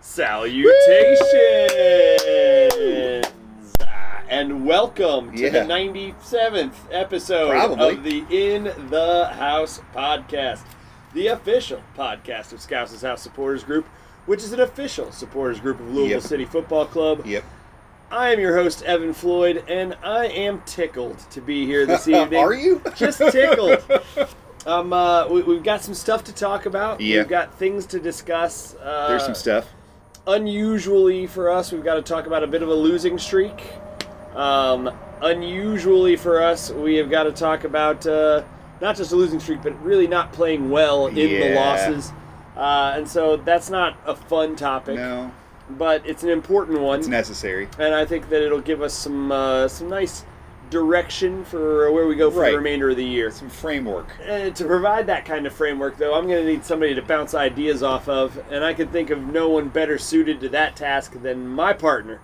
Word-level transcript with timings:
Salutations 0.00 1.20
and 4.30 4.64
welcome 4.64 5.34
to 5.34 5.50
the 5.50 5.58
97th 5.60 6.72
episode 6.92 7.50
Probably. 7.50 7.88
of 7.96 8.04
the 8.04 8.24
In 8.30 8.64
the 8.90 9.26
House 9.34 9.80
podcast, 9.92 10.60
the 11.14 11.26
official 11.28 11.82
podcast 11.96 12.52
of 12.52 12.60
Scouts' 12.60 13.02
House 13.02 13.22
Supporters 13.22 13.64
Group, 13.64 13.86
which 14.26 14.44
is 14.44 14.52
an 14.52 14.60
official 14.60 15.10
supporters 15.10 15.58
group 15.58 15.80
of 15.80 15.86
Louisville 15.88 16.08
Yep. 16.18 16.22
City 16.22 16.44
Football 16.44 16.86
Club. 16.86 17.26
Yep. 17.26 17.42
I 18.12 18.30
am 18.32 18.38
your 18.38 18.56
host, 18.56 18.82
Evan 18.84 19.12
Floyd, 19.12 19.64
and 19.68 19.96
I 20.04 20.26
am 20.26 20.62
tickled 20.64 21.18
to 21.30 21.40
be 21.40 21.66
here 21.66 21.86
this 21.86 22.06
evening. 22.08 22.38
Are 22.38 22.54
you? 22.54 22.80
Just 22.94 23.18
tickled. 23.18 23.82
Um, 24.64 24.92
uh, 24.92 25.26
we, 25.28 25.42
we've 25.42 25.62
got 25.64 25.82
some 25.82 25.94
stuff 25.94 26.22
to 26.24 26.32
talk 26.32 26.66
about. 26.66 27.00
Yeah. 27.00 27.18
We've 27.18 27.28
got 27.28 27.54
things 27.58 27.84
to 27.86 27.98
discuss. 27.98 28.74
Uh, 28.80 29.08
There's 29.08 29.24
some 29.24 29.34
stuff. 29.34 29.66
Unusually 30.28 31.26
for 31.26 31.50
us, 31.50 31.72
we've 31.72 31.82
got 31.82 31.94
to 31.94 32.02
talk 32.02 32.26
about 32.26 32.44
a 32.44 32.46
bit 32.46 32.62
of 32.62 32.68
a 32.68 32.74
losing 32.74 33.16
streak. 33.18 33.72
Um, 34.34 34.90
unusually 35.22 36.16
for 36.16 36.42
us, 36.42 36.70
we 36.70 36.96
have 36.96 37.08
got 37.08 37.22
to 37.22 37.32
talk 37.32 37.64
about 37.64 38.06
uh, 38.06 38.42
not 38.82 38.94
just 38.94 39.10
a 39.12 39.16
losing 39.16 39.40
streak, 39.40 39.62
but 39.62 39.82
really 39.82 40.06
not 40.06 40.30
playing 40.34 40.68
well 40.68 41.06
in 41.06 41.14
the 41.14 41.54
losses. 41.54 42.12
Uh, 42.54 42.92
and 42.94 43.08
so 43.08 43.38
that's 43.38 43.70
not 43.70 43.96
a 44.04 44.14
fun 44.14 44.54
topic, 44.54 44.96
No, 44.96 45.32
but 45.70 46.04
it's 46.04 46.22
an 46.24 46.28
important 46.28 46.80
one. 46.80 46.98
it's 46.98 47.08
necessary. 47.08 47.66
and 47.78 47.94
I 47.94 48.04
think 48.04 48.28
that 48.28 48.42
it'll 48.42 48.60
give 48.60 48.82
us 48.82 48.92
some 48.92 49.32
uh, 49.32 49.66
some 49.68 49.88
nice 49.88 50.26
direction 50.70 51.44
for 51.44 51.90
where 51.92 52.06
we 52.06 52.14
go 52.16 52.30
for 52.30 52.40
Right. 52.40 52.50
the 52.52 52.56
remainder 52.58 52.90
of 52.90 52.96
the 52.96 53.04
year. 53.04 53.30
Some 53.30 53.48
framework. 53.50 54.06
Uh, 54.28 54.50
to 54.50 54.64
provide 54.64 55.06
that 55.06 55.24
kind 55.24 55.46
of 55.46 55.52
framework, 55.52 55.96
though, 55.98 56.14
I'm 56.14 56.26
going 56.26 56.44
to 56.44 56.50
need 56.50 56.64
somebody 56.64 56.94
to 56.94 57.02
bounce 57.02 57.34
ideas 57.34 57.82
off 57.82 58.08
of, 58.08 58.38
and 58.50 58.64
I 58.64 58.74
can 58.74 58.88
think 58.88 59.10
of 59.10 59.20
no 59.22 59.48
one 59.48 59.68
better 59.68 59.98
suited 59.98 60.40
to 60.40 60.48
that 60.50 60.76
task 60.76 61.20
than 61.22 61.46
my 61.48 61.72
partner, 61.72 62.20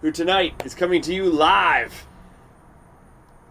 who 0.00 0.10
tonight 0.10 0.62
is 0.64 0.74
coming 0.74 1.00
to 1.02 1.14
you 1.14 1.30
live 1.30 2.06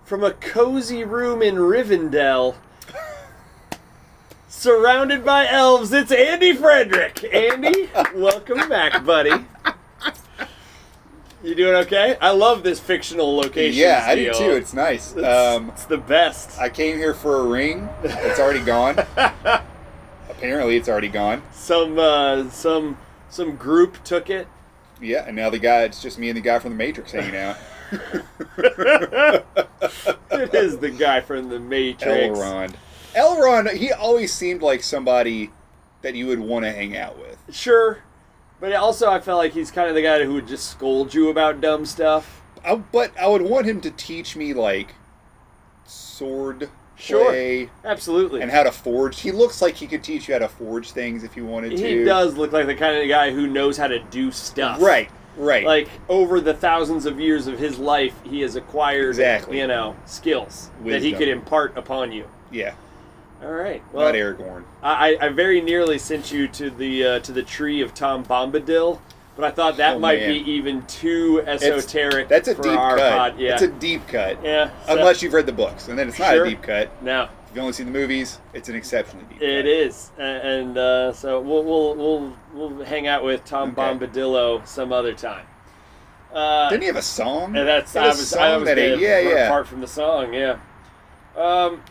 from 0.04 0.24
a 0.24 0.32
cozy 0.32 1.04
room 1.04 1.42
in 1.42 1.56
Rivendell. 1.56 2.56
Surrounded 4.48 5.26
by 5.26 5.48
elves, 5.48 5.92
it's 5.92 6.12
Andy 6.12 6.54
Frederick. 6.54 7.24
Andy, 7.34 7.90
welcome 8.16 8.70
back, 8.70 9.04
buddy. 9.06 9.32
You 11.44 11.56
doing 11.56 11.76
okay? 11.86 12.18
I 12.22 12.32
love 12.32 12.64
this 12.64 12.80
fictional 12.80 13.36
location. 13.36 13.78
yeah, 13.80 14.06
I 14.08 14.16
do 14.16 14.34
too. 14.34 14.52
It's 14.52 14.74
nice. 14.74 15.14
It's, 15.14 15.26
Um, 15.26 15.70
it's 15.72 15.86
the 15.86 15.98
best. 15.98 16.58
I 16.58 16.70
came 16.70 16.98
here 16.98 17.14
for 17.14 17.42
a 17.42 17.44
ring. 17.44 17.90
It's 18.04 18.40
already 18.40 18.62
gone. 18.64 18.96
Apparently, 20.30 20.78
it's 20.78 20.88
already 20.88 21.10
gone. 21.10 21.44
some 21.52 22.00
uh, 22.00 22.50
some 22.50 22.98
some 23.30 23.56
group 23.58 24.02
took 24.06 24.30
it. 24.30 24.48
Yeah, 25.02 25.26
and 25.28 25.36
now 25.36 25.50
the 25.50 25.60
guy, 25.60 25.82
it's 25.84 26.02
just 26.02 26.18
me 26.18 26.30
and 26.30 26.38
the 26.38 26.42
guy 26.42 26.60
from 26.60 26.72
the 26.72 26.78
Matrix 26.78 27.12
hanging 27.12 27.36
out. 27.36 27.58
It 30.32 30.54
is 30.56 30.80
the 30.80 30.90
guy 30.90 31.22
from 31.22 31.50
the 31.50 31.60
Matrix. 31.60 32.38
Elrond. 32.38 32.74
Elrond, 33.16 33.72
he 33.76 33.92
always 33.92 34.34
seemed 34.34 34.62
like 34.64 34.82
somebody 34.82 35.52
that 36.02 36.16
you 36.16 36.26
would 36.28 36.40
want 36.40 36.66
to 36.66 36.72
hang 36.72 36.98
out 36.98 37.20
with. 37.20 37.38
Sure, 37.56 38.00
but 38.64 38.72
also 38.76 39.10
I 39.12 39.20
felt 39.20 39.40
like 39.40 39.52
he's 39.52 39.72
kind 39.72 39.90
of 39.90 39.94
the 39.96 40.02
guy 40.02 40.24
who 40.24 40.36
would 40.36 40.48
just 40.48 40.70
scold 40.72 41.14
you 41.14 41.28
about 41.28 41.60
dumb 41.60 41.86
stuff. 41.86 42.42
I, 42.64 42.76
but 42.76 43.12
I 43.20 43.28
would 43.28 43.42
want 43.42 43.66
him 43.66 43.82
to 43.82 43.92
teach 43.92 44.38
me, 44.38 44.54
like, 44.54 44.96
sword 45.84 46.70
Sure. 46.96 47.26
play 47.32 47.70
Absolutely. 47.84 48.42
and 48.42 48.50
how 48.50 48.64
to 48.64 48.72
forge. 48.72 49.20
He 49.20 49.34
looks 49.34 49.62
like 49.62 49.76
he 49.76 49.86
could 49.86 50.02
teach 50.02 50.30
you 50.30 50.36
how 50.36 50.40
to 50.40 50.48
forge 50.48 50.92
things 50.92 51.26
if 51.26 51.36
you 51.36 51.46
wanted 51.46 51.72
to. 51.76 51.78
he 51.78 52.06
does 52.06 52.38
look 52.38 52.54
like 52.54 52.66
the 52.68 52.76
kind 52.76 52.96
of 52.98 53.06
guy 53.10 53.32
who 53.32 53.48
knows 53.48 53.76
how 53.76 53.88
to 53.88 54.00
do 54.00 54.32
stuff. 54.32 54.82
Right, 54.82 55.10
right. 55.36 55.66
Like 55.66 55.90
over 56.08 56.40
the 56.40 56.54
thousands 56.54 57.06
of 57.06 57.20
years 57.20 57.48
of 57.48 57.60
his 57.60 57.78
life, 57.80 58.14
he 58.24 58.40
has 58.42 58.56
acquired 58.56 59.10
Exactly. 59.10 59.60
you 59.60 59.68
know 59.68 59.98
skills 60.06 60.70
that 60.86 61.02
he 61.02 61.12
could 61.12 61.28
impart 61.28 61.76
upon 61.78 62.14
you. 62.14 62.26
yeah, 62.50 62.76
All 63.44 63.52
right. 63.52 63.84
Well, 63.92 64.06
not 64.06 64.16
Aragorn. 64.16 64.64
I, 64.82 65.18
I 65.20 65.30
very 65.30 65.60
nearly 65.62 65.98
sent 65.98 66.32
you 66.32 66.48
to 66.50 66.70
the 66.70 67.04
uh, 67.06 67.20
to 67.20 67.32
the 67.32 67.44
tree 67.44 67.82
of 67.82 67.94
Tom 67.94 68.24
Bombadil, 68.24 69.00
but 69.36 69.44
I 69.46 69.52
thought 69.52 69.78
that 69.78 69.96
Oh, 69.96 70.00
might 70.00 70.20
man. 70.20 70.30
be 70.30 70.52
even 70.52 70.86
too 70.86 71.44
esoteric. 71.46 72.30
That's 72.30 72.48
a 72.48 72.56
for 72.56 72.64
deep 72.64 72.72
our 72.80 72.98
cut. 72.98 73.12
pod. 73.18 73.40
Yeah, 73.40 73.54
It's 73.54 73.62
a 73.64 73.68
deep 73.68 74.08
cut. 74.08 74.38
yeah. 74.44 74.70
so- 74.86 74.98
Unless 74.98 75.22
you've 75.22 75.34
read 75.34 75.46
the 75.46 75.52
books, 75.52 75.88
and 75.90 76.00
then 76.00 76.08
it's 76.08 76.20
not 76.20 76.34
Sure. 76.34 76.46
a 76.46 76.50
deep 76.50 76.62
cut. 76.62 77.04
no, 77.04 77.24
If 77.24 77.30
you've 77.56 77.60
only 77.60 77.74
seen 77.74 77.88
the 77.88 77.92
movies, 77.92 78.40
it's 78.54 78.70
an 78.70 78.76
exceptionally 78.76 79.26
deep 79.30 79.42
it 79.42 79.64
cut. 79.64 79.66
is, 79.66 80.12
A- 80.18 80.22
and 80.22 80.78
uh, 80.78 81.12
so 81.14 81.42
we'll 81.42 81.64
we'll 81.64 81.96
we'll 81.96 82.34
we'll 82.54 82.86
hang 82.86 83.08
out 83.08 83.24
with 83.26 83.44
Tom 83.44 83.72
Okay. 83.78 83.82
Bombadillo 83.82 84.66
some 84.66 84.94
other 84.94 85.14
time. 85.14 85.46
Uh, 86.34 86.70
Didn't 86.70 86.82
he 86.82 86.88
have 86.88 86.96
a 86.96 87.02
song? 87.02 87.56
and 87.58 87.68
that's 87.68 87.92
He 87.94 88.00
had 88.00 88.06
I 88.06 88.08
a 88.08 88.12
was 88.16 88.28
song 88.28 88.42
I 88.42 88.58
was 88.58 88.66
that 88.68 88.78
he- 88.78 88.90
gonna 88.92 89.02
yeah, 89.02 89.20
yeah. 89.20 89.46
Apart 89.48 89.68
from 89.68 89.82
the 89.82 89.88
song, 89.88 90.34
yeah. 90.34 90.58
Um, 91.36 91.82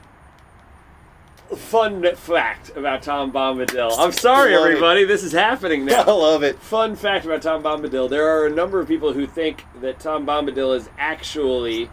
fun 1.56 2.04
fact 2.16 2.70
about 2.76 3.02
Tom 3.02 3.32
Bombadil. 3.32 3.94
I'm 3.98 4.12
sorry, 4.12 4.54
Love 4.56 4.64
it. 4.66 4.68
everybody. 4.70 5.04
This 5.04 5.22
is 5.22 5.32
happening 5.32 5.84
now. 5.84 6.02
I 6.06 6.10
love 6.12 6.42
it. 6.42 6.58
Fun 6.58 6.96
fact 6.96 7.24
about 7.24 7.42
Tom 7.42 7.62
Bombadil: 7.62 8.08
there 8.10 8.26
are 8.28 8.46
a 8.46 8.50
number 8.50 8.80
of 8.80 8.88
people 8.88 9.12
who 9.12 9.26
think 9.26 9.64
that 9.80 9.98
Tom 10.00 10.26
Bombadil 10.26 10.76
is 10.76 10.88
actually 10.98 11.88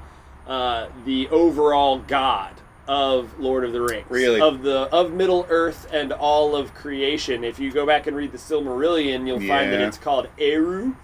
uh, 0.47 0.87
the 1.05 1.27
overall 1.29 1.99
god 1.99 2.53
of 2.87 3.37
Lord 3.39 3.63
of 3.63 3.71
the 3.71 3.81
Rings, 3.81 4.05
Really? 4.09 4.41
of 4.41 4.63
the 4.63 4.89
of 4.91 5.11
Middle 5.13 5.45
Earth 5.49 5.87
and 5.93 6.11
all 6.11 6.55
of 6.55 6.73
creation. 6.73 7.43
If 7.43 7.59
you 7.59 7.71
go 7.71 7.85
back 7.85 8.07
and 8.07 8.17
read 8.17 8.31
the 8.31 8.37
Silmarillion, 8.39 9.27
you'll 9.27 9.39
find 9.39 9.71
that 9.71 9.79
it's 9.81 9.97
called 9.97 10.27
Eru. 10.39 10.95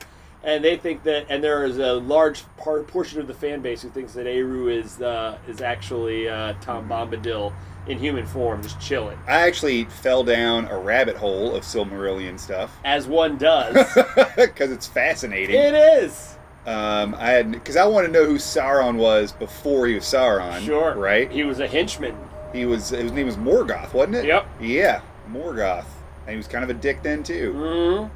And 0.44 0.64
they 0.64 0.78
think 0.78 1.02
that, 1.04 1.26
and 1.30 1.44
there 1.44 1.64
is 1.66 1.80
a 1.80 1.94
large 1.94 2.44
part, 2.58 2.86
portion 2.88 3.20
of 3.20 3.26
the 3.26 3.34
fan 3.34 3.62
base 3.62 3.82
who 3.82 3.90
thinks 3.90 4.14
that 4.14 4.28
Eru 4.28 4.68
is 4.68 5.02
uh, 5.02 5.38
is 5.48 5.60
actually 5.62 6.30
uh, 6.30 6.54
Tom 6.62 6.88
Bombadil 6.88 7.52
in 7.88 8.00
human 8.00 8.26
form, 8.26 8.62
just 8.64 8.80
chilling, 8.80 9.18
I 9.28 9.42
actually 9.48 9.86
fell 9.86 10.24
down 10.24 10.66
a 10.68 10.78
rabbit 10.78 11.16
hole 11.16 11.56
of 11.56 11.64
Silmarillion 11.64 12.40
stuff 12.40 12.76
as 12.84 13.08
one 13.08 13.38
does. 13.38 13.76
because 14.36 14.72
it's 14.72 14.88
fascinating. 14.88 15.56
it 15.56 15.74
is. 15.76 16.38
Um, 16.66 17.14
I 17.16 17.30
had 17.30 17.52
because 17.52 17.76
I 17.76 17.86
want 17.86 18.08
to 18.08 18.12
know 18.12 18.26
who 18.26 18.36
Sauron 18.36 18.96
was 18.98 19.32
before 19.32 19.86
he 19.88 19.94
was 19.96 20.04
Sauron. 20.04 20.62
Sure. 20.66 20.96
right? 20.96 21.32
He 21.32 21.44
was 21.44 21.60
a 21.60 21.68
henchman. 21.68 22.18
He 22.54 22.66
was 22.66 22.90
his 22.90 23.12
name 23.12 23.28
was 23.28 23.38
Morgoth, 23.38 23.94
wasn't 23.94 24.16
it? 24.16 24.26
Yep. 24.26 24.48
Yeah, 24.62 25.02
Morgoth, 25.32 25.86
and 26.22 26.32
he 26.32 26.38
was 26.38 26.48
kind 26.48 26.64
of 26.64 26.70
a 26.72 26.74
dick 26.74 27.04
then 27.04 27.22
too. 27.22 27.54
hmm 27.54 28.08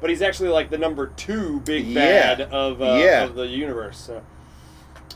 But 0.00 0.10
he's 0.10 0.22
actually 0.22 0.50
like 0.50 0.70
the 0.70 0.78
number 0.78 1.08
two 1.16 1.58
big 1.60 1.86
Yeah. 1.86 2.34
bad 2.36 2.40
of, 2.52 2.80
uh, 2.80 3.00
Yeah. 3.02 3.24
of 3.24 3.34
the 3.34 3.46
universe. 3.48 3.96
So 3.98 4.22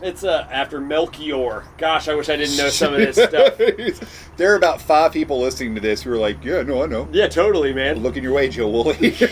it's 0.02 0.24
uh, 0.24 0.46
after 0.50 0.80
Melkor. 0.80 1.64
Gosh, 1.78 2.08
I 2.08 2.14
wish 2.14 2.28
I 2.28 2.36
didn't 2.36 2.56
know 2.56 2.68
some 2.68 2.94
of 2.94 3.00
this 3.00 3.16
stuff. 4.00 4.36
there 4.36 4.52
are 4.52 4.56
about 4.56 4.80
five 4.80 5.12
people 5.12 5.40
listening 5.40 5.74
to 5.74 5.80
this 5.80 6.02
who 6.02 6.12
are 6.12 6.18
like, 6.18 6.44
"Yeah, 6.44 6.62
no, 6.62 6.82
I 6.82 6.86
know." 6.86 7.08
Yeah, 7.12 7.28
totally, 7.28 7.72
man. 7.72 8.02
Looking 8.02 8.22
your 8.22 8.32
way, 8.32 8.48
Joe 8.48 8.68
Woolley. 8.68 9.16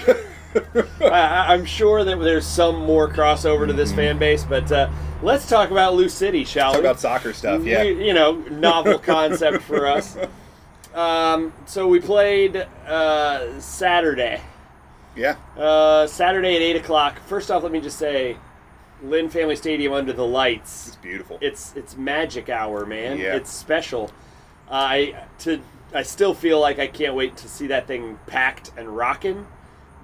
I, 1.00 1.52
I'm 1.52 1.64
sure 1.64 2.04
that 2.04 2.16
there's 2.20 2.46
some 2.46 2.76
more 2.84 3.08
crossover 3.12 3.66
to 3.66 3.72
this 3.72 3.92
fan 3.92 4.18
base, 4.18 4.44
but 4.44 4.70
uh, 4.70 4.88
let's 5.22 5.48
talk 5.48 5.70
about 5.70 5.94
Lou 5.94 6.08
City, 6.08 6.44
shall 6.44 6.70
we? 6.70 6.74
Talk 6.74 6.82
we? 6.82 6.88
about 6.88 7.00
soccer 7.00 7.32
stuff. 7.32 7.64
Yeah. 7.64 7.82
We- 7.82 8.06
you 8.06 8.14
know, 8.14 8.34
novel 8.50 8.98
concept 8.98 9.62
for 9.64 9.86
us. 9.86 10.16
Um, 10.94 11.52
so 11.66 11.88
we 11.88 11.98
played 11.98 12.56
uh, 12.86 13.58
Saturday. 13.60 14.40
Yeah. 15.16 15.36
Uh, 15.56 16.06
Saturday 16.06 16.54
at 16.56 16.62
eight 16.62 16.76
o'clock. 16.76 17.18
First 17.26 17.50
off, 17.50 17.62
let 17.64 17.72
me 17.72 17.80
just 17.80 17.98
say, 17.98 18.36
Lynn 19.04 19.28
Family 19.28 19.56
Stadium 19.56 19.92
under 19.92 20.12
the 20.12 20.26
lights. 20.26 20.88
It's 20.88 20.96
beautiful. 20.96 21.38
It's 21.40 21.74
it's 21.76 21.96
magic 21.96 22.48
hour, 22.48 22.86
man. 22.86 23.18
Yeah. 23.18 23.36
It's 23.36 23.50
special. 23.50 24.10
I 24.70 25.24
to 25.40 25.60
I 25.94 26.02
still 26.02 26.34
feel 26.34 26.60
like 26.60 26.78
I 26.78 26.86
can't 26.86 27.14
wait 27.14 27.36
to 27.38 27.48
see 27.48 27.68
that 27.68 27.86
thing 27.86 28.18
packed 28.26 28.72
and 28.76 28.88
rocking. 28.88 29.46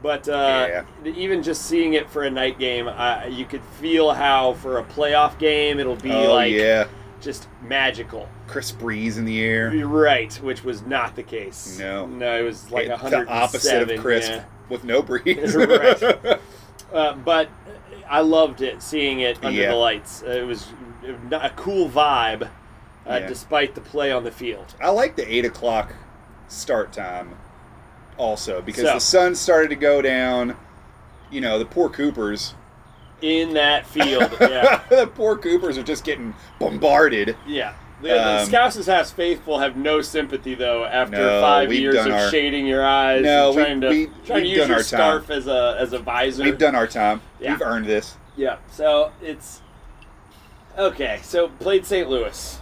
But 0.02 0.28
uh, 0.28 0.84
even 1.04 1.42
just 1.42 1.66
seeing 1.66 1.92
it 1.92 2.08
for 2.08 2.22
a 2.22 2.30
night 2.30 2.58
game, 2.58 2.88
uh, 2.88 3.26
you 3.28 3.44
could 3.44 3.62
feel 3.80 4.12
how 4.12 4.54
for 4.54 4.78
a 4.78 4.84
playoff 4.84 5.38
game 5.38 5.78
it'll 5.78 5.94
be 5.96 6.10
oh 6.10 6.32
like 6.32 6.52
yeah. 6.52 6.88
just 7.20 7.48
magical. 7.62 8.26
Crisp 8.46 8.78
breeze 8.78 9.18
in 9.18 9.26
the 9.26 9.42
air. 9.42 9.70
Right, 9.86 10.32
which 10.36 10.64
was 10.64 10.80
not 10.82 11.16
the 11.16 11.22
case. 11.22 11.78
No. 11.78 12.06
no, 12.06 12.38
it 12.38 12.42
was 12.42 12.70
like 12.70 12.86
It- 12.86 12.98
a 12.98 13.10
the 13.10 13.28
opposite 13.28 13.90
of 13.90 14.00
crisp 14.00 14.30
Yeah. 14.30 14.44
with 14.70 14.84
no 14.84 15.02
breeze. 15.02 15.54
Right. 15.56 16.40
Uh, 16.92 17.14
but 17.14 17.48
I 18.10 18.20
loved 18.20 18.60
it, 18.60 18.82
seeing 18.82 19.20
it 19.20 19.38
under 19.42 19.58
Yeah. 19.60 19.70
the 19.70 19.76
lights. 19.76 20.22
Uh, 20.26 20.30
it 20.30 20.42
was 20.46 20.66
a 21.30 21.50
cool 21.50 21.88
vibe, 21.88 22.42
uh, 22.42 22.48
Yeah. 23.06 23.18
despite 23.26 23.74
the 23.76 23.80
play 23.80 24.10
on 24.10 24.24
the 24.24 24.32
field. 24.32 24.74
I 24.82 24.90
like 24.90 25.14
the 25.16 25.32
eight 25.32 25.44
o'clock 25.44 25.94
start 26.48 26.92
time 26.92 27.36
also 28.18 28.60
because 28.60 28.84
So- 28.84 28.94
the 28.94 29.00
sun 29.00 29.34
started 29.36 29.68
to 29.70 29.76
go 29.76 30.02
down. 30.02 30.56
You 31.30 31.40
know, 31.40 31.58
the 31.58 31.64
poor 31.64 31.88
Coopers. 31.88 32.54
In 33.22 33.54
that 33.54 33.86
field, 33.86 34.32
yeah, 34.40 34.80
the 34.88 35.06
poor 35.06 35.36
Coopers 35.36 35.78
are 35.78 35.82
just 35.84 36.04
getting 36.04 36.34
bombarded. 36.58 37.36
yeah. 37.46 37.74
The, 38.02 38.08
the 38.08 38.38
Um, 38.40 38.46
Scouts' 38.46 38.86
House 38.86 39.10
faithful 39.10 39.58
have 39.58 39.76
no 39.76 40.00
sympathy 40.00 40.54
though 40.54 40.84
after 40.84 41.18
No, 41.18 41.40
five 41.42 41.70
years 41.72 41.96
of 41.96 42.10
our- 42.12 42.30
shading 42.30 42.66
your 42.66 42.84
eyes 42.84 43.22
No, 43.22 43.48
and 43.48 43.56
we- 43.56 43.62
trying 43.62 43.80
to 43.82 43.88
we- 43.88 44.10
trying 44.24 44.42
to 44.44 44.48
use 44.48 44.68
your 44.68 44.76
time. 44.78 44.82
scarf 44.84 45.30
as 45.30 45.46
a 45.46 45.76
as 45.78 45.92
a 45.92 45.98
visor. 45.98 46.44
We've 46.44 46.56
done 46.56 46.74
our 46.74 46.86
time. 46.86 47.20
Yeah. 47.40 47.52
We've 47.52 47.62
earned 47.62 47.84
this. 47.86 48.16
Yeah. 48.36 48.56
So 48.70 49.12
it's 49.22 49.60
okay. 50.78 51.20
So 51.22 51.48
played 51.48 51.84
St. 51.84 52.08
Louis, 52.08 52.60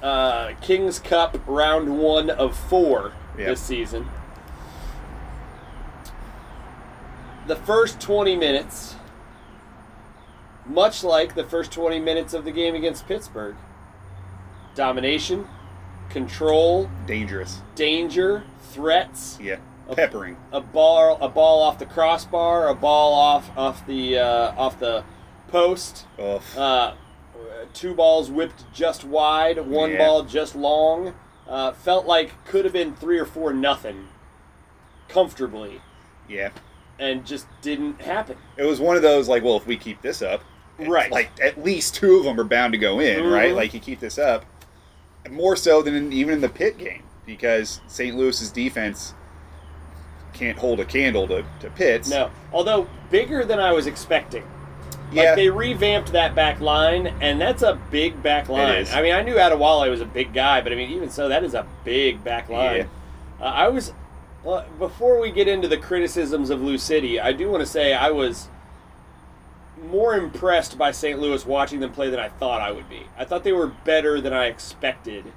uh, 0.00 0.50
Kings 0.60 1.00
Cup 1.00 1.36
round 1.48 1.98
one 1.98 2.30
of 2.30 2.56
four 2.56 3.12
Yep. 3.36 3.46
this 3.48 3.60
season. 3.60 4.08
The 7.46 7.56
first 7.56 7.98
twenty 8.00 8.36
minutes, 8.36 8.94
much 10.66 11.02
like 11.02 11.34
the 11.34 11.44
first 11.44 11.72
twenty 11.72 11.98
minutes 11.98 12.34
of 12.34 12.44
the 12.44 12.52
game 12.52 12.74
against 12.74 13.08
Pittsburgh, 13.08 13.56
domination, 14.78 15.44
control, 16.08 16.88
Dangerous. 17.04 17.60
danger, 17.74 18.44
threats 18.70 19.36
Yeah. 19.42 19.56
Peppering. 19.90 20.36
a 20.52 20.60
ball 20.60 21.18
a 21.20 21.28
ball 21.28 21.60
off 21.62 21.78
the 21.80 21.86
crossbar, 21.86 22.68
a 22.68 22.74
ball 22.74 23.12
off 23.12 23.50
off 23.58 23.84
the 23.86 24.18
uh, 24.18 24.52
off 24.56 24.78
the 24.78 25.02
post, 25.48 26.06
uh, 26.56 26.92
two 27.74 27.92
balls 27.94 28.30
whipped 28.30 28.72
just 28.72 29.02
wide, 29.04 29.58
one 29.66 29.90
Yeah. 29.92 29.98
ball 29.98 30.22
just 30.22 30.54
long. 30.54 31.14
Uh, 31.48 31.72
felt 31.72 32.06
like 32.06 32.44
could 32.44 32.64
have 32.64 32.74
been 32.74 32.94
three 32.94 33.18
or 33.18 33.24
four 33.24 33.52
nothing, 33.54 34.06
comfortably, 35.08 35.80
yeah. 36.28 36.50
and 37.00 37.24
just 37.26 37.46
didn't 37.62 38.02
happen. 38.02 38.36
It 38.56 38.64
was 38.64 38.80
one 38.80 38.94
of 38.96 39.02
those 39.02 39.28
like, 39.28 39.42
well, 39.42 39.56
if 39.56 39.66
we 39.66 39.76
keep 39.76 40.00
this 40.02 40.22
up, 40.22 40.42
Right. 40.80 41.10
Like 41.10 41.30
at 41.42 41.60
least 41.64 41.96
two 41.96 42.18
of 42.18 42.24
them 42.24 42.38
are 42.38 42.44
bound 42.44 42.72
to 42.72 42.78
go 42.78 43.00
in, 43.00 43.26
right? 43.26 43.50
Mhm. 43.50 43.56
Like 43.56 43.74
you 43.74 43.80
keep 43.80 43.98
this 43.98 44.16
up, 44.16 44.44
more 45.30 45.56
so 45.56 45.82
than 45.82 45.94
in, 45.94 46.12
even 46.12 46.34
in 46.34 46.40
the 46.40 46.48
pit 46.48 46.78
game 46.78 47.02
because 47.26 47.80
St. 47.86 48.16
Louis's 48.16 48.50
defense 48.50 49.14
can't 50.32 50.58
hold 50.58 50.80
a 50.80 50.84
candle 50.84 51.26
to, 51.28 51.44
to 51.60 51.70
Pitts. 51.70 52.08
No, 52.08 52.30
although 52.52 52.88
bigger 53.10 53.44
than 53.44 53.58
I 53.58 53.72
was 53.72 53.86
expecting. 53.86 54.44
Yeah. 55.12 55.22
Like 55.22 55.36
they 55.36 55.50
revamped 55.50 56.12
that 56.12 56.34
back 56.34 56.60
line, 56.60 57.06
and 57.20 57.40
that's 57.40 57.62
a 57.62 57.80
big 57.90 58.22
back 58.22 58.48
line. 58.48 58.86
I 58.92 59.00
mean, 59.00 59.14
I 59.14 59.22
knew 59.22 59.36
Adewale 59.36 59.88
was 59.90 60.02
a 60.02 60.06
big 60.06 60.34
guy, 60.34 60.60
but 60.60 60.70
I 60.70 60.74
mean, 60.74 60.90
even 60.90 61.08
so, 61.08 61.28
that 61.28 61.44
is 61.44 61.54
a 61.54 61.66
big 61.84 62.22
back 62.22 62.48
line. 62.50 62.88
Uh, 63.40 63.44
I 63.44 63.68
was 63.68 63.92
well, 64.44 64.66
before 64.78 65.20
we 65.20 65.30
get 65.30 65.48
into 65.48 65.66
the 65.66 65.76
criticisms 65.76 66.50
of 66.50 66.62
Lou 66.62 66.78
City, 66.78 67.18
I 67.18 67.32
do 67.32 67.50
want 67.50 67.62
to 67.62 67.66
say 67.66 67.94
I 67.94 68.10
was 68.10 68.48
more 69.86 70.14
impressed 70.16 70.76
by 70.78 70.90
St. 70.90 71.18
Louis 71.18 71.44
watching 71.46 71.80
them 71.80 71.92
play 71.92 72.10
than 72.10 72.20
I 72.20 72.28
thought 72.28 72.60
I 72.60 72.70
would 72.72 72.88
be. 72.88 73.06
I 73.16 73.24
thought 73.24 73.44
they 73.44 73.52
were 73.52 73.68
better 73.68 74.20
than 74.20 74.32
I 74.32 74.46
expected. 74.46 75.32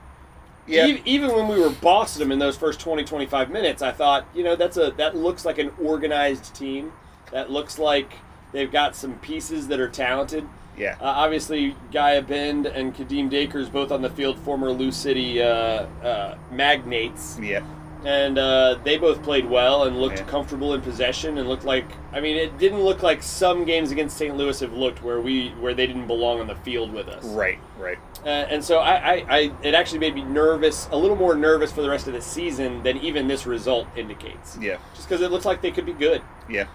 yeah. 0.68 0.86
Even, 0.86 1.02
even 1.06 1.32
when 1.36 1.48
we 1.48 1.60
were 1.60 1.70
bossing 1.70 2.20
them 2.20 2.32
in 2.32 2.40
those 2.40 2.58
first 2.58 2.80
20, 2.80 3.04
25 3.04 3.50
minutes, 3.50 3.82
I 3.82 3.92
thought, 3.92 4.26
you 4.34 4.44
know, 4.44 4.56
that's 4.56 4.78
a 4.78 4.92
that 4.98 5.16
looks 5.16 5.46
like 5.46 5.58
an 5.58 5.72
organized 5.82 6.54
team. 6.56 6.94
That 7.32 7.50
looks 7.50 7.80
like 7.80 8.14
they've 8.52 8.72
got 8.72 8.96
some 8.96 9.16
pieces 9.20 9.68
that 9.70 9.80
are 9.80 9.88
talented. 9.90 10.48
yeah. 10.78 10.98
Uh, 11.00 11.06
obviously, 11.06 11.76
Guy 11.92 12.12
Abend 12.12 12.66
and 12.66 12.94
Kadeem 12.94 13.30
Dacres 13.30 13.70
both 13.70 13.92
on 13.92 14.02
the 14.02 14.10
field, 14.10 14.38
former 14.40 14.72
Lou 14.72 14.92
City 14.92 15.42
uh, 15.42 15.86
uh, 16.04 16.38
magnates, 16.52 17.40
yeah. 17.42 17.64
And 18.04 18.38
uh, 18.38 18.80
they 18.84 18.98
both 18.98 19.22
played 19.22 19.48
well 19.50 19.84
and 19.84 20.00
looked 20.00 20.18
Yeah. 20.20 20.26
comfortable 20.26 20.74
in 20.74 20.82
possession 20.82 21.38
and 21.38 21.48
looked 21.48 21.64
like. 21.66 21.86
I 22.12 22.20
mean, 22.20 22.36
it 22.38 22.58
didn't 22.58 22.82
look 22.82 23.04
like 23.04 23.22
some 23.22 23.64
games 23.64 23.92
against 23.92 24.18
St. 24.18 24.36
Louis 24.36 24.60
have 24.60 24.74
looked 24.74 25.04
where 25.04 25.22
we 25.22 25.50
where 25.60 25.74
they 25.74 25.86
didn't 25.88 26.08
belong 26.08 26.40
on 26.40 26.48
the 26.48 26.56
field 26.56 26.92
with 26.94 27.08
us. 27.08 27.24
Right. 27.26 27.60
Right. 27.78 27.98
Uh, 28.26 28.30
and 28.30 28.64
so 28.64 28.80
I, 28.80 28.94
I, 28.94 29.26
I, 29.30 29.52
it 29.64 29.74
actually 29.74 30.00
made 30.00 30.14
me 30.16 30.24
nervous, 30.24 30.88
a 30.92 30.98
little 30.98 31.16
more 31.16 31.36
nervous 31.36 31.72
for 31.72 31.82
the 31.82 31.90
rest 31.90 32.08
of 32.08 32.14
the 32.14 32.22
season 32.22 32.84
than 32.84 32.98
even 32.98 33.28
this 33.28 33.46
result 33.48 33.88
indicates. 33.96 34.58
Yeah. 34.62 34.78
Just 34.96 35.08
because 35.08 35.22
it 35.22 35.32
looks 35.32 35.46
like 35.46 35.62
they 35.62 35.72
could 35.72 35.86
be 35.88 35.94
good. 35.94 36.22
Yeah. 36.50 36.68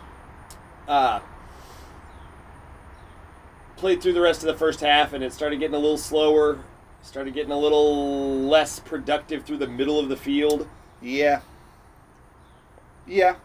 Uh, 0.88 1.20
played 3.76 4.00
through 4.02 4.14
the 4.14 4.20
rest 4.20 4.40
of 4.43 4.46
the 4.46 4.55
first 4.56 4.81
half, 4.81 5.12
and 5.12 5.22
it 5.22 5.32
started 5.32 5.61
getting 5.61 5.75
a 5.75 5.79
little 5.79 5.99
slower. 5.99 6.61
Started 7.02 7.34
getting 7.34 7.52
a 7.52 7.58
little 7.58 8.40
less 8.40 8.81
productive 8.81 9.44
through 9.44 9.58
the 9.58 9.67
middle 9.69 10.00
of 10.00 10.08
the 10.08 10.17
field. 10.17 10.67
Yeah. 11.06 11.41
Yeah. 13.06 13.37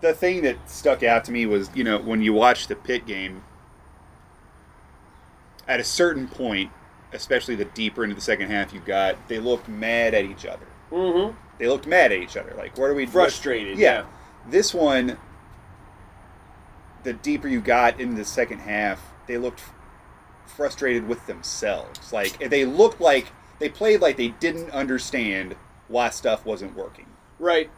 The 0.00 0.14
thing 0.14 0.42
that 0.42 0.70
stuck 0.70 1.02
out 1.02 1.24
to 1.24 1.32
me 1.32 1.44
was, 1.44 1.70
you 1.74 1.84
know, 1.84 1.98
when 1.98 2.22
you 2.22 2.32
watch 2.32 2.68
the 2.68 2.76
pit 2.76 3.06
game, 3.06 3.44
at 5.68 5.78
a 5.78 5.84
certain 5.84 6.26
point, 6.26 6.70
especially 7.12 7.54
the 7.54 7.66
deeper 7.66 8.02
into 8.02 8.14
the 8.14 8.20
second 8.20 8.48
half 8.48 8.72
you 8.72 8.80
got, 8.80 9.28
they 9.28 9.38
looked 9.38 9.68
mad 9.68 10.14
at 10.14 10.24
each 10.24 10.46
other. 10.46 10.66
Mm-hmm. 10.90 11.36
They 11.58 11.68
looked 11.68 11.86
mad 11.86 12.12
at 12.12 12.18
each 12.18 12.36
other. 12.36 12.54
Like, 12.56 12.78
what 12.78 12.86
are 12.86 12.94
we 12.94 13.04
Frustrated. 13.04 13.78
Yeah. 13.78 14.00
Yeah. 14.00 14.06
This 14.48 14.72
one, 14.72 15.18
the 17.02 17.12
deeper 17.12 17.48
you 17.48 17.60
got 17.60 18.00
into 18.00 18.16
the 18.16 18.24
second 18.24 18.60
half, 18.60 19.02
they 19.26 19.36
looked 19.36 19.62
frustrated 20.46 21.06
with 21.06 21.26
themselves. 21.26 22.12
Like 22.12 22.38
they 22.38 22.64
looked 22.64 23.00
like 23.00 23.26
they 23.58 23.68
played 23.68 24.00
like 24.00 24.16
they 24.16 24.28
didn't 24.28 24.70
understand 24.70 25.54
why 25.88 26.10
stuff 26.10 26.44
wasn't 26.44 26.74
working, 26.76 27.06
Right. 27.38 27.70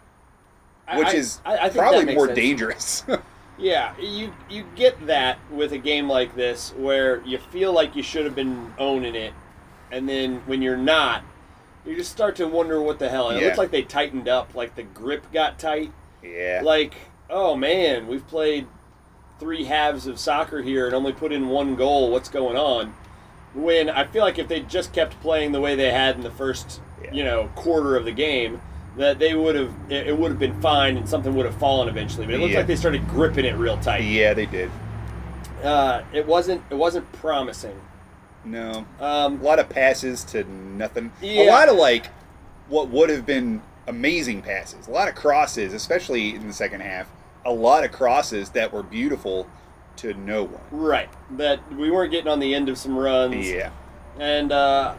Which 0.97 1.09
I- 1.09 1.13
is 1.15 1.41
I- 1.45 1.57
I 1.59 1.69
think 1.69 1.75
probably 1.75 2.15
more 2.15 2.27
sense. 2.27 2.37
dangerous. 2.39 3.05
Yeah, 3.61 3.93
you 3.99 4.33
you 4.49 4.65
get 4.77 5.09
that 5.09 5.39
with 5.51 5.73
a 5.73 5.79
game 5.79 6.09
like 6.09 6.37
this 6.37 6.73
where 6.77 7.21
you 7.27 7.39
feel 7.39 7.73
like 7.73 7.97
you 7.97 8.05
should 8.05 8.25
have 8.25 8.37
been 8.37 8.73
owning 8.79 9.17
it, 9.17 9.33
and 9.91 10.09
then 10.09 10.43
when 10.47 10.63
you're 10.63 10.77
not, 10.77 11.25
you 11.85 11.97
just 11.97 12.13
start 12.13 12.37
to 12.37 12.47
wonder 12.47 12.81
what 12.81 13.01
the 13.01 13.09
hell. 13.09 13.31
And 13.31 13.41
It 13.41 13.45
looks 13.45 13.59
like 13.59 13.73
they 13.73 13.83
tightened 13.83 14.29
up, 14.29 14.55
like 14.55 14.77
the 14.77 14.85
grip 14.85 15.33
got 15.33 15.59
tight. 15.59 15.91
yeah. 16.23 16.61
Like, 16.63 16.95
oh 17.29 17.57
man, 17.57 18.07
we've 18.07 18.25
played 18.29 18.69
three 19.41 19.65
halves 19.65 20.07
of 20.07 20.21
soccer 20.21 20.63
here 20.63 20.87
and 20.87 20.95
only 20.95 21.13
put 21.13 21.33
in 21.33 21.49
one 21.49 21.75
goal. 21.75 22.13
What's 22.13 22.29
going 22.29 22.57
on? 22.57 22.95
When 23.59 23.91
I 23.91 24.05
feel 24.05 24.23
like 24.23 24.39
if 24.39 24.47
they 24.49 24.61
just 24.61 24.93
kept 24.93 25.21
playing 25.21 25.53
the 25.53 25.61
way 25.61 25.75
they 25.75 25.91
had 25.91 26.15
in 26.17 26.23
the 26.23 26.31
first, 26.31 26.81
Yeah. 27.03 27.13
you 27.13 27.25
know, 27.25 27.51
quarter 27.57 27.97
of 27.97 28.05
the 28.05 28.13
game, 28.13 28.61
that 28.97 29.19
they 29.19 29.35
would 29.35 29.55
have 29.57 29.73
it 29.91 30.17
would 30.17 30.31
have 30.31 30.39
been 30.41 30.61
fine 30.61 30.97
and 30.97 31.09
something 31.09 31.35
would 31.35 31.47
have 31.47 31.57
fallen 31.57 31.89
eventually. 31.89 32.27
But 32.27 32.37
it 32.37 32.39
looked 32.41 32.53
Yeah. 32.53 32.59
like 32.59 32.67
they 32.69 32.77
started 32.77 33.07
gripping 33.09 33.45
it 33.45 33.57
real 33.57 33.77
tight. 33.79 34.03
yeah, 34.05 34.33
they 34.35 34.47
did. 34.47 34.71
Uh, 35.63 36.03
it 36.13 36.27
wasn't 36.27 36.63
it 36.71 36.75
wasn't 36.77 37.11
promising. 37.13 37.81
No. 38.45 38.87
Um, 39.01 39.41
A 39.41 39.45
lot 39.45 39.59
of 39.59 39.69
passes 39.69 40.23
to 40.25 40.45
nothing. 40.45 41.11
Yeah. 41.21 41.43
A 41.43 41.47
lot 41.51 41.69
of 41.69 41.77
like 41.77 42.07
what 42.69 42.89
would 42.91 43.11
have 43.11 43.27
been 43.27 43.63
amazing 43.87 44.43
passes. 44.43 44.87
A 44.87 44.91
lot 44.91 45.09
of 45.09 45.15
crosses, 45.15 45.73
especially 45.73 46.35
in 46.35 46.47
the 46.47 46.53
second 46.53 46.81
half. 46.83 47.07
A 47.45 47.53
lot 47.53 47.85
of 47.85 47.91
crosses 47.93 48.51
that 48.51 48.73
were 48.73 48.83
beautiful 48.83 49.47
to 49.99 50.15
no 50.15 50.45
one. 50.45 50.63
right, 50.71 51.09
that 51.33 51.61
we 51.75 51.91
weren't 51.91 52.11
getting 52.11 52.29
on 52.31 52.41
the 52.41 52.55
end 52.55 52.69
of 52.69 52.79
some 52.79 52.97
runs. 52.97 53.49
Yeah. 53.49 53.71
and 54.19 54.51
uh, 54.53 54.95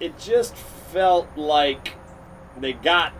it 0.00 0.18
just 0.18 0.54
felt 0.54 1.28
like 1.36 1.94
they 2.58 2.72
got 2.72 3.12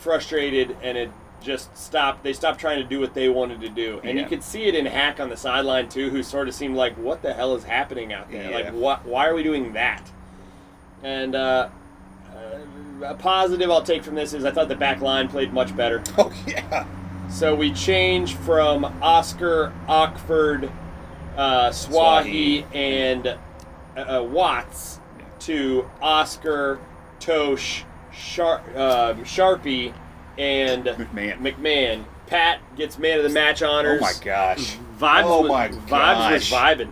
frustrated 0.00 0.76
and 0.82 0.96
it 0.98 1.10
just 1.40 1.76
stopped. 1.76 2.22
They 2.24 2.32
stopped 2.32 2.58
trying 2.58 2.78
to 2.82 2.88
do 2.88 3.00
what 3.00 3.12
they 3.14 3.28
wanted 3.28 3.60
to 3.60 3.68
do, 3.68 4.00
and 4.02 4.18
you 4.18 4.24
could 4.24 4.42
see 4.42 4.64
it 4.64 4.74
in 4.74 4.86
Hack 4.86 5.20
on 5.20 5.28
the 5.28 5.36
sideline 5.36 5.88
too, 5.88 6.08
who 6.10 6.22
sort 6.22 6.48
of 6.48 6.54
seemed 6.54 6.74
like, 6.74 6.94
"What 6.96 7.20
the 7.20 7.34
hell 7.34 7.54
is 7.54 7.64
happening 7.64 8.12
out 8.12 8.30
there? 8.30 8.50
Yeah. 8.50 8.70
Like? 8.72 9.00
Why 9.04 9.28
are 9.28 9.34
we 9.34 9.42
doing 9.42 9.74
that?" 9.74 10.10
And 11.02 11.34
uh, 11.34 11.68
uh, 12.34 13.04
a 13.04 13.14
positive 13.14 13.70
I'll 13.70 13.82
take 13.82 14.02
from 14.02 14.14
this 14.14 14.32
is 14.32 14.46
I 14.46 14.52
thought 14.52 14.68
the 14.68 14.74
back 14.76 15.02
line 15.02 15.28
played 15.28 15.52
much 15.52 15.76
better. 15.76 16.02
Oh 16.16 16.32
yeah. 16.46 16.86
So 17.30 17.54
we 17.54 17.72
change 17.72 18.34
from 18.36 18.84
Oscar, 19.02 19.72
Ockford, 19.88 20.70
uh, 21.36 21.70
Souahy, 21.70 22.64
and 22.74 23.26
uh, 23.96 24.00
uh, 24.00 24.22
Watts 24.22 25.00
to 25.40 25.90
Oscar, 26.00 26.78
Totsch, 27.18 27.84
Shar- 28.12 28.62
uh, 28.76 29.14
Sharpie, 29.24 29.92
and 30.38 30.84
McMahon. 30.84 31.38
McMahon. 31.40 32.04
Pat 32.26 32.60
gets 32.76 32.98
man 32.98 33.18
of 33.18 33.24
the 33.24 33.30
match 33.30 33.62
honors. 33.62 34.00
Oh 34.00 34.04
my 34.04 34.12
gosh. 34.24 34.76
Vibes 34.98 35.22
Oh 35.24 35.40
was, 35.42 35.48
my 35.48 35.68
Vibes 35.68 36.32
was 36.32 36.50
vibing. 36.50 36.90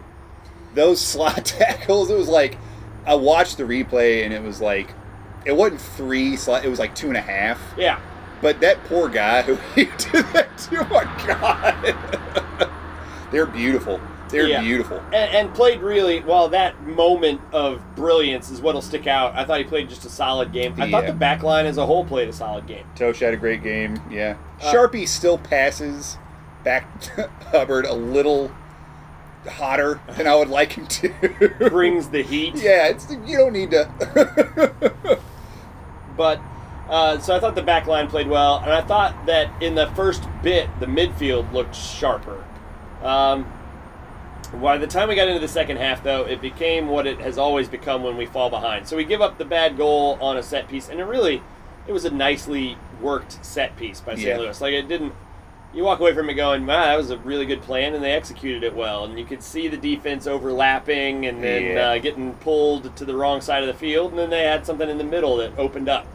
Those 0.74 1.00
slot 1.00 1.44
tackles, 1.44 2.10
it 2.10 2.16
was 2.16 2.28
like 2.28 2.58
I 3.06 3.14
watched 3.14 3.56
the 3.56 3.64
replay 3.64 4.24
and 4.24 4.32
it 4.32 4.42
was 4.42 4.60
like 4.60 4.92
it 5.44 5.52
wasn't 5.52 5.80
three 5.80 6.36
slot, 6.36 6.64
it 6.64 6.68
was 6.68 6.78
like 6.78 6.94
two 6.94 7.08
and 7.08 7.16
a 7.16 7.22
half. 7.22 7.60
Yeah. 7.76 8.00
But 8.42 8.60
that 8.60 8.82
poor 8.84 9.08
guy 9.08 9.40
who 9.42 9.54
he 9.74 9.84
did 9.84 10.26
that 10.34 10.58
to, 10.58 10.80
oh 10.80 10.88
my 10.90 11.26
god. 11.26 12.70
They're 13.30 13.46
beautiful. 13.46 13.98
They're 14.28 14.46
Yeah. 14.48 14.60
beautiful. 14.62 14.98
And, 15.06 15.14
and 15.14 15.54
played 15.54 15.80
really 15.80 16.20
well. 16.20 16.48
That 16.48 16.82
moment 16.86 17.40
of 17.52 17.82
brilliance 17.94 18.50
is 18.50 18.60
what'll 18.60 18.82
stick 18.82 19.06
out. 19.06 19.34
I 19.36 19.44
thought 19.44 19.58
he 19.58 19.64
played 19.64 19.88
just 19.88 20.04
a 20.04 20.08
solid 20.10 20.52
game. 20.52 20.74
I 20.78 20.90
thought 20.90 21.06
the 21.06 21.12
back 21.12 21.42
line 21.42 21.66
as 21.66 21.78
a 21.78 21.86
whole 21.86 22.04
played 22.04 22.28
a 22.28 22.32
solid 22.32 22.66
game. 22.66 22.84
Totsch 22.96 23.20
had 23.20 23.32
a 23.32 23.36
great 23.36 23.62
game. 23.62 24.00
Yeah. 24.10 24.36
Uh, 24.60 24.72
Sharpie 24.72 25.06
still 25.06 25.38
passes 25.38 26.16
back 26.64 27.00
to 27.02 27.28
Hubbard 27.50 27.84
a 27.86 27.94
little 27.94 28.50
hotter 29.46 30.00
than 30.16 30.26
I 30.26 30.34
would 30.34 30.48
like 30.48 30.72
him 30.72 30.86
to. 30.86 31.68
Brings 31.70 32.08
the 32.08 32.22
heat. 32.22 32.54
yeah, 32.56 32.88
it's 32.88 33.10
you 33.26 33.36
don't 33.36 33.52
need 33.52 33.70
to. 33.72 35.18
But 36.16 36.40
uh, 36.88 37.18
so 37.18 37.34
I 37.34 37.40
thought 37.40 37.54
the 37.54 37.62
back 37.62 37.86
line 37.86 38.08
played 38.08 38.28
well, 38.28 38.58
and 38.58 38.72
I 38.72 38.82
thought 38.82 39.26
that 39.26 39.50
in 39.62 39.74
the 39.74 39.86
first 39.88 40.24
bit 40.42 40.68
the 40.80 40.86
midfield 40.86 41.52
looked 41.52 41.74
sharper. 41.74 42.44
Um, 43.02 43.50
by 44.60 44.76
the 44.76 44.86
time 44.86 45.08
we 45.08 45.14
got 45.14 45.28
into 45.28 45.40
the 45.40 45.48
second 45.48 45.78
half, 45.78 46.02
though, 46.02 46.24
it 46.24 46.40
became 46.42 46.88
what 46.88 47.06
it 47.06 47.18
has 47.20 47.38
always 47.38 47.68
become 47.68 48.02
when 48.02 48.16
we 48.18 48.26
fall 48.26 48.50
behind. 48.50 48.86
So 48.86 48.96
we 48.96 49.04
give 49.04 49.22
up 49.22 49.38
the 49.38 49.44
bad 49.46 49.76
goal 49.78 50.18
on 50.20 50.36
a 50.36 50.42
set 50.42 50.68
piece, 50.68 50.88
and 50.90 51.00
it 51.00 51.04
really, 51.04 51.42
it 51.86 51.92
was 51.92 52.04
a 52.04 52.10
nicely 52.10 52.76
worked 53.00 53.44
set 53.44 53.76
piece 53.76 54.00
by 54.00 54.14
St. 54.14 54.26
Yeah. 54.28 54.36
Louis. 54.38 54.60
Like 54.60 54.74
it 54.74 54.88
didn't. 54.88 55.14
You 55.74 55.84
walk 55.84 56.00
away 56.00 56.12
from 56.12 56.28
it 56.28 56.34
going, 56.34 56.66
"Wow, 56.66 56.84
that 56.84 56.96
was 56.98 57.08
a 57.10 57.16
really 57.16 57.46
good 57.46 57.62
plan," 57.62 57.94
and 57.94 58.04
they 58.04 58.12
executed 58.12 58.62
it 58.62 58.76
well. 58.76 59.04
And 59.04 59.18
you 59.18 59.24
could 59.24 59.42
see 59.42 59.68
the 59.68 59.78
defense 59.78 60.26
overlapping 60.26 61.24
and 61.24 61.42
then 61.42 61.62
Yeah. 61.76 61.88
uh, 61.92 61.98
getting 61.98 62.34
pulled 62.34 62.94
to 62.94 63.06
the 63.06 63.16
wrong 63.16 63.40
side 63.40 63.62
of 63.62 63.68
the 63.68 63.74
field, 63.74 64.10
and 64.10 64.18
then 64.18 64.28
they 64.28 64.42
had 64.44 64.66
something 64.66 64.90
in 64.90 64.98
the 64.98 65.04
middle 65.04 65.38
that 65.38 65.52
opened 65.56 65.88
up. 65.88 66.06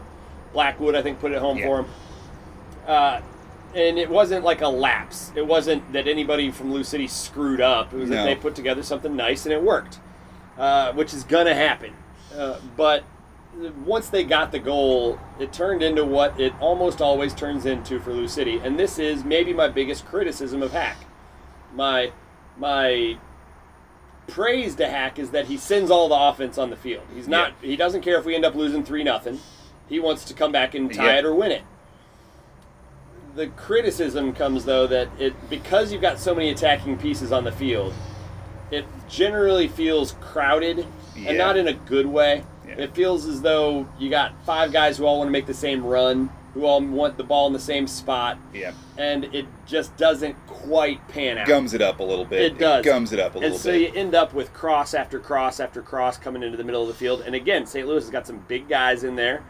Blackwood, 0.52 0.94
I 0.94 1.02
think, 1.02 1.20
put 1.20 1.32
it 1.32 1.38
home 1.38 1.58
Yeah. 1.58 1.66
for 1.66 1.78
him. 1.80 1.86
Uh, 2.86 3.20
and 3.74 3.98
it 3.98 4.08
wasn't 4.08 4.44
like 4.44 4.62
a 4.62 4.68
lapse. 4.68 5.30
It 5.36 5.46
wasn't 5.46 5.92
that 5.92 6.08
anybody 6.08 6.50
from 6.50 6.72
Lou 6.72 6.82
City 6.82 7.06
screwed 7.06 7.60
up. 7.60 7.92
It 7.92 7.98
was 7.98 8.10
that 8.10 8.24
they 8.24 8.34
put 8.34 8.54
together 8.54 8.82
something 8.82 9.14
nice 9.14 9.44
and 9.44 9.52
it 9.52 9.62
worked, 9.62 9.98
uh, 10.58 10.92
which 10.92 11.12
is 11.12 11.22
gonna 11.22 11.54
happen. 11.54 11.92
Uh, 12.36 12.56
but 12.76 13.04
once 13.84 14.08
they 14.08 14.24
got 14.24 14.52
the 14.52 14.58
goal, 14.58 15.18
it 15.38 15.52
turned 15.52 15.82
into 15.82 16.04
what 16.04 16.38
it 16.40 16.52
almost 16.60 17.02
always 17.02 17.34
turns 17.34 17.66
into 17.66 18.00
for 18.00 18.12
Lou 18.12 18.26
City, 18.28 18.58
and 18.62 18.78
this 18.78 18.98
is 18.98 19.22
maybe 19.24 19.52
my 19.52 19.68
biggest 19.68 20.06
criticism 20.06 20.62
of 20.62 20.72
Hack. 20.72 20.96
My 21.74 22.12
my 22.56 23.18
praise 24.28 24.74
to 24.76 24.88
Hack 24.88 25.18
is 25.18 25.30
that 25.30 25.46
he 25.46 25.56
sends 25.56 25.90
all 25.90 26.08
the 26.08 26.14
offense 26.14 26.56
on 26.58 26.70
the 26.70 26.76
field. 26.76 27.02
He's 27.14 27.28
not. 27.28 27.52
He 27.60 27.76
doesn't 27.76 28.00
care 28.02 28.18
if 28.18 28.24
we 28.24 28.34
end 28.34 28.44
up 28.44 28.54
losing 28.54 28.84
three 28.84 29.02
nothing. 29.04 29.40
He 29.88 29.98
wants 30.00 30.24
to 30.26 30.34
come 30.34 30.52
back 30.52 30.74
and 30.74 30.92
tie 30.92 31.04
Yeah. 31.12 31.18
it 31.18 31.24
or 31.24 31.34
win 31.34 31.50
it. 31.52 31.62
The 33.34 33.46
criticism 33.48 34.32
comes 34.32 34.64
though 34.64 34.86
that 34.88 35.08
it 35.18 35.48
because 35.48 35.92
you've 35.92 36.02
got 36.02 36.18
so 36.18 36.34
many 36.34 36.50
attacking 36.50 36.98
pieces 36.98 37.30
on 37.30 37.44
the 37.44 37.52
field, 37.52 37.92
it 38.70 38.84
generally 39.08 39.68
feels 39.68 40.12
crowded 40.20 40.86
Yeah. 41.16 41.28
and 41.30 41.38
not 41.38 41.56
in 41.56 41.68
a 41.68 41.72
good 41.72 42.06
way. 42.06 42.44
Yeah. 42.66 42.74
It 42.78 42.94
feels 42.94 43.26
as 43.26 43.40
though 43.42 43.86
you 43.98 44.10
got 44.10 44.32
five 44.44 44.72
guys 44.72 44.98
who 44.98 45.06
all 45.06 45.18
want 45.18 45.28
to 45.28 45.32
make 45.32 45.46
the 45.46 45.54
same 45.54 45.84
run, 45.86 46.30
who 46.54 46.64
all 46.66 46.80
want 46.82 47.16
the 47.16 47.24
ball 47.24 47.46
in 47.46 47.52
the 47.52 47.58
same 47.58 47.86
spot, 47.86 48.38
yeah, 48.52 48.72
and 48.98 49.24
it 49.34 49.46
just 49.66 49.96
doesn't 49.96 50.34
quite 50.46 51.06
pan 51.08 51.38
out. 51.38 51.46
gums 51.46 51.72
it 51.74 51.80
up 51.80 52.00
a 52.00 52.02
little 52.02 52.24
bit. 52.24 52.42
It 52.42 52.58
does. 52.58 52.84
gums 52.84 53.12
it 53.12 53.20
up 53.20 53.32
a 53.34 53.38
and 53.38 53.42
little 53.44 53.58
so 53.58 53.70
bit. 53.70 53.88
So 53.88 53.94
you 53.94 54.00
end 54.00 54.14
up 54.14 54.34
with 54.34 54.52
cross 54.52 54.92
after 54.94 55.18
cross 55.18 55.60
after 55.60 55.80
cross 55.80 56.18
coming 56.18 56.42
into 56.42 56.56
the 56.56 56.64
middle 56.64 56.82
of 56.82 56.88
the 56.88 56.94
field. 56.94 57.22
And 57.24 57.34
again, 57.34 57.66
St. 57.66 57.86
Louis 57.86 58.02
has 58.02 58.10
got 58.10 58.26
some 58.26 58.44
big 58.48 58.68
guys 58.68 59.04
in 59.04 59.14
there. 59.16 59.44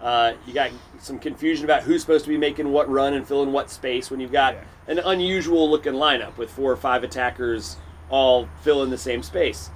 Uh, 0.00 0.32
you 0.46 0.52
got 0.54 0.70
some 0.98 1.18
confusion 1.18 1.64
about 1.64 1.82
who's 1.82 2.00
supposed 2.00 2.24
to 2.24 2.28
be 2.30 2.36
making 2.38 2.70
what 2.72 2.88
run 2.88 3.14
and 3.14 3.26
filling 3.26 3.52
what 3.52 3.68
space 3.70 4.10
when 4.10 4.20
you've 4.20 4.32
got 4.32 4.54
Yeah. 4.54 4.60
an 4.86 4.98
unusual 5.00 5.68
looking 5.68 5.94
lineup 5.94 6.36
with 6.36 6.50
four 6.50 6.70
or 6.70 6.76
five 6.76 7.02
attackers 7.02 7.76
all 8.10 8.48
filling 8.62 8.90
the 8.90 8.98
same 8.98 9.22
space. 9.22 9.70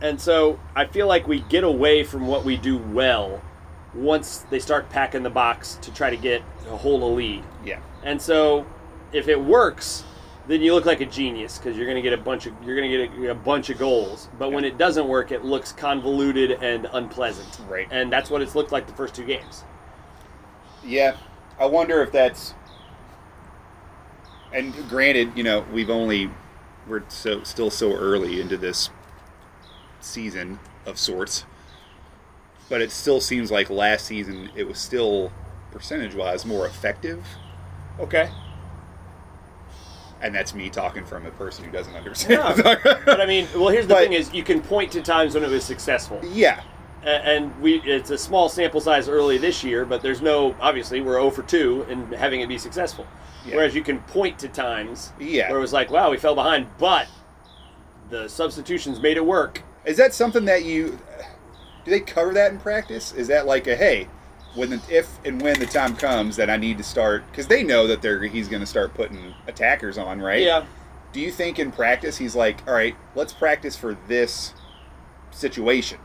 And 0.00 0.18
so 0.20 0.58
I 0.74 0.86
feel 0.86 1.06
like 1.06 1.28
we 1.28 1.40
get 1.40 1.62
away 1.62 2.04
from 2.04 2.26
what 2.26 2.44
we 2.44 2.56
do 2.56 2.78
well 2.78 3.42
once 3.94 4.46
they 4.50 4.58
start 4.58 4.88
packing 4.88 5.22
the 5.24 5.30
box 5.30 5.78
to 5.82 5.92
try 5.92 6.08
to 6.10 6.16
get 6.16 6.42
a 6.70 6.76
hold 6.76 7.02
of 7.02 7.10
lead. 7.10 7.42
yeah, 7.64 7.80
And 8.02 8.20
so, 8.22 8.64
if 9.12 9.28
it 9.28 9.38
works, 9.40 10.04
then 10.50 10.62
you 10.62 10.74
look 10.74 10.84
like 10.84 11.00
a 11.00 11.06
genius 11.06 11.58
because 11.58 11.76
you're 11.76 11.86
going 11.86 11.94
to 11.96 12.02
get 12.02 12.12
a 12.12 12.20
bunch 12.20 12.46
of 12.46 12.54
you're 12.64 12.74
going 12.74 12.90
to 12.90 13.08
get 13.08 13.28
a, 13.28 13.30
a 13.30 13.34
bunch 13.34 13.70
of 13.70 13.78
goals. 13.78 14.28
But 14.36 14.50
when 14.50 14.64
it 14.64 14.78
doesn't 14.78 15.06
work, 15.06 15.30
it 15.30 15.44
looks 15.44 15.70
convoluted 15.70 16.50
and 16.60 16.88
unpleasant. 16.92 17.60
Right. 17.68 17.86
And 17.92 18.12
that's 18.12 18.30
what 18.30 18.42
it's 18.42 18.56
looked 18.56 18.72
like 18.72 18.88
the 18.88 18.92
first 18.94 19.14
two 19.14 19.24
games. 19.24 19.64
yeah. 20.84 21.16
I 21.58 21.66
wonder 21.66 22.02
if 22.02 22.10
that's. 22.10 22.54
And 24.52 24.74
granted, 24.88 25.32
you 25.36 25.44
know, 25.44 25.64
we've 25.72 25.90
only 25.90 26.30
we're 26.88 27.04
so 27.08 27.44
still 27.44 27.70
so 27.70 27.94
early 27.94 28.40
into 28.40 28.56
this 28.56 28.90
season 30.00 30.58
of 30.84 30.98
sorts, 30.98 31.44
but 32.68 32.80
it 32.80 32.90
still 32.90 33.20
seems 33.20 33.52
like 33.52 33.70
last 33.70 34.06
season 34.06 34.50
it 34.56 34.66
was 34.66 34.78
still 34.78 35.30
percentage 35.70 36.14
wise 36.14 36.44
more 36.44 36.66
effective. 36.66 37.24
Okay. 38.00 38.30
And 40.22 40.34
that's 40.34 40.54
me 40.54 40.68
talking 40.68 41.04
from 41.04 41.24
a 41.26 41.30
person 41.30 41.64
who 41.64 41.70
doesn't 41.70 41.94
understand. 41.94 42.62
but 42.62 43.20
I 43.20 43.26
mean, 43.26 43.48
well, 43.54 43.68
here's 43.68 43.86
the 43.86 43.94
But- 43.94 44.02
thing: 44.04 44.12
is 44.12 44.32
you 44.34 44.42
can 44.42 44.60
point 44.60 44.92
to 44.92 45.00
times 45.02 45.34
when 45.34 45.42
it 45.44 45.50
was 45.50 45.64
successful, 45.64 46.20
yeah, 46.24 46.60
and 47.02 47.58
we 47.62 47.80
it's 47.82 48.10
a 48.10 48.18
small 48.18 48.48
sample 48.50 48.80
size 48.82 49.08
early 49.08 49.38
this 49.38 49.64
year, 49.64 49.84
but 49.86 50.02
there's 50.02 50.20
no 50.20 50.54
obviously 50.60 51.00
we're 51.00 51.14
0 51.14 51.30
for 51.30 51.42
2 51.42 51.86
in 51.88 52.12
having 52.12 52.42
it 52.42 52.48
be 52.48 52.58
successful. 52.58 53.06
Yeah. 53.46 53.56
Whereas 53.56 53.74
you 53.74 53.82
can 53.82 54.00
point 54.00 54.38
to 54.40 54.48
times 54.48 55.12
Yeah. 55.18 55.48
where 55.48 55.56
it 55.58 55.62
was 55.62 55.72
like, 55.72 55.90
wow, 55.90 56.10
we 56.10 56.18
fell 56.18 56.34
behind, 56.34 56.66
but 56.78 57.06
the 58.10 58.28
substitutions 58.28 59.00
made 59.00 59.16
it 59.16 59.24
work. 59.24 59.62
Is 59.86 59.96
that 59.96 60.12
something 60.12 60.44
that 60.44 60.64
you 60.64 60.98
do 61.86 61.90
they 61.90 62.00
cover 62.00 62.34
that 62.34 62.52
in 62.52 62.58
practice? 62.58 63.12
Is 63.14 63.28
that 63.28 63.46
like 63.46 63.66
a 63.66 63.74
hey, 63.74 64.08
when 64.54 64.70
the, 64.70 64.80
if 64.88 65.18
and 65.24 65.40
when 65.40 65.58
the 65.60 65.66
time 65.66 65.96
comes 65.96 66.36
that 66.36 66.50
I 66.50 66.56
need 66.56 66.78
to 66.78 66.84
start 66.84 67.24
because 67.30 67.46
they 67.46 67.62
know 67.62 67.86
that 67.86 68.02
they're 68.02 68.22
he's 68.22 68.48
going 68.48 68.60
to 68.60 68.66
start 68.66 68.94
putting 68.94 69.34
attackers 69.46 69.96
on, 69.98 70.20
right? 70.20 70.42
Yeah. 70.42 70.66
Do 71.12 71.20
you 71.20 71.30
think 71.32 71.58
in 71.58 71.72
practice 71.72 72.18
he's 72.18 72.36
like, 72.36 72.66
all 72.68 72.74
right, 72.74 72.94
let's 73.14 73.32
practice 73.32 73.76
for 73.76 73.96
this 74.08 74.54
situation? 75.30 75.98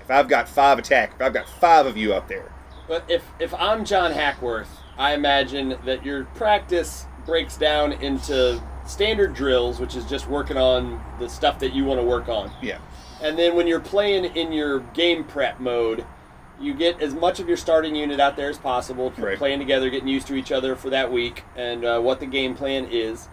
If 0.00 0.10
I've 0.10 0.28
got 0.28 0.48
five 0.48 0.78
attack, 0.78 1.12
if 1.14 1.20
I've 1.22 1.32
got 1.34 1.48
five 1.48 1.86
of 1.86 1.96
you 1.96 2.14
up 2.14 2.28
there, 2.28 2.52
But 2.88 3.04
if 3.10 3.24
if 3.40 3.52
I'm 3.54 3.84
John 3.84 4.12
Hackworth, 4.12 4.68
I 4.96 5.14
imagine 5.14 5.76
that 5.84 6.04
your 6.04 6.24
practice 6.36 7.06
breaks 7.26 7.56
down 7.56 7.92
into 7.92 8.62
standard 8.86 9.34
drills, 9.34 9.80
which 9.80 9.96
is 9.96 10.04
just 10.04 10.28
working 10.28 10.56
on 10.56 11.02
the 11.18 11.28
stuff 11.28 11.58
that 11.58 11.72
you 11.74 11.84
want 11.84 12.00
to 12.00 12.06
work 12.06 12.28
on. 12.28 12.52
yeah, 12.62 12.78
And 13.20 13.36
then 13.36 13.56
when 13.56 13.66
you're 13.66 13.80
playing 13.80 14.26
in 14.36 14.52
your 14.52 14.78
game 14.94 15.24
prep 15.24 15.58
mode, 15.58 16.06
you 16.60 16.72
get 16.74 17.00
as 17.00 17.14
much 17.14 17.38
of 17.40 17.48
your 17.48 17.56
starting 17.56 17.94
unit 17.94 18.18
out 18.20 18.36
there 18.36 18.48
as 18.48 18.58
possible, 18.58 19.12
Right. 19.18 19.36
playing 19.38 19.58
together, 19.58 19.90
getting 19.90 20.08
used 20.08 20.26
to 20.28 20.34
each 20.34 20.50
other 20.52 20.74
for 20.76 20.90
that 20.90 21.12
week, 21.12 21.44
and 21.56 21.84
uh, 21.84 22.00
what 22.00 22.20
the 22.20 22.26
game 22.26 22.54
plan 22.54 22.88
is. 22.90 23.28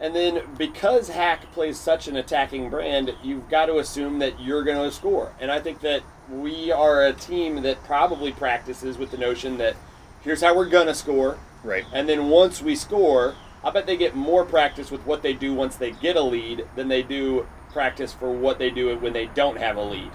And 0.00 0.14
then 0.14 0.42
because 0.56 1.08
Hack 1.08 1.50
plays 1.52 1.78
such 1.78 2.06
an 2.06 2.16
attacking 2.16 2.70
brand, 2.70 3.14
you've 3.22 3.48
got 3.48 3.66
to 3.66 3.78
assume 3.78 4.20
that 4.20 4.40
you're 4.40 4.62
going 4.62 4.78
to 4.78 4.94
score. 4.94 5.32
And 5.40 5.50
I 5.50 5.60
think 5.60 5.80
that 5.80 6.02
we 6.30 6.70
are 6.70 7.04
a 7.04 7.12
team 7.12 7.62
that 7.62 7.82
probably 7.84 8.30
practices 8.32 8.96
with 8.96 9.10
the 9.10 9.18
notion 9.18 9.58
that 9.58 9.74
here's 10.22 10.40
how 10.42 10.54
we're 10.56 10.68
going 10.68 10.86
to 10.86 10.94
score. 10.94 11.38
right, 11.64 11.84
And 11.92 12.08
then 12.08 12.28
once 12.28 12.62
we 12.62 12.76
score, 12.76 13.34
I 13.64 13.70
bet 13.70 13.86
they 13.86 13.96
get 13.96 14.14
more 14.14 14.44
practice 14.44 14.90
with 14.92 15.04
what 15.04 15.22
they 15.22 15.32
do 15.32 15.52
once 15.52 15.74
they 15.74 15.90
get 15.90 16.14
a 16.16 16.22
lead 16.22 16.66
than 16.76 16.86
they 16.86 17.02
do 17.02 17.46
practice 17.72 18.12
for 18.12 18.30
what 18.30 18.58
they 18.60 18.70
do 18.70 18.96
when 18.98 19.12
they 19.12 19.26
don't 19.26 19.58
have 19.58 19.76
a 19.76 19.82
lead. 19.82 20.10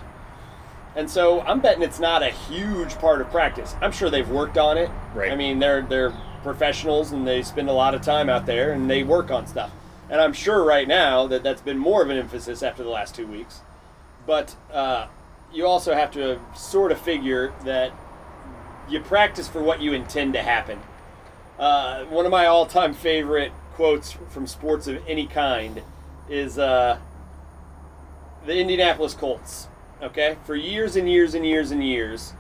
And 0.96 1.10
so 1.10 1.42
I'm 1.42 1.60
betting 1.60 1.82
it's 1.84 2.00
not 2.00 2.22
a 2.22 2.30
huge 2.30 2.96
part 2.96 3.22
of 3.22 3.30
practice. 3.30 3.76
I'm 3.82 3.92
sure 3.92 4.10
they've 4.10 4.30
worked 4.30 4.58
on 4.58 4.78
it. 4.78 4.90
Right. 5.14 5.32
I 5.32 5.36
mean, 5.36 5.60
they're 5.60 5.82
they're 5.82 6.14
professionals 6.44 7.12
and 7.12 7.28
they 7.28 7.42
spend 7.42 7.70
a 7.70 7.74
lot 7.74 7.96
of 7.96 8.02
time 8.02 8.30
out 8.30 8.46
there 8.46 8.72
and 8.74 8.90
they 8.90 9.04
work 9.04 9.32
on 9.32 9.48
stuff. 9.48 9.72
And 10.10 10.22
I'm 10.22 10.34
sure 10.34 10.64
right 10.64 10.88
now 10.88 11.26
that 11.28 11.42
that's 11.42 11.62
been 11.62 11.78
more 11.78 12.04
of 12.04 12.10
an 12.10 12.18
emphasis 12.18 12.62
after 12.62 12.84
the 12.84 12.90
last 12.90 13.16
two 13.16 13.26
weeks. 13.26 13.62
But 14.28 14.56
uh, 14.72 15.08
you 15.52 15.66
also 15.66 15.94
have 15.94 16.12
to 16.12 16.40
sort 16.56 16.92
of 16.92 17.00
figure 17.00 17.54
that 17.66 17.92
you 18.90 19.00
practice 19.00 19.48
for 19.48 19.64
what 19.64 19.82
you 19.82 19.94
intend 19.94 20.34
to 20.34 20.44
happen. 20.44 20.80
Uh, 21.58 22.04
one 22.06 22.26
of 22.26 22.32
my 22.32 22.46
all-time 22.46 22.94
favorite 22.94 23.52
quotes 23.74 24.12
from 24.30 24.46
sports 24.46 24.88
of 24.88 25.02
any 25.08 25.26
kind 25.26 25.82
is 26.30 26.60
uh, 26.60 26.98
the 28.46 28.58
Indianapolis 28.58 29.14
Colts. 29.14 29.68
Okay, 30.02 30.38
for 30.46 30.56
years 30.56 30.96
and 30.96 31.10
years 31.10 31.34
and 31.34 31.46
years 31.46 31.72
and 31.72 31.84
years, 31.84 32.34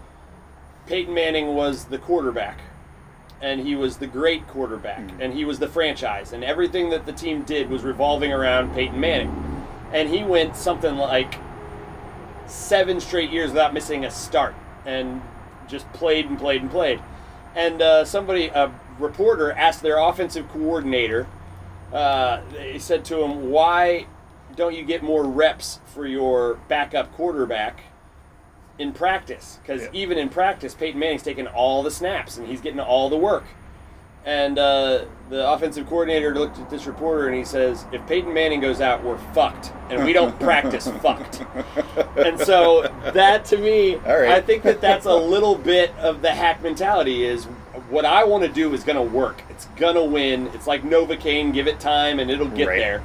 Peyton 0.86 1.14
Manning 1.14 1.56
was 1.56 1.86
the 1.86 1.98
quarterback, 1.98 2.60
and 3.42 3.62
he 3.62 3.76
was 3.76 3.98
the 3.98 4.08
great 4.08 4.48
quarterback, 4.48 5.12
and 5.20 5.34
he 5.34 5.46
was 5.46 5.60
the 5.60 5.68
franchise, 5.68 6.34
and 6.34 6.44
everything 6.44 6.90
that 6.90 7.06
the 7.06 7.14
team 7.14 7.44
did 7.44 7.70
was 7.70 7.84
revolving 7.84 8.34
around 8.34 8.74
Peyton 8.74 9.00
Manning, 9.00 9.34
and 9.94 10.10
he 10.10 10.24
went 10.24 10.58
something 10.58 10.98
like 10.98 11.36
seven 12.48 13.00
straight 13.00 13.32
years 13.32 13.50
without 13.52 13.74
missing 13.74 14.04
a 14.04 14.12
start, 14.12 14.56
and 14.86 15.22
just 15.68 15.92
played 15.94 16.26
and 16.26 16.38
played 16.38 16.62
and 16.62 16.70
played. 16.70 17.00
And 17.56 17.82
uh, 17.82 18.04
somebody, 18.04 18.48
a 18.48 18.74
reporter, 19.00 19.54
asked 19.54 19.82
their 19.84 20.00
offensive 20.00 20.50
coordinator. 20.50 21.28
Uh, 21.94 22.42
they 22.52 22.80
said 22.80 23.06
to 23.06 23.22
him, 23.22 23.52
"Why 23.52 24.08
don't 24.56 24.76
you 24.76 24.84
get 24.84 25.02
more 25.04 25.24
reps 25.24 25.80
for 25.94 26.06
your 26.08 26.56
backup 26.68 27.12
quarterback 27.14 27.82
in 28.80 28.92
practice? 28.92 29.60
Because 29.62 29.84
Yeah. 29.84 29.90
even 29.94 30.18
in 30.18 30.30
practice, 30.30 30.74
Peyton 30.74 31.00
Manning's 31.00 31.24
taking 31.24 31.48
all 31.48 31.84
the 31.84 31.92
snaps 31.92 32.38
and 32.38 32.48
he's 32.48 32.62
getting 32.62 32.80
all 32.80 33.10
the 33.10 33.18
work." 33.18 33.44
And 34.26 34.58
uh, 34.58 35.00
the 35.30 35.50
offensive 35.52 35.86
coordinator 35.90 36.34
looked 36.34 36.58
at 36.58 36.70
this 36.70 36.86
reporter 36.88 37.28
and 37.28 37.36
he 37.36 37.44
says, 37.44 37.86
"If 37.92 38.06
Peyton 38.08 38.34
Manning 38.34 38.62
goes 38.62 38.80
out, 38.80 39.04
we're 39.04 39.18
fucked, 39.34 39.74
and 39.90 40.06
we 40.06 40.14
don't 40.14 40.40
practice 40.40 40.88
fucked." 41.02 41.44
And 42.16 42.40
so 42.40 42.84
that 43.14 43.44
to 43.46 43.58
me, 43.58 43.96
right. 44.06 44.30
I 44.30 44.42
think 44.42 44.64
that 44.64 44.80
that's 44.80 45.06
a 45.06 45.14
little 45.16 45.56
bit 45.56 45.94
of 46.00 46.22
the 46.22 46.32
hack 46.32 46.64
mentality. 46.64 47.26
Is 47.26 47.44
what 47.90 48.06
I 48.06 48.24
want 48.24 48.44
to 48.44 48.50
do 48.50 48.74
is 48.74 48.86
going 48.86 48.96
to 48.96 49.02
work. 49.14 49.42
It's 49.50 49.66
going 49.76 49.96
to 49.96 50.04
win. 50.06 50.48
It's 50.54 50.68
like 50.68 50.84
Novocaine. 50.84 51.54
Give 51.54 51.68
it 51.68 51.82
time, 51.82 52.20
and 52.20 52.32
it'll 52.32 52.48
get 52.48 52.70
Right. 52.70 52.80
there. 52.80 53.04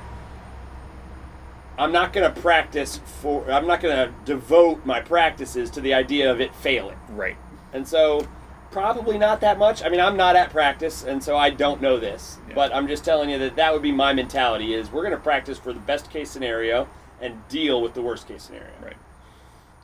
I'm 1.79 1.93
not 1.93 2.13
going 2.13 2.33
to 2.33 2.41
practice 2.41 3.01
for. 3.21 3.51
I'm 3.51 3.67
not 3.67 3.81
going 3.81 3.97
to 3.97 4.15
devote 4.25 4.85
my 4.85 5.01
practices 5.01 5.71
to 5.71 5.81
the 5.81 5.95
idea 5.95 6.31
of 6.31 6.41
it 6.41 6.55
failing. 6.57 6.99
Right. 7.11 7.37
And 7.73 7.87
so, 7.87 8.27
probably 8.71 9.17
not 9.17 9.41
that 9.43 9.59
much. 9.59 9.85
I 9.85 9.89
mean, 9.89 10.01
I'm 10.01 10.17
not 10.17 10.35
at 10.35 10.51
practice, 10.51 11.05
and 11.05 11.23
so 11.23 11.37
I 11.37 11.51
don't 11.51 11.81
know 11.81 11.99
this. 11.99 12.39
Yeah. 12.49 12.55
But 12.55 12.75
I'm 12.75 12.89
just 12.89 13.05
telling 13.05 13.31
you 13.31 13.39
that 13.39 13.57
that 13.57 13.73
would 13.73 13.83
be 13.83 13.93
my 13.93 14.13
mentality: 14.13 14.75
is 14.75 14.91
we're 14.91 15.03
going 15.03 15.15
to 15.15 15.21
practice 15.23 15.59
for 15.59 15.73
the 15.73 15.81
best 15.81 16.11
case 16.11 16.31
scenario 16.31 16.89
and 17.21 17.47
deal 17.49 17.81
with 17.81 17.95
the 17.95 18.03
worst 18.03 18.27
case 18.27 18.43
scenario. 18.43 18.73
Right. 18.83 18.97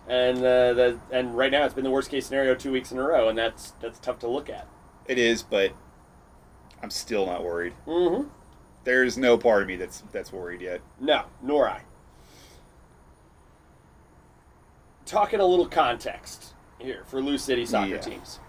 And 0.09 0.39
uh, 0.39 0.75
the, 0.75 0.99
and 1.13 1.37
right 1.37 1.51
now 1.51 1.65
it's 1.65 1.75
been 1.75 1.85
the 1.85 1.91
worst 1.91 2.11
case 2.11 2.27
scenario 2.27 2.55
two 2.55 2.73
weeks 2.73 2.91
in 2.91 2.99
a 2.99 3.03
row, 3.03 3.29
and 3.29 3.39
that's 3.39 3.73
that's 3.81 3.99
tough 4.01 4.19
to 4.21 4.29
look 4.29 4.51
at. 4.51 4.67
It 5.07 5.19
is, 5.19 5.43
but 5.43 5.73
I'm 6.83 6.91
still 6.91 7.27
not 7.27 7.45
worried. 7.45 7.75
Mm-hmm. 7.87 8.29
There's 8.85 9.17
no 9.17 9.37
part 9.39 9.63
of 9.63 9.69
me 9.69 9.77
that's 9.77 10.03
that's 10.13 10.33
worried 10.33 10.61
yet. 10.61 10.81
No, 11.01 11.25
nor 11.43 11.69
I. 11.69 11.83
Talking 15.07 15.41
a 15.41 15.47
little 15.47 15.67
context 15.67 16.55
here 16.79 17.05
for 17.07 17.21
Lou 17.21 17.39
City 17.39 17.67
soccer 17.67 17.95
Yeah. 17.95 18.01
teams. 18.01 18.41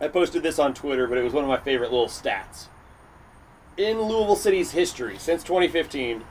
I 0.00 0.08
posted 0.08 0.42
this 0.42 0.58
on 0.58 0.72
Twitter, 0.72 1.06
but 1.06 1.18
it 1.18 1.22
was 1.22 1.32
one 1.32 1.44
of 1.44 1.48
my 1.50 1.58
favorite 1.58 1.90
little 1.90 2.06
stats. 2.08 2.68
In 3.76 4.00
Louisville 4.00 4.36
City's 4.36 4.72
history, 4.72 5.18
since 5.18 5.42
2015, 5.44 6.24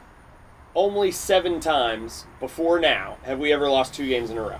only 0.75 1.11
seven 1.11 1.59
times 1.59 2.25
before 2.39 2.79
now 2.79 3.17
have 3.23 3.39
we 3.39 3.53
ever 3.53 3.69
lost 3.69 3.93
two 3.93 4.07
games 4.07 4.29
in 4.29 4.37
a 4.37 4.41
row. 4.41 4.59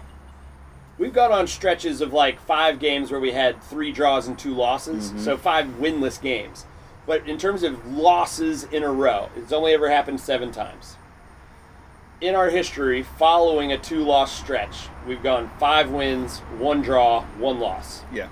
We've 0.98 1.14
gone 1.14 1.32
on 1.32 1.48
stretches 1.48 2.02
of 2.02 2.14
like 2.14 2.40
five 2.42 2.80
games 2.80 3.10
where 3.10 3.22
we 3.22 3.32
had 3.32 3.64
three 3.64 3.92
draws 3.92 4.28
and 4.28 4.38
two 4.38 4.54
losses, 4.54 5.10
mm-hmm. 5.10 5.20
so 5.20 5.38
five 5.38 5.66
winless 5.80 6.22
games. 6.22 6.66
But 7.10 7.28
in 7.28 7.40
terms 7.40 7.64
of 7.64 7.88
losses 7.88 8.66
in 8.66 8.84
a 8.84 8.92
row, 8.92 9.30
it's 9.36 9.52
only 9.52 9.74
ever 9.74 9.90
happened 9.90 10.20
seven 10.20 10.52
times. 10.52 10.96
In 12.22 12.36
our 12.36 12.52
history, 12.52 13.02
following 13.02 13.72
a 13.72 13.80
two 13.80 14.04
loss 14.04 14.32
stretch, 14.32 14.90
we've 15.08 15.24
gone 15.24 15.50
five 15.60 15.90
wins, 15.90 16.38
one 16.60 16.84
draw, 16.84 17.24
one 17.40 17.60
loss. 17.60 18.04
Yeah. 18.14 18.30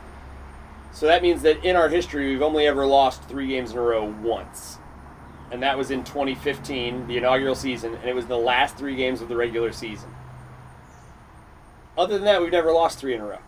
So 0.93 1.07
that 1.07 1.23
means 1.23 1.41
that 1.41 1.65
in 1.65 1.75
our 1.75 1.89
history, 1.89 2.29
we've 2.29 2.43
only 2.43 2.67
ever 2.67 2.85
lost 2.85 3.23
three 3.23 3.47
games 3.47 3.71
in 3.71 3.79
a 3.79 3.81
row 3.81 4.13
once. 4.21 4.77
And 5.51 5.63
that 5.63 5.75
was 5.75 5.89
in 5.89 6.03
2015, 6.03 7.07
the 7.07 7.17
inaugural 7.17 7.55
season, 7.55 7.95
and 7.95 8.05
it 8.05 8.13
was 8.13 8.27
the 8.27 8.37
last 8.37 8.77
three 8.77 8.95
games 8.95 9.21
of 9.21 9.27
the 9.27 9.35
regular 9.35 9.71
season. 9.71 10.13
Other 11.97 12.13
than 12.13 12.25
that, 12.25 12.43
we've 12.43 12.51
never 12.51 12.71
lost 12.71 12.99
three 12.99 13.15
in 13.15 13.21
a 13.21 13.25
row. 13.25 13.39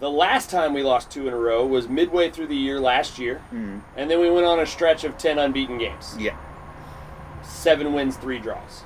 The 0.00 0.10
last 0.10 0.50
time 0.50 0.74
we 0.74 0.82
lost 0.82 1.10
two 1.10 1.26
in 1.28 1.32
a 1.34 1.36
row 1.38 1.64
was 1.64 1.88
midway 1.88 2.30
through 2.30 2.48
the 2.48 2.56
year 2.56 2.80
last 2.80 3.18
year, 3.18 3.40
Mm. 3.52 3.80
and 3.96 4.10
then 4.10 4.20
we 4.20 4.30
went 4.30 4.44
on 4.46 4.58
a 4.60 4.66
stretch 4.66 5.04
of 5.04 5.16
10 5.16 5.38
unbeaten 5.38 5.78
games 5.78 6.16
Yeah. 6.18 6.36
seven 7.42 7.92
wins, 7.92 8.16
three 8.16 8.38
draws. 8.38 8.84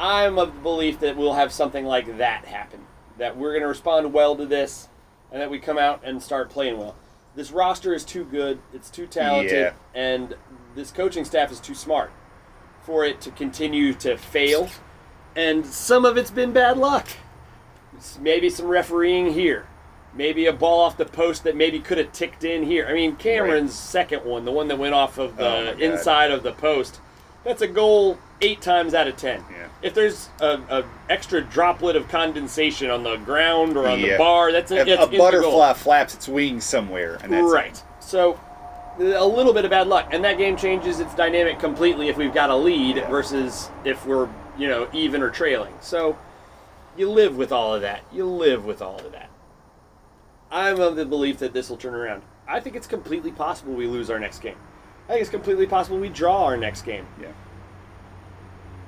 I'm 0.00 0.38
of 0.38 0.54
the 0.54 0.60
belief 0.60 0.98
that 1.00 1.16
we'll 1.16 1.34
have 1.34 1.52
something 1.52 1.84
like 1.86 2.18
that 2.18 2.46
happen. 2.46 2.86
That 3.18 3.36
we're 3.36 3.50
going 3.52 3.62
to 3.62 3.68
respond 3.68 4.12
well 4.12 4.34
to 4.36 4.46
this, 4.46 4.88
and 5.30 5.40
that 5.40 5.50
we 5.50 5.58
come 5.58 5.78
out 5.78 6.00
and 6.02 6.22
start 6.22 6.50
playing 6.50 6.78
well. 6.78 6.96
This 7.36 7.50
roster 7.52 7.94
is 7.94 8.04
too 8.04 8.24
good, 8.24 8.58
it's 8.74 8.90
too 8.90 9.06
talented, 9.06 9.52
Yeah. 9.52 9.72
and 9.94 10.34
this 10.74 10.90
coaching 10.90 11.24
staff 11.24 11.52
is 11.52 11.60
too 11.60 11.74
smart 11.74 12.10
for 12.82 13.04
it 13.04 13.20
to 13.22 13.30
continue 13.30 13.94
to 13.94 14.16
fail. 14.16 14.68
And 15.36 15.64
some 15.64 16.04
of 16.04 16.16
it's 16.18 16.30
been 16.32 16.52
bad 16.52 16.76
luck. 16.78 17.06
Maybe 18.20 18.50
some 18.50 18.66
refereeing 18.66 19.32
here. 19.32 19.66
Maybe 20.14 20.46
a 20.46 20.52
ball 20.52 20.80
off 20.80 20.96
the 20.98 21.06
post 21.06 21.44
that 21.44 21.56
maybe 21.56 21.80
could 21.80 21.96
have 21.98 22.12
ticked 22.12 22.44
in 22.44 22.64
here. 22.64 22.86
I 22.86 22.92
mean, 22.92 23.16
Cameron's 23.16 23.72
second 23.74 24.24
one, 24.24 24.44
the 24.44 24.52
one 24.52 24.68
that 24.68 24.78
went 24.78 24.94
off 24.94 25.16
of 25.18 25.32
Oh 25.40 25.64
the 25.64 25.72
God. 25.72 25.80
inside 25.80 26.30
of 26.30 26.42
the 26.42 26.52
post, 26.52 27.00
that's 27.44 27.62
a 27.62 27.66
goal 27.66 28.18
eight 28.42 28.60
times 28.60 28.92
out 28.92 29.08
of 29.08 29.16
ten. 29.16 29.42
Yeah. 29.50 29.68
If 29.80 29.94
there's 29.94 30.28
a, 30.40 30.60
a 30.68 30.84
extra 31.08 31.40
droplet 31.40 31.96
of 31.96 32.08
condensation 32.08 32.90
on 32.90 33.02
the 33.02 33.16
ground 33.16 33.76
or 33.76 33.88
on 33.88 34.02
the 34.02 34.16
bar, 34.18 34.52
that's 34.52 34.70
a, 34.70 34.76
A, 34.76 34.80
it's 34.82 34.90
a 34.90 35.04
in 35.04 35.10
goal. 35.10 35.18
butterfly 35.18 35.72
flaps 35.72 36.14
its 36.14 36.28
wings 36.28 36.64
somewhere, 36.64 37.18
and 37.22 37.32
that's 37.32 37.50
right. 37.50 37.82
So 38.00 38.38
a 38.98 39.26
little 39.26 39.54
bit 39.54 39.64
of 39.64 39.70
bad 39.70 39.86
luck, 39.88 40.08
and 40.12 40.22
that 40.24 40.36
game 40.36 40.56
changes 40.58 41.00
its 41.00 41.14
dynamic 41.14 41.58
completely 41.58 42.08
if 42.10 42.18
we've 42.18 42.34
got 42.34 42.50
a 42.50 42.54
lead 42.56 42.96
Yeah. 42.98 43.08
versus 43.08 43.70
if 43.86 44.04
we're 44.04 44.28
you 44.58 44.68
know 44.68 44.88
even 44.92 45.22
or 45.22 45.30
trailing. 45.30 45.72
So 45.80 46.18
you 46.96 47.10
live 47.10 47.36
with 47.36 47.52
all 47.52 47.74
of 47.74 47.82
that. 47.82 48.02
You 48.12 48.26
live 48.26 48.64
with 48.64 48.82
all 48.82 48.98
of 48.98 49.12
that. 49.12 49.30
I'm 50.50 50.80
of 50.80 50.96
the 50.96 51.06
belief 51.06 51.38
that 51.38 51.54
this 51.54 51.70
will 51.70 51.76
turn 51.78 51.94
around. 51.94 52.22
I 52.46 52.60
think 52.60 52.76
it's 52.76 52.86
completely 52.86 53.32
possible 53.32 53.72
we 53.72 53.86
lose 53.86 54.10
our 54.10 54.18
next 54.18 54.40
game. 54.40 54.56
I 55.08 55.12
think 55.12 55.22
it's 55.22 55.30
completely 55.30 55.66
possible 55.66 55.98
we 55.98 56.08
draw 56.08 56.44
our 56.44 56.56
next 56.56 56.82
game. 56.82 57.06
Yeah. 57.20 57.28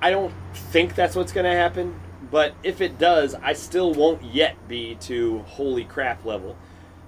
I 0.02 0.10
don't 0.10 0.32
think 0.54 0.94
that's 0.94 1.16
what's 1.16 1.32
going 1.32 1.44
to 1.50 1.56
happen, 1.56 1.98
but 2.30 2.54
if 2.62 2.80
it 2.80 2.98
does, 2.98 3.34
I 3.34 3.54
still 3.54 3.94
won't 3.94 4.22
yet 4.22 4.68
be 4.68 4.96
to 5.02 5.38
holy 5.40 5.84
crap 5.84 6.24
level. 6.24 6.56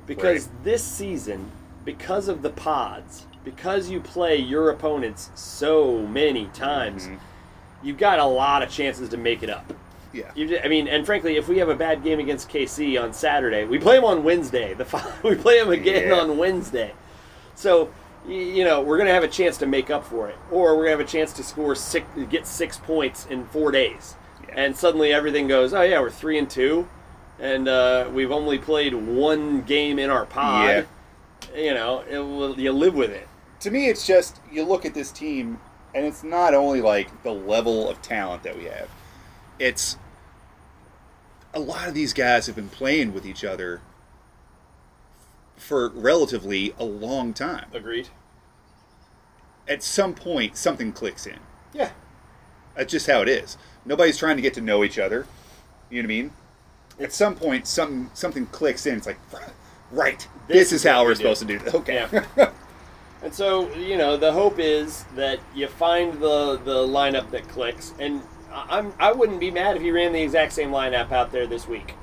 Because 0.06 0.46
Right. 0.46 0.64
this 0.64 0.82
season, 0.82 1.50
because 1.84 2.28
of 2.28 2.42
the 2.42 2.50
pods, 2.50 3.26
because 3.44 3.90
you 3.90 4.00
play 4.00 4.36
your 4.36 4.70
opponents 4.70 5.30
so 5.34 5.98
many 5.98 6.46
times, 6.46 7.06
Mhm. 7.06 7.18
you've 7.82 7.98
got 7.98 8.18
a 8.18 8.24
lot 8.24 8.62
of 8.62 8.70
chances 8.70 9.08
to 9.10 9.16
make 9.16 9.42
it 9.42 9.50
up. 9.50 9.72
Yeah. 10.12 10.30
You, 10.34 10.48
ju- 10.48 10.58
I 10.64 10.68
mean, 10.68 10.88
and 10.88 11.04
frankly, 11.04 11.36
if 11.36 11.48
we 11.48 11.58
have 11.58 11.68
a 11.68 11.74
bad 11.74 12.02
game 12.02 12.18
against 12.20 12.48
KC 12.48 13.00
on 13.02 13.12
Saturday, 13.12 13.64
we 13.64 13.78
play 13.78 13.96
them 13.96 14.04
on 14.04 14.24
Wednesday. 14.24 14.72
The 14.74 14.84
we 15.22 15.34
play 15.34 15.58
them 15.60 15.70
again 15.70 16.08
Yeah. 16.08 16.14
on 16.20 16.38
Wednesday. 16.38 16.92
So, 17.54 17.90
you 18.26 18.64
know, 18.64 18.80
we're 18.82 18.96
going 18.96 19.08
to 19.08 19.14
have 19.14 19.24
a 19.24 19.28
chance 19.28 19.56
to 19.58 19.66
make 19.66 19.90
up 19.90 20.04
for 20.04 20.28
it, 20.28 20.36
or 20.50 20.76
we're 20.76 20.84
going 20.86 20.96
to 20.98 20.98
have 21.02 21.08
a 21.08 21.10
chance 21.10 21.32
to 21.34 21.42
score 21.42 21.74
six, 21.74 22.06
get 22.30 22.46
six 22.46 22.76
points 22.78 23.26
in 23.26 23.46
four 23.46 23.70
days, 23.70 24.14
Yeah. 24.48 24.54
and 24.56 24.76
suddenly 24.76 25.12
everything 25.12 25.46
goes, 25.48 25.72
oh 25.72 25.82
yeah, 25.82 26.00
we're 26.00 26.10
three 26.10 26.38
and 26.38 26.48
two, 26.50 26.88
and 27.38 27.68
uh, 27.68 28.08
we've 28.12 28.32
only 28.32 28.58
played 28.58 28.94
one 28.94 29.62
game 29.62 29.98
in 29.98 30.10
our 30.10 30.26
pod. 30.26 30.86
You 31.54 31.74
know, 31.74 32.02
will, 32.10 32.58
you 32.58 32.72
live 32.72 32.94
with 32.94 33.10
it. 33.10 33.28
to 33.60 33.70
me, 33.70 33.88
it's 33.88 34.06
just 34.06 34.40
you 34.50 34.64
look 34.64 34.84
at 34.84 34.92
this 34.94 35.10
team, 35.12 35.58
and 35.94 36.04
it's 36.04 36.24
not 36.24 36.52
only 36.52 36.80
like 36.82 37.22
the 37.22 37.32
level 37.32 37.88
of 37.88 38.02
talent 38.02 38.42
that 38.42 38.56
we 38.56 38.64
have. 38.64 38.88
It's 39.58 39.96
a 41.54 41.60
lot 41.60 41.88
of 41.88 41.94
these 41.94 42.12
guys 42.12 42.46
have 42.46 42.56
been 42.56 42.68
playing 42.68 43.14
with 43.14 43.24
each 43.26 43.44
other 43.44 43.80
for 45.56 45.88
relatively 45.88 46.74
a 46.78 46.84
long 46.84 47.32
time. 47.32 47.66
Agreed. 47.72 48.08
At 49.66 49.82
some 49.82 50.14
point, 50.14 50.56
something 50.56 50.92
clicks 50.92 51.26
in. 51.26 51.38
Yeah. 51.72 51.90
That's 52.76 52.92
just 52.92 53.06
how 53.06 53.22
it 53.22 53.28
is. 53.28 53.56
Nobody's 53.84 54.18
trying 54.18 54.36
to 54.36 54.42
get 54.42 54.54
to 54.54 54.60
know 54.60 54.84
each 54.84 54.98
other. 54.98 55.26
You 55.90 56.02
know 56.02 56.06
what 56.06 56.12
I 56.12 56.16
mean? 56.16 56.32
At 57.00 57.12
some 57.12 57.34
point, 57.34 57.66
some 57.66 58.10
something 58.14 58.46
clicks 58.46 58.86
in. 58.86 58.96
It's 58.98 59.06
like, 59.06 59.18
right, 59.90 60.26
This 60.48 60.70
this, 60.70 60.72
is 60.72 60.82
how 60.84 61.04
we're 61.04 61.10
do. 61.14 61.16
supposed 61.16 61.40
to 61.40 61.46
do 61.46 61.58
this. 61.58 61.74
Okay. 61.74 62.06
Yeah. 62.36 62.50
And 63.22 63.34
so, 63.34 63.74
you 63.74 63.96
know, 63.96 64.16
the 64.16 64.30
hope 64.30 64.58
is 64.60 65.04
that 65.16 65.40
you 65.54 65.66
find 65.66 66.12
the 66.20 66.60
the 66.64 66.86
lineup 66.86 67.30
that 67.30 67.48
clicks. 67.48 67.92
And 67.98 68.22
I'm 68.68 68.92
I 68.98 69.12
wouldn't 69.12 69.40
be 69.40 69.50
mad 69.50 69.76
if 69.76 69.82
you 69.82 69.94
ran 69.94 70.12
the 70.12 70.22
exact 70.22 70.52
same 70.52 70.70
lineup 70.70 71.12
out 71.12 71.30
there 71.32 71.46
this 71.46 71.66
week. 71.68 71.94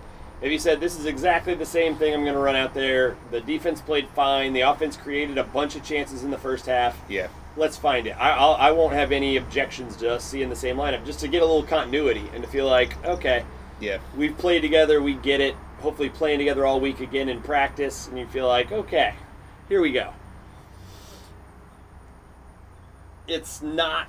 If 0.41 0.51
you 0.51 0.59
said 0.59 0.79
this 0.79 0.99
is 0.99 1.05
exactly 1.05 1.53
the 1.55 1.65
same 1.65 1.95
thing 1.95 2.13
I'm 2.13 2.21
going 2.23 2.33
to 2.33 2.39
run 2.39 2.55
out 2.57 2.73
there, 2.73 3.15
the 3.31 3.39
defense 3.41 3.79
played 3.81 4.09
fine, 4.09 4.51
the 4.53 4.61
offense 4.61 4.97
created 4.97 5.37
a 5.37 5.43
bunch 5.45 5.75
of 5.77 5.83
chances 5.83 6.23
in 6.23 6.31
the 6.31 6.37
first 6.37 6.65
half. 6.65 6.97
yeah. 7.09 7.27
Let's 7.55 7.77
find 7.77 8.07
it. 8.07 8.11
I 8.19 8.31
I'll, 8.31 8.53
I 8.55 8.71
won't 8.71 8.93
have 8.93 9.11
any 9.11 9.37
objections 9.37 9.95
to 9.97 10.15
us 10.15 10.23
seeing 10.23 10.49
the 10.49 10.55
same 10.55 10.75
lineup, 10.75 11.05
just 11.05 11.19
to 11.21 11.27
get 11.27 11.43
a 11.43 11.45
little 11.45 11.63
continuity 11.63 12.29
and 12.33 12.43
to 12.43 12.49
feel 12.49 12.65
like 12.67 13.03
okay, 13.05 13.45
Yeah. 13.79 13.99
we've 14.17 14.37
played 14.37 14.61
together, 14.61 15.01
we 15.01 15.13
get 15.13 15.39
it. 15.39 15.55
Hopefully, 15.81 16.09
playing 16.09 16.39
together 16.39 16.65
all 16.65 16.79
week 16.79 16.99
again 16.99 17.29
in 17.29 17.41
practice, 17.41 18.07
and 18.07 18.17
you 18.17 18.25
feel 18.27 18.47
like, 18.47 18.71
okay, 18.71 19.13
here 19.69 19.81
we 19.81 19.91
go. 19.91 20.13
It's 23.27 23.61
not 23.61 24.07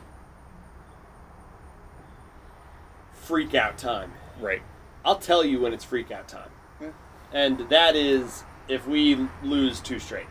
freak 3.25 3.55
out 3.55 3.79
time. 3.79 4.13
Right. 4.41 4.63
I'll 5.05 5.19
tell 5.19 5.45
you 5.45 5.61
when 5.61 5.73
it's 5.73 5.85
freak 5.85 6.11
out 6.11 6.29
time. 6.29 6.51
Yeah. 6.81 6.89
And 7.33 7.69
that 7.71 7.97
is 7.97 8.45
if 8.69 8.87
we 8.87 9.27
lose 9.43 9.81
two 9.81 9.99
straight. 9.99 10.27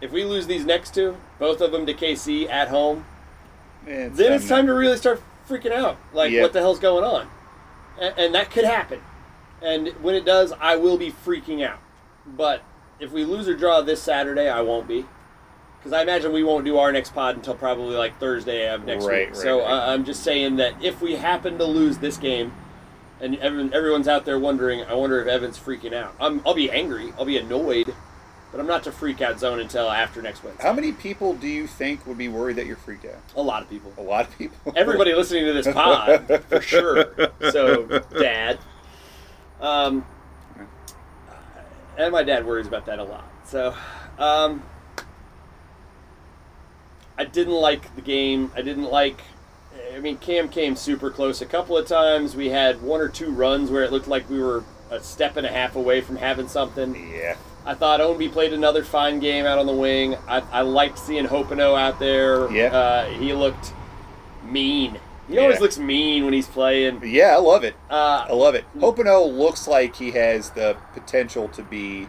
If 0.00 0.12
we 0.12 0.24
lose 0.24 0.46
these 0.46 0.64
next 0.64 0.94
two, 0.94 1.16
both 1.38 1.60
of 1.60 1.72
them 1.72 1.86
to 1.86 1.94
KC 1.94 2.48
at 2.48 2.68
home, 2.68 3.06
It's 3.86 4.16
then 4.16 4.32
it's 4.32 4.48
time 4.48 4.66
to 4.66 4.74
really 4.74 4.96
start 4.96 5.22
freaking 5.48 5.72
out. 5.72 5.96
Like, 6.12 6.30
Yeah. 6.30 6.42
what 6.42 6.52
the 6.52 6.60
hell's 6.60 6.78
going 6.78 7.04
on? 7.04 7.28
And, 8.00 8.14
and 8.18 8.34
that 8.34 8.50
could 8.50 8.64
happen. 8.64 9.00
And 9.62 9.88
when 10.02 10.14
it 10.14 10.24
does, 10.24 10.52
I 10.60 10.76
will 10.76 10.98
be 10.98 11.10
freaking 11.10 11.64
out. 11.66 11.78
But 12.26 12.62
if 12.98 13.12
we 13.12 13.24
lose 13.24 13.48
or 13.48 13.54
draw 13.56 13.80
this 13.80 14.02
Saturday, 14.02 14.48
I 14.48 14.60
won't 14.62 14.88
be. 14.88 15.06
Because 15.84 15.98
I 15.98 16.02
imagine 16.02 16.32
we 16.32 16.42
won't 16.42 16.64
do 16.64 16.78
our 16.78 16.90
next 16.92 17.12
pod 17.14 17.36
until 17.36 17.54
probably 17.54 17.94
like 17.94 18.18
Thursday 18.18 18.72
of 18.72 18.86
next 18.86 19.04
Right, 19.04 19.28
week. 19.28 19.36
right, 19.36 19.42
so 19.42 19.58
right. 19.60 19.68
I 19.70 19.92
I'm 19.92 20.06
just 20.06 20.22
saying 20.22 20.56
that 20.56 20.82
if 20.82 21.02
we 21.02 21.16
happen 21.16 21.58
to 21.58 21.64
lose 21.66 21.98
this 21.98 22.16
game, 22.16 22.54
and 23.20 23.36
everyone's 23.36 24.08
out 24.08 24.24
there 24.24 24.38
wondering, 24.38 24.82
I 24.84 24.94
wonder 24.94 25.20
if 25.20 25.28
Evan's 25.28 25.58
freaking 25.58 25.92
out. 25.92 26.14
I'm, 26.18 26.40
I'll 26.46 26.54
be 26.54 26.70
angry. 26.70 27.12
I'll 27.18 27.24
be 27.26 27.36
annoyed. 27.38 27.94
But 28.50 28.60
I'm 28.60 28.66
not 28.68 28.84
to 28.84 28.92
freak 28.92 29.20
out 29.20 29.40
zone 29.40 29.58
until 29.60 29.90
after 29.90 30.22
next 30.22 30.44
Wednesday. 30.44 30.62
How 30.62 30.72
many 30.72 30.92
people 30.92 31.34
do 31.34 31.48
you 31.48 31.66
think 31.66 32.06
would 32.06 32.16
be 32.18 32.28
worried 32.28 32.56
that 32.56 32.66
you're 32.66 32.76
freaked 32.76 33.04
out? 33.04 33.18
A 33.36 33.42
lot 33.42 33.62
of 33.62 33.68
people. 33.68 33.92
A 33.98 34.02
lot 34.02 34.28
of 34.28 34.38
people. 34.38 34.72
Everybody 34.76 35.12
listening 35.12 35.44
to 35.46 35.52
this 35.52 35.66
pod, 35.66 36.42
for 36.48 36.60
sure. 36.60 37.12
So, 37.50 37.84
Dad. 38.18 38.58
Um, 39.60 40.06
and 41.98 42.12
my 42.12 42.22
dad 42.22 42.46
worries 42.46 42.66
about 42.66 42.86
that 42.86 42.98
a 42.98 43.04
lot. 43.04 43.24
So, 43.44 43.74
um, 44.18 44.62
I 47.16 47.24
didn't 47.24 47.54
like 47.54 47.94
the 47.94 48.02
game. 48.02 48.50
I 48.56 48.62
didn't 48.62 48.90
like. 48.90 49.20
I 49.94 50.00
mean, 50.00 50.18
Cam 50.18 50.48
came 50.48 50.76
super 50.76 51.10
close 51.10 51.40
a 51.40 51.46
couple 51.46 51.76
of 51.76 51.86
times. 51.86 52.34
We 52.34 52.48
had 52.48 52.82
one 52.82 53.00
or 53.00 53.08
two 53.08 53.30
runs 53.30 53.70
where 53.70 53.84
it 53.84 53.92
looked 53.92 54.08
like 54.08 54.28
we 54.28 54.40
were 54.40 54.64
a 54.90 55.00
step 55.00 55.36
and 55.36 55.46
a 55.46 55.50
half 55.50 55.76
away 55.76 56.00
from 56.00 56.16
having 56.16 56.48
something. 56.48 56.94
Yeah. 57.12 57.36
I 57.66 57.74
thought 57.74 58.00
Ownby 58.00 58.30
played 58.30 58.52
another 58.52 58.84
fine 58.84 59.20
game 59.20 59.46
out 59.46 59.58
on 59.58 59.66
the 59.66 59.72
wing. 59.72 60.16
I, 60.28 60.40
I 60.52 60.60
liked 60.62 60.98
seeing 60.98 61.26
Hoppenot 61.26 61.78
out 61.78 61.98
there. 61.98 62.50
Yeah. 62.50 62.74
Uh, 62.74 63.06
he 63.06 63.32
looked 63.32 63.72
mean. 64.44 64.98
He 65.28 65.38
always 65.38 65.60
looks 65.60 65.78
mean 65.78 66.24
when 66.24 66.34
he's 66.34 66.46
playing. 66.46 67.00
Yeah, 67.02 67.34
I 67.34 67.38
love 67.38 67.64
it. 67.64 67.74
Uh, 67.88 68.26
I 68.28 68.32
love 68.34 68.54
it. 68.54 68.66
Hoppenot 68.76 69.34
looks 69.34 69.66
like 69.66 69.96
he 69.96 70.10
has 70.10 70.50
the 70.50 70.76
potential 70.92 71.48
to 71.48 71.62
be, 71.62 72.08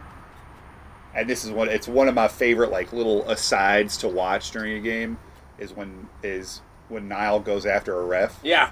and 1.15 1.29
this 1.29 1.43
is 1.45 1.51
one. 1.51 1.69
It's 1.69 1.87
one 1.87 2.07
of 2.07 2.13
my 2.15 2.27
favorite 2.27 2.71
like 2.71 2.91
little 2.93 3.27
asides 3.29 3.97
to 3.97 4.07
watch 4.07 4.51
during 4.51 4.73
a 4.77 4.79
game. 4.81 5.17
Is 5.57 5.73
when 5.73 6.07
is 6.23 6.61
when 6.89 7.07
Niall 7.07 7.39
goes 7.39 7.65
after 7.65 7.99
a 7.99 8.05
ref. 8.05 8.39
yeah. 8.43 8.71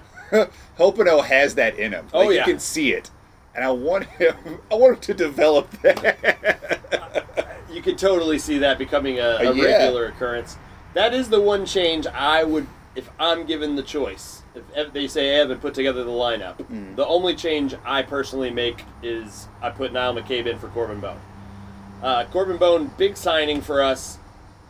Hoppenot 0.79 1.25
has 1.25 1.55
that 1.55 1.77
in 1.77 1.91
him. 1.93 2.07
Oh, 2.13 2.29
yeah. 2.29 2.39
you 2.39 2.43
can 2.45 2.59
see 2.59 2.91
it, 2.93 3.11
and 3.55 3.63
I 3.63 3.69
want 3.71 4.05
him. 4.05 4.35
I 4.71 4.75
want 4.75 4.95
him 4.95 5.01
to 5.01 5.13
develop 5.13 5.69
that. 5.81 6.59
You 7.71 7.81
could 7.81 7.97
totally 7.97 8.37
see 8.37 8.59
that 8.59 8.77
becoming 8.77 9.17
a, 9.17 9.21
a 9.23 9.49
Uh, 9.49 9.51
yeah. 9.53 9.63
regular 9.77 10.05
occurrence. 10.05 10.57
That 10.93 11.11
is 11.11 11.29
the 11.29 11.41
one 11.41 11.65
change 11.65 12.05
I 12.05 12.43
would, 12.43 12.67
if 12.95 13.09
I'm 13.19 13.47
given 13.47 13.75
the 13.75 13.81
choice. 13.81 14.43
If 14.75 14.93
they 14.93 15.07
say 15.07 15.31
Evan 15.39 15.57
put 15.57 15.73
together 15.73 16.03
the 16.03 16.11
lineup, 16.11 16.57
Mm. 16.71 16.95
the 16.95 17.05
only 17.07 17.33
change 17.35 17.73
I 17.83 18.03
personally 18.03 18.51
make 18.51 18.83
is 19.01 19.47
I 19.59 19.71
put 19.71 19.91
Niall 19.91 20.13
McCabe 20.13 20.45
in 20.45 20.59
for 20.59 20.67
Corben 20.67 20.99
Bone. 20.99 21.17
Uh, 22.03 22.25
Corben 22.25 22.57
Bone, 22.57 22.91
big 22.97 23.15
signing 23.15 23.61
for 23.61 23.81
us, 23.81 24.17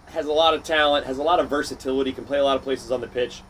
has 0.08 0.28
a 0.28 0.32
lot 0.32 0.54
of 0.54 0.64
talent, 0.64 1.06
has 1.08 1.18
a 1.18 1.24
lot 1.24 1.40
of 1.40 1.50
versatility, 1.50 2.12
can 2.12 2.26
play 2.26 2.38
a 2.38 2.44
lot 2.44 2.56
of 2.56 2.62
places 2.64 2.92
on 2.92 3.02
the 3.02 3.08
pitch. 3.08 3.42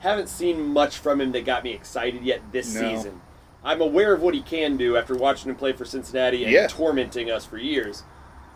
Haven't 0.00 0.28
seen 0.28 0.72
much 0.72 0.96
from 0.98 1.20
him 1.20 1.32
that 1.32 1.44
got 1.44 1.62
me 1.62 1.72
excited 1.72 2.22
yet 2.22 2.40
this 2.52 2.74
No. 2.74 2.80
season. 2.80 3.20
I'm 3.62 3.80
aware 3.82 4.14
of 4.14 4.22
what 4.22 4.32
he 4.32 4.40
can 4.40 4.76
do 4.76 4.96
after 4.96 5.14
watching 5.14 5.50
him 5.50 5.56
play 5.56 5.72
for 5.72 5.84
Cincinnati 5.84 6.44
and 6.44 6.52
Yeah. 6.52 6.66
tormenting 6.68 7.30
us 7.30 7.44
for 7.44 7.58
years. 7.58 8.04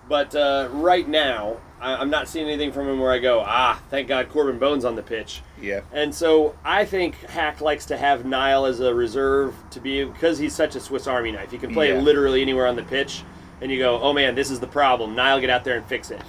But 0.08 0.34
uh, 0.34 0.68
right 0.72 1.06
now, 1.06 1.56
I- 1.80 1.96
I'm 1.96 2.08
not 2.10 2.26
seeing 2.28 2.46
anything 2.46 2.72
from 2.72 2.88
him 2.88 2.98
where 3.00 3.12
I 3.12 3.18
go, 3.18 3.42
ah, 3.46 3.80
thank 3.90 4.08
God 4.08 4.28
Corben 4.30 4.58
Bone's 4.58 4.84
on 4.84 4.96
the 4.96 5.02
pitch. 5.02 5.42
yeah. 5.60 5.80
And 5.92 6.14
so 6.14 6.54
I 6.64 6.84
think 6.86 7.16
Hack 7.26 7.60
likes 7.60 7.84
to 7.86 7.96
have 7.98 8.24
Niall 8.24 8.64
as 8.66 8.80
a 8.80 8.94
reserve 8.94 9.54
to 9.72 9.80
be 9.80 10.04
because 10.04 10.38
he's 10.38 10.54
such 10.54 10.74
a 10.74 10.80
Swiss 10.80 11.06
Army 11.06 11.32
knife. 11.32 11.50
He 11.50 11.58
can 11.58 11.72
play 11.74 11.92
Yeah. 11.92 12.00
literally 12.00 12.40
anywhere 12.42 12.66
on 12.66 12.76
the 12.76 12.82
pitch, 12.82 13.22
and 13.60 13.70
you 13.70 13.78
go, 13.78 14.00
oh 14.00 14.12
man, 14.12 14.34
this 14.34 14.50
is 14.50 14.60
the 14.60 14.66
problem. 14.66 15.14
Niall, 15.14 15.40
get 15.40 15.50
out 15.50 15.64
there 15.64 15.76
and 15.76 15.86
fix 15.86 16.10
it. 16.10 16.20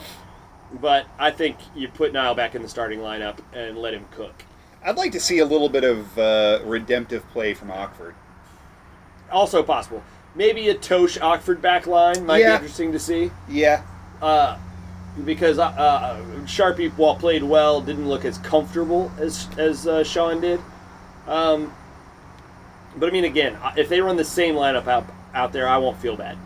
But 0.74 1.06
I 1.20 1.32
think 1.32 1.58
you 1.76 1.88
put 1.90 2.14
Niall 2.14 2.36
back 2.36 2.56
in 2.56 2.62
the 2.62 2.70
starting 2.70 3.00
lineup 3.00 3.38
and 3.54 3.78
let 3.78 3.94
him 3.94 4.06
cook. 4.12 4.44
I'd 4.84 4.98
like 4.98 5.12
to 5.12 5.20
see 5.20 5.40
a 5.40 5.46
little 5.46 5.70
bit 5.70 5.84
of 5.84 6.18
uh, 6.18 6.60
redemptive 6.64 7.30
play 7.32 7.54
from 7.54 7.70
Oxford. 7.72 8.16
Also 9.32 9.64
possible. 9.64 10.04
Maybe 10.34 10.70
a 10.70 10.76
Totsch 10.76 11.22
Oxford 11.22 11.62
back 11.62 11.88
line 11.88 12.26
might 12.26 12.40
Yeah. 12.40 12.52
be 12.52 12.56
interesting 12.56 12.92
to 12.94 13.00
see. 13.00 13.32
Yeah. 13.50 13.84
uh, 14.22 14.58
because 15.26 15.60
uh, 15.60 15.64
uh, 15.64 16.22
Sharpie, 16.46 16.90
while 16.94 17.16
played 17.16 17.44
well, 17.44 17.82
didn't 17.82 18.08
look 18.08 18.24
as 18.24 18.38
comfortable 18.38 19.12
as 19.20 19.46
as 19.58 19.86
uh, 19.86 20.06
Sean 20.06 20.40
did. 20.40 20.62
Um, 21.28 21.74
but 22.96 23.10
I 23.10 23.12
mean, 23.12 23.26
again, 23.26 23.58
if 23.76 23.90
they 23.90 24.00
run 24.00 24.16
the 24.16 24.24
same 24.24 24.56
lineup 24.56 24.88
out 24.88 25.06
out 25.34 25.52
there, 25.52 25.68
I 25.68 25.78
won't 25.78 25.98
feel 26.00 26.16
bad. 26.16 26.38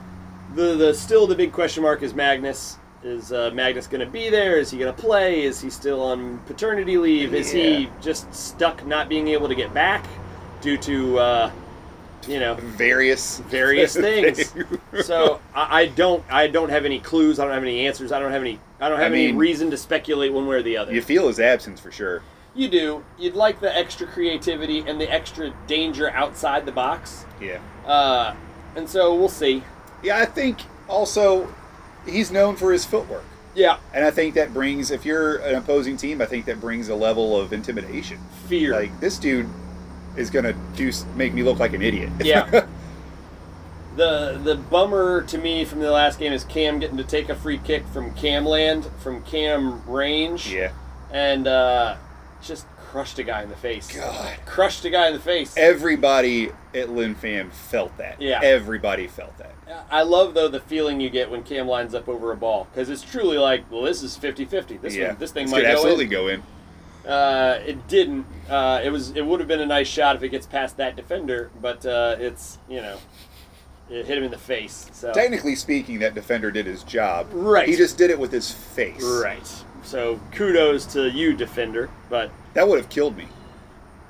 The 0.55 0.75
the 0.75 0.93
still 0.93 1.27
the 1.27 1.35
big 1.35 1.51
question 1.51 1.83
mark 1.83 2.01
is 2.01 2.13
Magnus. 2.13 2.77
Is 3.03 3.31
uh, 3.31 3.51
Magnus 3.53 3.85
going 3.87 3.99
to 4.03 4.11
be 4.11 4.29
there? 4.29 4.57
Is 4.57 4.71
he 4.71 4.79
going 4.79 4.93
to 4.93 4.99
play? 4.99 5.43
Is 5.43 5.61
he 5.61 5.69
still 5.69 6.01
on 6.01 6.39
paternity 6.47 6.97
leave? 6.97 7.35
Is 7.35 7.51
he 7.51 7.89
just 8.01 8.33
stuck 8.33 8.83
not 8.87 9.09
being 9.09 9.27
able 9.27 9.47
to 9.47 9.53
get 9.53 9.73
back 9.75 10.05
due 10.61 10.77
to 10.77 11.19
uh, 11.19 11.51
you 12.27 12.39
know 12.39 12.55
Various 12.55 13.39
various 13.41 13.93
things. 14.07 14.53
so 15.03 15.39
I, 15.53 15.81
I 15.81 15.85
don't 15.87 16.23
I 16.31 16.47
don't 16.47 16.69
have 16.69 16.85
any 16.85 16.99
clues. 16.99 17.37
I 17.39 17.43
don't 17.45 17.53
have 17.53 17.61
any 17.63 17.85
answers. 17.85 18.11
I 18.11 18.19
don't 18.19 18.31
have 18.31 18.41
any 18.41 18.59
I 18.79 18.89
don't 18.89 18.97
have 18.99 19.11
I 19.11 19.15
any 19.15 19.27
mean- 19.27 19.37
reason 19.37 19.69
to 19.71 19.77
speculate 19.77 20.33
one 20.33 20.47
way 20.47 20.55
or 20.55 20.63
the 20.63 20.77
other. 20.77 20.93
you 20.93 21.01
feel 21.01 21.27
his 21.27 21.39
absence 21.39 21.79
for 21.79 21.91
sure. 21.91 22.23
You 22.55 22.69
do. 22.69 23.03
You'd 23.19 23.35
like 23.35 23.59
the 23.59 23.75
extra 23.77 24.07
creativity 24.07 24.79
and 24.79 24.99
the 24.99 25.11
extra 25.11 25.53
danger 25.67 26.09
outside 26.11 26.65
the 26.65 26.71
box. 26.71 27.25
Yeah. 27.41 27.59
Uh, 27.85 28.33
and 28.77 28.89
so 28.89 29.13
we'll 29.13 29.27
see. 29.27 29.61
Yeah, 30.05 30.19
I 30.19 30.25
think 30.25 30.59
also 30.87 31.53
he's 32.05 32.31
known 32.31 32.55
for 32.55 32.71
his 32.71 32.85
footwork. 32.85 33.23
Yeah, 33.55 33.77
And 33.93 34.03
I 34.03 34.11
think 34.11 34.35
that 34.35 34.53
brings, 34.53 34.91
if 34.91 35.05
you're 35.05 35.37
an 35.37 35.55
opposing 35.55 35.95
team, 35.95 36.21
I 36.21 36.25
think 36.25 36.45
that 36.45 36.59
brings 36.59 36.89
a 36.89 36.95
level 36.95 37.39
of 37.39 37.53
intimidation. 37.53 38.19
fear. 38.49 38.73
Like 38.73 38.99
this 38.99 39.17
dude 39.17 39.47
is 40.17 40.29
gonna 40.29 40.53
do 40.75 40.91
make 41.15 41.33
me 41.33 41.41
look 41.41 41.57
like 41.59 41.73
an 41.73 41.81
idiot. 41.81 42.09
Yeah. 42.23 42.65
the 43.95 44.39
the 44.43 44.55
bummer 44.55 45.21
to 45.23 45.37
me 45.37 45.63
from 45.63 45.79
the 45.79 45.89
last 45.91 46.19
game 46.19 46.33
is 46.33 46.43
Cam 46.43 46.79
getting 46.79 46.97
to 46.97 47.03
take 47.03 47.29
a 47.29 47.35
free 47.35 47.57
kick 47.57 47.87
from 47.87 48.13
Cam 48.13 48.45
land 48.45 48.89
from 48.99 49.23
Cam 49.23 49.81
range. 49.89 50.53
yeah. 50.53 50.71
And 51.11 51.47
uh, 51.47 51.95
just 52.43 52.67
crushed 52.77 53.19
a 53.19 53.23
guy 53.23 53.41
in 53.43 53.49
the 53.49 53.55
face. 53.55 53.87
God. 53.89 54.35
Crushed 54.45 54.83
a 54.83 54.89
guy 54.89 55.07
in 55.07 55.13
the 55.13 55.19
face. 55.19 55.55
Everybody 55.55 56.51
at 56.73 56.89
Lynn 56.89 57.15
Fam 57.15 57.51
felt 57.51 57.95
that. 57.97 58.21
Yeah. 58.21 58.41
Everybody 58.43 59.07
felt 59.07 59.37
that. 59.37 59.53
I 59.89 60.03
love 60.03 60.33
though 60.33 60.47
the 60.47 60.59
feeling 60.59 60.99
you 61.01 61.09
get 61.09 61.29
when 61.31 61.43
Cam 61.43 61.67
lines 61.67 61.95
up 61.95 62.07
over 62.07 62.31
a 62.31 62.37
ball 62.37 62.67
because 62.71 62.89
it's 62.89 63.01
truly 63.01 63.37
like, 63.37 63.69
well, 63.71 63.81
this 63.81 64.03
is 64.03 64.17
50-50. 64.17 64.81
This 64.81 64.95
yeah. 64.95 65.07
one, 65.09 65.17
this 65.17 65.31
thing 65.31 65.45
This 65.45 65.51
might 65.53 65.61
go 65.63 65.67
absolutely 65.69 66.05
in. 66.05 66.09
go 66.11 66.27
in. 66.27 66.43
Uh, 67.07 67.59
it 67.65 67.87
didn't. 67.87 68.25
Uh, 68.49 68.81
it 68.83 68.89
was. 68.89 69.11
It 69.11 69.21
would 69.25 69.39
have 69.39 69.47
been 69.47 69.61
a 69.61 69.65
nice 69.65 69.87
shot 69.87 70.15
if 70.15 70.23
it 70.23 70.29
gets 70.29 70.47
past 70.47 70.77
that 70.77 70.95
defender, 70.95 71.51
but 71.61 71.85
uh, 71.85 72.15
it's 72.19 72.57
you 72.67 72.81
know, 72.81 72.97
it 73.91 74.07
hit 74.07 74.17
him 74.17 74.23
in 74.23 74.31
the 74.31 74.39
face. 74.39 74.87
So 74.91 75.13
Technically 75.13 75.55
speaking, 75.55 75.99
that 75.99 76.15
defender 76.15 76.49
did 76.49 76.65
his 76.65 76.83
job. 76.83 77.27
Right. 77.31 77.67
He 77.69 77.75
just 77.75 77.97
did 77.99 78.09
it 78.09 78.17
with 78.17 78.31
his 78.31 78.51
face. 78.51 79.03
right. 79.03 79.63
So 79.83 80.19
kudos 80.31 80.87
to 80.93 81.07
you, 81.11 81.33
defender. 81.35 81.91
But 82.09 82.31
That 82.55 82.67
would 82.67 82.79
have 82.79 82.89
killed 82.89 83.15
me. 83.15 83.27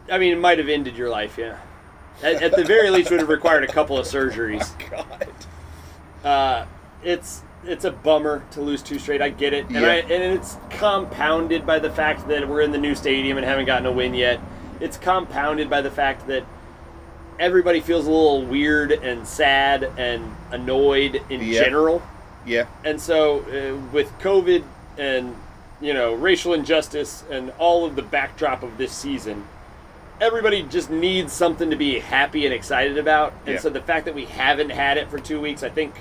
I 0.09 0.17
mean, 0.17 0.31
it 0.31 0.39
might 0.39 0.57
have 0.57 0.69
ended 0.69 0.95
your 0.95 1.09
life. 1.09 1.37
Yeah. 1.37 1.57
At, 2.23 2.41
at 2.41 2.55
the 2.55 2.63
very 2.63 2.89
least, 2.91 3.11
would 3.11 3.19
have 3.19 3.27
required 3.27 3.65
a 3.65 3.67
couple 3.67 3.97
of 3.97 4.05
surgeries. 4.15 4.71
God. 4.89 5.24
Uh, 6.25 6.65
it's 7.03 7.43
it's 7.67 7.85
a 7.85 7.91
bummer 7.91 8.43
to 8.51 8.61
lose 8.61 8.81
two 8.81 8.99
straight. 8.99 9.21
I 9.21 9.29
get 9.29 9.53
it, 9.53 9.65
and 9.67 9.75
Yeah. 9.75 9.87
I 9.87 9.95
and 9.95 10.37
it's 10.37 10.57
compounded 10.71 11.65
by 11.65 11.79
the 11.79 11.89
fact 11.89 12.27
that 12.27 12.47
we're 12.47 12.61
in 12.61 12.71
the 12.71 12.77
new 12.77 12.95
stadium 12.95 13.37
and 13.37 13.45
haven't 13.45 13.65
gotten 13.65 13.85
a 13.85 13.91
win 13.91 14.13
yet. 14.13 14.39
It's 14.79 14.97
compounded 14.97 15.69
by 15.69 15.81
the 15.81 15.91
fact 15.91 16.27
that 16.27 16.43
everybody 17.39 17.79
feels 17.79 18.05
a 18.07 18.09
little 18.09 18.43
weird 18.43 18.91
and 18.91 19.27
sad 19.27 19.89
and 19.97 20.35
annoyed 20.51 21.21
in 21.29 21.41
Yeah. 21.41 21.63
general. 21.63 22.01
Yeah. 22.45 22.65
And 22.83 22.99
so, 22.99 23.39
uh, 23.41 23.77
with 23.91 24.11
COVID 24.19 24.63
and 24.97 25.35
you 25.81 25.93
know 25.93 26.13
racial 26.13 26.53
injustice 26.53 27.23
and 27.29 27.51
all 27.59 27.85
of 27.85 27.95
the 27.95 28.01
backdrop 28.01 28.63
of 28.63 28.77
this 28.77 28.91
season, 28.91 29.45
everybody 30.21 30.63
just 30.63 30.89
needs 30.89 31.33
something 31.33 31.69
to 31.69 31.75
be 31.75 31.99
happy 31.99 32.45
and 32.45 32.53
excited 32.53 32.97
about. 32.97 33.33
And 33.45 33.55
Yeah. 33.55 33.59
so, 33.59 33.69
the 33.69 33.81
fact 33.81 34.05
that 34.05 34.15
we 34.15 34.25
haven't 34.25 34.69
had 34.69 34.97
it 34.97 35.09
for 35.09 35.19
two 35.19 35.41
weeks, 35.41 35.61
I 35.63 35.69
think, 35.69 35.93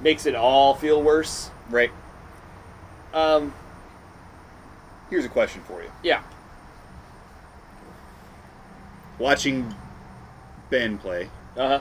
makes 0.00 0.26
it 0.26 0.34
all 0.34 0.74
feel 0.74 1.02
worse. 1.02 1.50
Right. 1.68 1.90
Um, 3.12 3.52
Here's 5.10 5.24
a 5.24 5.28
question 5.28 5.62
for 5.66 5.82
you. 5.82 5.90
yeah, 6.02 6.22
Watching 9.18 9.74
Ben 10.70 10.96
play, 10.98 11.28
uh 11.56 11.68
huh. 11.68 11.80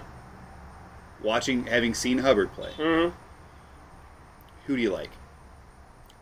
watching, 1.21 1.67
having 1.67 1.93
seen 1.93 2.17
Hubbard 2.17 2.51
play, 2.53 2.71
Mm-hmm. 2.77 3.15
who 4.65 4.75
do 4.75 4.82
you 4.82 4.89
like? 4.91 5.12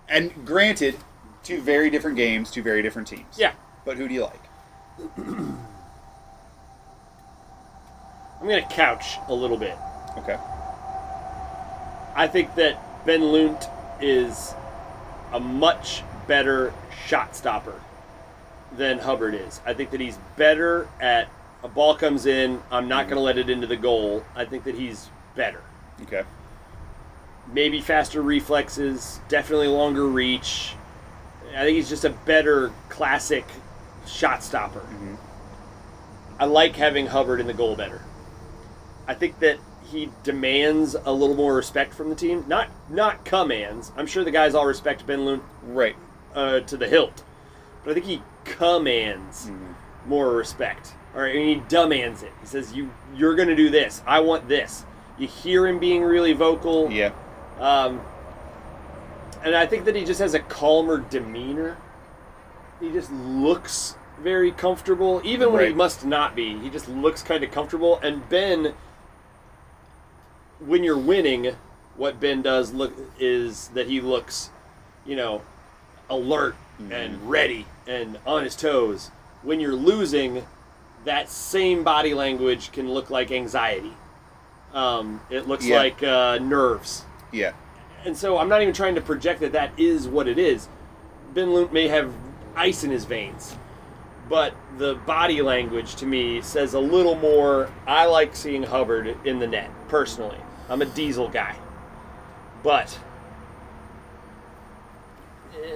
And 0.09 0.45
granted, 0.45 0.95
two 1.43 1.61
very 1.61 1.89
different 1.89 2.17
games, 2.17 2.51
two 2.51 2.61
very 2.61 2.81
different 2.81 3.07
teams. 3.07 3.37
Yeah, 3.37 3.53
But 3.85 3.97
who 3.97 4.07
do 4.09 4.13
you 4.13 4.23
like? 4.23 4.41
I'm 5.17 5.57
gonna 8.41 8.67
couch 8.69 9.17
a 9.29 9.33
little 9.33 9.57
bit. 9.57 9.75
Okay. 10.17 10.37
I 12.17 12.27
think 12.27 12.55
that 12.55 13.05
Ben 13.05 13.21
Lundt 13.21 13.69
is 14.01 14.55
a 15.31 15.39
much 15.39 16.03
better 16.27 16.73
shot 17.05 17.35
stopper 17.35 17.79
than 18.75 18.97
Hubbard 18.97 19.35
is. 19.35 19.61
I 19.65 19.73
think 19.75 19.91
that 19.91 20.01
he's 20.01 20.17
better 20.35 20.89
at 20.99 21.29
a 21.63 21.67
ball 21.67 21.95
comes 21.95 22.25
in, 22.25 22.61
I'm 22.71 22.87
not 22.87 23.05
going 23.05 23.17
to 23.17 23.21
let 23.21 23.37
it 23.37 23.49
into 23.49 23.67
the 23.67 23.77
goal. 23.77 24.23
I 24.35 24.45
think 24.45 24.63
that 24.63 24.75
he's 24.75 25.09
better. 25.35 25.61
Okay. 26.01 26.23
Maybe 27.53 27.81
faster 27.81 28.21
reflexes, 28.21 29.19
definitely 29.29 29.67
longer 29.67 30.05
reach. 30.05 30.73
I 31.55 31.63
think 31.63 31.75
he's 31.75 31.89
just 31.89 32.03
a 32.03 32.09
better 32.09 32.71
classic 32.89 33.45
shot 34.07 34.43
stopper. 34.43 34.79
Mm-hmm. 34.79 35.15
I 36.39 36.45
like 36.45 36.75
having 36.75 37.07
Hubbard 37.07 37.39
in 37.39 37.47
the 37.47 37.53
goal 37.53 37.75
better. 37.75 38.01
I 39.07 39.13
think 39.13 39.39
that 39.39 39.59
he 39.91 40.09
demands 40.23 40.95
a 41.05 41.11
little 41.11 41.35
more 41.35 41.55
respect 41.55 41.93
from 41.93 42.09
the 42.09 42.15
team. 42.15 42.43
Not 42.47 42.69
not 42.89 43.25
commands. 43.25 43.91
I'm 43.97 44.07
sure 44.07 44.23
the 44.23 44.31
guys 44.31 44.53
all 44.55 44.65
respect 44.65 45.05
Ben 45.05 45.25
Lundt 45.25 45.43
Right. 45.63 45.95
uh, 46.35 46.59
to 46.61 46.77
the 46.77 46.87
hilt, 46.87 47.23
but 47.83 47.91
I 47.91 47.93
think 47.93 48.05
he 48.05 48.21
commands 48.45 49.49
more 50.05 50.31
respect. 50.31 50.93
All 51.15 51.21
right, 51.21 51.31
I 51.31 51.37
mean, 51.37 51.59
he 51.59 51.63
demands 51.67 52.21
it. 52.23 52.31
He 52.41 52.47
says, 52.47 52.73
"You 52.73 52.91
you're 53.15 53.35
going 53.35 53.47
to 53.47 53.55
do 53.55 53.69
this. 53.69 54.01
I 54.05 54.19
want 54.19 54.47
this." 54.47 54.85
You 55.17 55.27
hear 55.27 55.65
him 55.65 55.79
being 55.79 56.03
really 56.03 56.33
vocal. 56.33 56.91
Yeah. 56.91 57.11
Um, 57.59 58.01
and 59.43 59.55
I 59.55 59.65
think 59.65 59.85
that 59.85 59.95
he 59.95 60.05
just 60.05 60.19
has 60.19 60.33
a 60.35 60.39
calmer 60.39 60.99
demeanor. 60.99 61.77
He 62.79 62.91
just 62.91 63.11
looks 63.11 63.95
very 64.21 64.51
comfortable, 64.51 65.21
even 65.23 65.51
when 65.53 65.65
he 65.67 65.73
must 65.73 66.05
not 66.05 66.35
be. 66.35 66.57
He 66.59 66.69
just 66.69 66.87
looks 66.87 67.23
kind 67.23 67.43
of 67.43 67.49
comfortable. 67.51 67.99
And 68.03 68.27
Ben, 68.29 68.73
when 70.59 70.83
you're 70.83 70.97
winning, 70.97 71.55
what 71.95 72.19
Ben 72.19 72.41
does 72.41 72.73
look 72.73 72.93
is 73.19 73.69
that 73.69 73.87
he 73.87 74.01
looks, 74.01 74.49
you 75.05 75.15
know, 75.15 75.41
alert 76.09 76.55
and 76.91 77.27
ready 77.29 77.65
and 77.87 78.17
on 78.25 78.43
his 78.43 78.55
toes. 78.55 79.09
When 79.43 79.59
you're 79.59 79.73
losing, 79.75 80.45
that 81.05 81.29
same 81.29 81.83
body 81.83 82.13
language 82.13 82.71
can 82.71 82.91
look 82.91 83.09
like 83.09 83.31
anxiety. 83.31 83.93
Um, 84.73 85.21
it 85.29 85.47
looks 85.47 85.65
Yeah. 85.65 85.77
like 85.77 86.03
uh, 86.03 86.37
nerves 86.39 87.03
Yeah. 87.31 87.53
and 88.05 88.15
so 88.15 88.37
I'm 88.37 88.49
not 88.49 88.61
even 88.61 88.73
trying 88.73 88.95
to 88.95 89.01
project 89.01 89.39
that 89.39 89.53
that 89.53 89.71
is 89.77 90.07
what 90.07 90.27
it 90.27 90.37
is. 90.37 90.67
Ben 91.33 91.51
Lundt 91.53 91.71
may 91.73 91.87
have 91.87 92.11
ice 92.55 92.83
in 92.83 92.91
his 92.91 93.05
veins, 93.05 93.55
but 94.29 94.53
the 94.77 94.95
body 94.95 95.41
language 95.41 95.95
to 95.95 96.05
me 96.05 96.41
says 96.41 96.73
a 96.73 96.79
little 96.79 97.15
more. 97.15 97.69
I 97.87 98.05
like 98.05 98.35
seeing 98.35 98.63
Hubbard 98.63 99.15
in 99.25 99.39
the 99.39 99.47
net 99.47 99.69
personally. 99.87 100.37
I'm 100.69 100.81
a 100.81 100.85
Diesel 100.85 101.29
guy, 101.29 101.55
but 102.63 102.97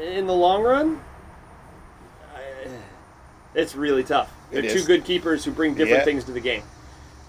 in 0.04 0.28
the 0.28 0.34
long 0.34 0.64
run, 0.64 1.02
it's 3.56 3.76
really 3.76 4.04
tough. 4.04 4.32
They're 4.52 4.62
two 4.64 4.84
good 4.84 5.06
keepers 5.06 5.46
who 5.46 5.52
bring 5.52 5.74
different 5.76 6.00
Yeah. 6.00 6.06
things 6.06 6.24
to 6.26 6.32
the 6.32 6.40
game. 6.42 6.64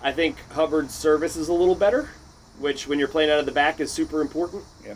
I 0.02 0.12
think 0.12 0.36
Hubbard's 0.50 0.94
service 0.94 1.36
is 1.36 1.48
a 1.48 1.52
little 1.52 1.74
better, 1.76 2.08
which 2.58 2.88
when 2.88 2.98
you're 2.98 3.08
playing 3.08 3.30
out 3.30 3.38
of 3.38 3.46
the 3.46 3.52
back 3.52 3.80
is 3.80 3.90
super 3.92 4.20
important. 4.20 4.64
Yeah. 4.84 4.94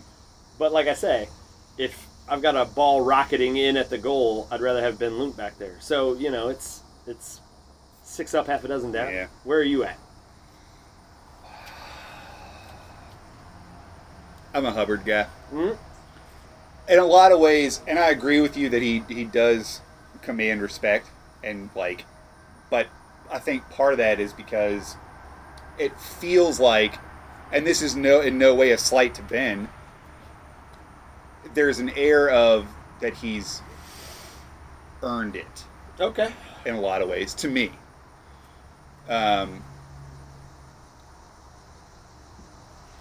But 0.59 0.73
like 0.73 0.89
I 0.89 0.95
say, 0.95 1.29
if 1.79 2.07
I've 2.29 2.43
got 2.43 2.57
a 2.57 2.65
ball 2.65 3.03
rocketing 3.03 3.57
in 3.57 3.77
at 3.77 3.91
the 3.91 3.99
goal, 3.99 4.49
I'd 4.51 4.61
rather 4.61 4.83
have 4.83 4.99
Ben 4.99 5.19
Lundt 5.19 5.37
back 5.37 5.59
there. 5.59 5.77
So 5.79 6.15
you 6.15 6.31
know, 6.33 6.49
it's 6.49 6.83
it's 7.07 7.41
six 8.03 8.35
up, 8.35 8.49
half 8.49 8.65
a 8.65 8.69
dozen 8.69 8.91
down. 8.91 9.13
Yeah. 9.13 9.27
Where 9.45 9.61
are 9.61 9.65
you 9.65 9.85
at? 9.85 9.99
I'm 14.55 14.65
a 14.65 14.73
Hubbard 14.73 15.05
guy. 15.05 15.25
Hmm? 15.51 15.73
In 16.89 16.99
a 16.99 17.05
lot 17.05 17.33
of 17.33 17.41
ways, 17.41 17.81
and 17.87 17.99
I 17.99 18.11
agree 18.11 18.41
with 18.41 18.57
you 18.57 18.69
that 18.71 18.83
he 18.83 19.03
he 19.09 19.25
does 19.25 19.81
command 20.23 20.61
respect 20.63 21.09
and 21.43 21.71
like, 21.75 22.05
but 22.71 22.87
I 23.31 23.39
think 23.39 23.69
part 23.71 23.93
of 23.93 23.99
that 23.99 24.21
is 24.21 24.33
because 24.33 24.97
it 25.79 25.99
feels 26.01 26.59
like, 26.61 26.95
and 27.53 27.67
this 27.67 27.83
is 27.83 27.97
no 27.97 28.21
in 28.21 28.39
no 28.39 28.55
way 28.55 28.71
a 28.71 28.79
slight 28.79 29.15
to 29.17 29.23
Ben. 29.23 29.69
There's 31.55 31.79
an 31.79 31.91
air 31.91 32.29
of 32.31 32.67
that 33.01 33.15
he's 33.15 33.63
earned 35.03 35.37
it 35.37 35.65
Okay. 36.01 36.33
in 36.65 36.75
a 36.75 36.81
lot 36.81 37.03
of 37.03 37.09
ways 37.09 37.35
to 37.35 37.49
me. 37.49 37.73
Um, 39.09 39.63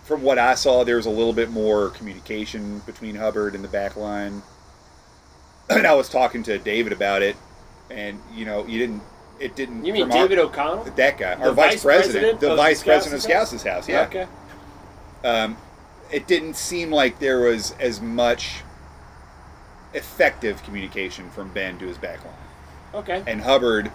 from 0.05 0.21
what 0.21 0.37
I 0.37 0.53
saw, 0.55 0.83
there 0.83 0.95
was 0.97 1.07
a 1.07 1.11
little 1.11 1.33
bit 1.33 1.49
more 1.49 1.89
communication 1.89 2.79
between 2.85 3.15
Hubbard 3.15 3.55
and 3.55 3.63
the 3.63 3.67
back 3.67 3.95
line. 3.97 4.41
And 5.67 5.87
I 5.87 5.95
was 5.95 6.09
talking 6.09 6.43
to 6.43 6.59
David 6.59 6.93
about 6.93 7.23
it, 7.23 7.35
and 7.89 8.21
you 8.31 8.45
know, 8.45 8.67
you 8.67 8.77
didn't. 8.77 9.01
It 9.39 9.55
didn't. 9.55 9.83
You 9.83 9.93
mean 9.93 10.03
from 10.03 10.11
our- 10.11 10.27
David 10.27 10.37
O'Connell? 10.37 10.83
that 10.83 11.17
guy, 11.17 11.33
The 11.33 11.41
our 11.41 11.51
vice, 11.53 11.73
vice 11.73 11.81
president, 11.81 12.39
president 12.39 12.39
the 12.39 12.55
vice 12.55 12.83
president 12.83 13.15
of? 13.15 13.23
Scouts' 13.23 13.63
house. 13.63 13.89
Yeah. 13.89 14.01
Okay. 14.03 14.27
Um, 15.23 15.57
it 16.11 16.27
didn't 16.27 16.55
seem 16.55 16.91
like 16.91 17.17
there 17.17 17.39
was 17.39 17.71
as 17.79 17.99
much 17.99 18.61
effective 19.95 20.61
communication 20.61 21.31
from 21.31 21.49
Ben 21.51 21.79
to 21.79 21.87
his 21.87 21.97
back 21.97 22.23
line. 22.23 22.33
Okay. 22.93 23.23
And 23.25 23.41
Hubbard, 23.41 23.91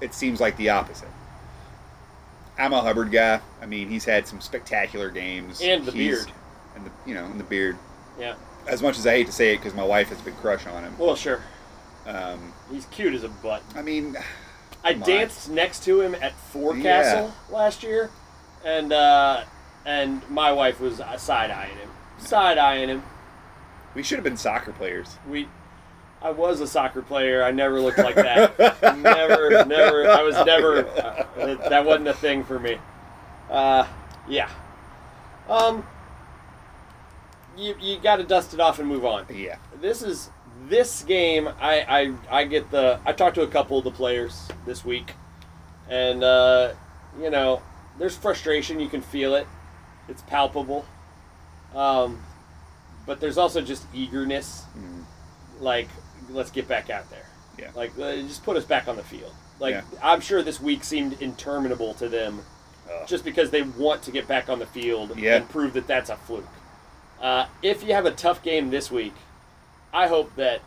it 0.00 0.14
seems 0.14 0.40
like 0.40 0.56
the 0.56 0.70
opposite. 0.70 1.08
I'm 2.62 2.72
a 2.72 2.80
Hubbard 2.80 3.10
guy. 3.10 3.40
I 3.60 3.66
mean, 3.66 3.88
he's 3.88 4.04
had 4.04 4.26
some 4.28 4.40
spectacular 4.40 5.10
games. 5.10 5.60
And 5.60 5.84
the 5.84 5.90
He's- 5.92 6.24
beard. 6.24 6.32
And 6.76 6.86
the 6.86 6.90
you 7.04 7.14
know, 7.14 7.24
and 7.24 7.38
the 7.40 7.44
beard. 7.44 7.76
Yeah. 8.18 8.34
As 8.68 8.80
much 8.82 8.98
as 8.98 9.06
I 9.06 9.10
hate 9.12 9.26
to 9.26 9.32
say 9.32 9.52
it, 9.52 9.56
because 9.56 9.74
my 9.74 9.84
wife 9.84 10.08
has 10.10 10.20
a 10.20 10.22
big 10.22 10.36
crush 10.36 10.66
on 10.66 10.84
him. 10.84 10.94
Well, 10.96 11.16
sure. 11.16 11.42
Um, 12.06 12.52
He's 12.70 12.86
cute 12.86 13.14
as 13.14 13.24
a 13.24 13.28
butt. 13.28 13.62
I 13.74 13.82
mean, 13.82 14.16
I 14.84 14.92
Come 14.92 15.02
on. 15.02 15.08
danced 15.08 15.50
next 15.50 15.84
to 15.84 16.00
him 16.00 16.14
at 16.14 16.32
Forecastle 16.52 17.32
last 17.50 17.82
year, 17.82 18.10
and 18.64 18.92
uh, 18.92 19.42
and 19.84 20.22
my 20.30 20.52
wife 20.52 20.80
was 20.80 21.00
side 21.18 21.50
eyeing 21.50 21.76
him, 21.76 21.90
side 22.18 22.58
eyeing 22.58 22.88
him. 22.88 23.02
we 23.94 24.02
should 24.04 24.16
have 24.16 24.24
been 24.24 24.36
soccer 24.36 24.72
players. 24.72 25.16
We, 25.28 25.48
I 26.22 26.30
was 26.30 26.60
a 26.60 26.66
soccer 26.66 27.02
player. 27.02 27.42
I 27.42 27.50
never 27.50 27.80
looked 27.80 27.98
like 27.98 28.14
that. 28.14 28.58
never, 28.98 29.64
never. 29.64 30.08
I 30.08 30.22
was 30.22 30.34
never. 30.46 30.86
Uh, 30.86 31.26
that, 31.36 31.70
that 31.70 31.84
wasn't 31.84 32.08
a 32.08 32.14
thing 32.14 32.44
for 32.44 32.58
me. 32.58 32.78
Uh, 33.50 33.86
yeah. 34.28 34.48
Um. 35.48 35.86
You 37.56 37.74
you 37.80 37.98
got 37.98 38.16
to 38.16 38.24
dust 38.24 38.54
it 38.54 38.60
off 38.60 38.78
and 38.78 38.88
move 38.88 39.04
on. 39.04 39.26
Yeah. 39.28 39.56
This 39.80 40.02
is 40.02 40.30
this 40.68 41.02
game. 41.02 41.48
I 41.60 42.14
I 42.30 42.40
I 42.40 42.44
get 42.44 42.70
the. 42.70 43.00
I 43.04 43.12
talked 43.12 43.34
to 43.34 43.42
a 43.42 43.48
couple 43.48 43.78
of 43.78 43.84
the 43.84 43.90
players 43.90 44.48
this 44.64 44.84
week, 44.84 45.12
and 45.88 46.22
uh, 46.22 46.72
you 47.20 47.30
know, 47.30 47.60
there's 47.98 48.16
frustration. 48.16 48.80
You 48.80 48.88
can 48.88 49.02
feel 49.02 49.34
it. 49.34 49.46
It's 50.08 50.22
palpable. 50.22 50.84
Um, 51.74 52.22
but 53.06 53.20
there's 53.20 53.38
also 53.38 53.60
just 53.60 53.84
eagerness. 53.94 54.64
Mm. 54.76 55.04
Like, 55.60 55.88
let's 56.32 56.50
get 56.50 56.68
back 56.68 56.90
out 56.90 57.08
there. 57.10 57.26
Yeah. 57.58 57.70
Like, 57.74 57.92
uh, 57.98 58.16
just 58.16 58.44
put 58.44 58.56
us 58.56 58.64
back 58.64 58.88
on 58.88 58.96
the 58.96 59.02
field. 59.02 59.32
Like, 59.60 59.74
Yeah. 59.74 59.82
I'm 60.02 60.20
sure 60.20 60.42
this 60.42 60.60
week 60.60 60.84
seemed 60.84 61.20
interminable 61.20 61.94
to 61.94 62.08
them, 62.08 62.42
Ugh. 62.90 63.06
just 63.06 63.24
because 63.24 63.50
they 63.50 63.62
want 63.62 64.02
to 64.04 64.10
get 64.10 64.26
back 64.26 64.48
on 64.48 64.58
the 64.58 64.66
field 64.66 65.16
Yeah. 65.18 65.36
and 65.36 65.48
prove 65.48 65.72
that 65.74 65.86
that's 65.86 66.10
a 66.10 66.16
fluke. 66.16 66.46
Uh, 67.20 67.46
if 67.62 67.84
you 67.84 67.92
have 67.94 68.06
a 68.06 68.10
tough 68.10 68.42
game 68.42 68.70
this 68.70 68.90
week, 68.90 69.14
I 69.92 70.08
hope 70.08 70.34
that 70.36 70.60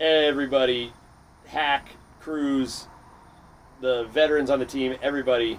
everybody, 0.00 0.92
Hack, 1.46 1.88
Cruz, 2.20 2.86
the 3.80 4.04
veterans 4.04 4.48
on 4.50 4.58
the 4.58 4.64
team, 4.66 4.96
everybody, 5.02 5.58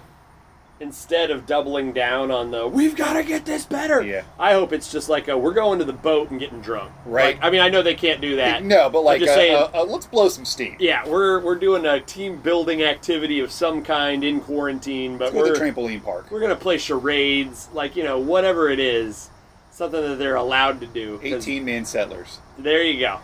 instead 0.80 1.30
of 1.30 1.46
doubling 1.46 1.92
down 1.92 2.30
on 2.30 2.50
the 2.50 2.66
"we've 2.66 2.94
got 2.96 3.14
to 3.14 3.22
get 3.24 3.44
this 3.44 3.64
better," 3.64 4.02
Yeah. 4.02 4.22
I 4.38 4.52
hope 4.52 4.72
it's 4.72 4.90
just 4.92 5.08
like 5.08 5.28
a 5.28 5.36
"we're 5.36 5.52
going 5.54 5.78
to 5.80 5.84
the 5.84 5.92
boat 5.92 6.30
and 6.30 6.38
getting 6.38 6.60
drunk." 6.60 6.92
Right. 7.04 7.36
Like, 7.36 7.44
I 7.44 7.50
mean, 7.50 7.60
I 7.60 7.68
know 7.68 7.82
they 7.82 7.94
can't 7.94 8.20
do 8.20 8.36
that. 8.36 8.62
no, 8.64 8.88
but 8.90 9.02
like, 9.02 9.22
uh, 9.22 9.26
saying- 9.26 9.56
uh, 9.56 9.70
uh, 9.74 9.84
let's 9.84 10.06
blow 10.06 10.28
some 10.28 10.44
steam. 10.44 10.76
Yeah, 10.78 11.06
we're 11.08 11.40
we're 11.40 11.56
doing 11.56 11.84
a 11.86 12.00
team 12.00 12.36
building 12.38 12.82
activity 12.82 13.40
of 13.40 13.50
some 13.50 13.82
kind 13.82 14.22
in 14.24 14.40
quarantine, 14.40 15.18
but 15.18 15.32
we're 15.32 15.52
the 15.52 15.58
trampoline 15.58 16.02
park. 16.04 16.30
we're 16.30 16.40
gonna 16.40 16.56
play 16.56 16.78
charades, 16.78 17.68
like 17.72 17.96
you 17.96 18.04
know, 18.04 18.18
whatever 18.18 18.68
it 18.68 18.78
is, 18.78 19.30
something 19.70 20.00
that 20.00 20.18
they're 20.18 20.36
allowed 20.36 20.80
to 20.80 20.86
do 20.86 21.20
18 21.22 21.64
man 21.64 21.84
settlers. 21.84 22.38
There 22.58 22.82
you 22.82 22.98
go, 23.00 23.18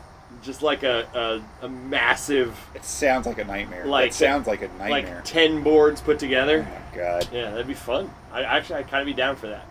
just 0.45 0.63
like 0.63 0.83
a 0.83 1.43
a, 1.63 1.67
a 1.67 1.69
massive 1.69 2.57
It 2.75 2.85
sounds 2.85 3.27
like 3.27 3.39
a 3.39 3.45
nightmare. 3.45 3.87
Like- 3.87 4.09
it 4.11 4.15
sounds 4.15 4.47
like 4.47 4.63
a 4.63 4.69
nightmare. 4.79 5.17
like 5.17 5.25
ten 5.25 5.63
boards 5.63 6.01
put 6.01 6.19
together. 6.19 6.67
oh 6.69 6.91
my 6.93 6.97
god. 6.97 7.29
Yeah, 7.33 7.51
that'd 7.51 7.67
be 7.67 7.75
fun. 7.75 8.11
I 8.33 8.43
actually 8.43 8.77
I'd 8.81 8.89
kind 8.89 9.01
of 9.01 9.07
be 9.07 9.15
down 9.15 9.37
for 9.37 9.47
that, 9.49 9.67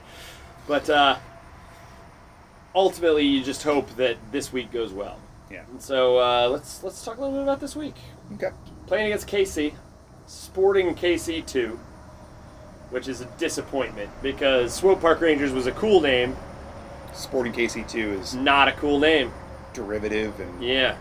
but 0.68 0.90
uh, 0.90 1.18
ultimately 2.76 3.26
you 3.26 3.44
just 3.44 3.64
hope 3.64 3.90
that 3.98 4.18
this 4.32 4.52
week 4.52 4.72
goes 4.72 4.92
well. 4.94 5.20
Yeah. 5.52 5.64
And 5.72 5.82
so 5.82 6.18
uh, 6.18 6.48
let's 6.50 6.84
let's 6.84 7.04
talk 7.04 7.18
a 7.18 7.22
little 7.22 7.36
bit 7.36 7.44
about 7.44 7.60
this 7.60 7.76
week. 7.76 7.96
Okay. 8.36 8.50
playing 8.88 9.08
against 9.08 9.28
KC, 9.28 9.74
Sporting 10.26 10.96
KC 10.96 11.46
two, 11.46 11.80
which 12.90 13.08
is 13.08 13.22
a 13.22 13.26
disappointment 13.38 14.10
because 14.22 14.74
Swope 14.74 15.02
Park 15.02 15.22
Rangers 15.22 15.52
was 15.52 15.68
a 15.68 15.72
cool 15.74 16.02
name, 16.02 16.36
Sporting 17.14 17.54
KC 17.54 17.88
two 17.88 18.14
is 18.14 18.34
Not 18.34 18.68
a 18.68 18.72
cool 18.74 19.00
name. 19.00 19.32
Derivative 19.74 20.40
and 20.40 20.64
Yeah. 20.64 20.96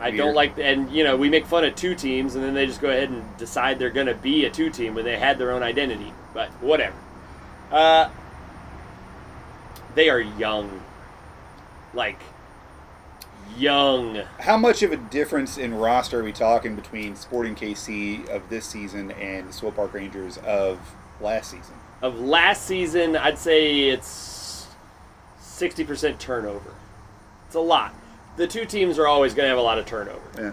I 0.00 0.06
Weird. 0.06 0.16
don't 0.18 0.34
like, 0.34 0.58
and 0.58 0.90
you 0.90 1.04
know, 1.04 1.16
we 1.16 1.28
make 1.30 1.46
fun 1.46 1.64
of 1.64 1.76
two 1.76 1.94
teams, 1.94 2.34
and 2.34 2.42
then 2.42 2.54
they 2.54 2.66
just 2.66 2.80
go 2.80 2.88
ahead 2.88 3.10
and 3.10 3.22
decide 3.36 3.78
they're 3.78 3.90
going 3.90 4.08
to 4.08 4.14
be 4.14 4.44
a 4.46 4.50
two 4.50 4.68
team 4.68 4.94
when 4.96 5.04
they 5.04 5.16
had 5.16 5.38
their 5.38 5.52
own 5.52 5.62
identity. 5.62 6.12
But 6.34 6.48
whatever. 6.60 6.96
Uh, 7.70 8.08
they 9.94 10.08
are 10.10 10.18
young, 10.18 10.80
like 11.94 12.18
young. 13.56 14.22
How 14.40 14.56
much 14.56 14.82
of 14.82 14.90
a 14.92 14.96
difference 14.96 15.56
in 15.58 15.74
roster 15.74 16.20
are 16.20 16.24
we 16.24 16.32
talking 16.32 16.74
between 16.74 17.14
Sporting 17.14 17.54
KC 17.54 18.28
of 18.28 18.48
this 18.48 18.64
season 18.66 19.10
and 19.12 19.48
the 19.48 19.52
Swope 19.52 19.76
Park 19.76 19.92
Rangers 19.94 20.38
of 20.38 20.78
last 21.20 21.50
season? 21.50 21.74
Of 22.00 22.18
last 22.18 22.64
season, 22.66 23.14
I'd 23.16 23.38
say 23.38 23.90
it's 23.90 24.66
sixty 25.38 25.84
percent 25.84 26.18
turnover. 26.18 26.74
It's 27.46 27.54
a 27.54 27.60
lot. 27.60 27.94
The 28.36 28.46
two 28.46 28.64
teams 28.64 28.98
are 28.98 29.06
always 29.06 29.34
going 29.34 29.44
to 29.44 29.48
have 29.50 29.58
a 29.58 29.62
lot 29.62 29.78
of 29.78 29.86
turnover. 29.86 30.20
Yeah. 30.38 30.52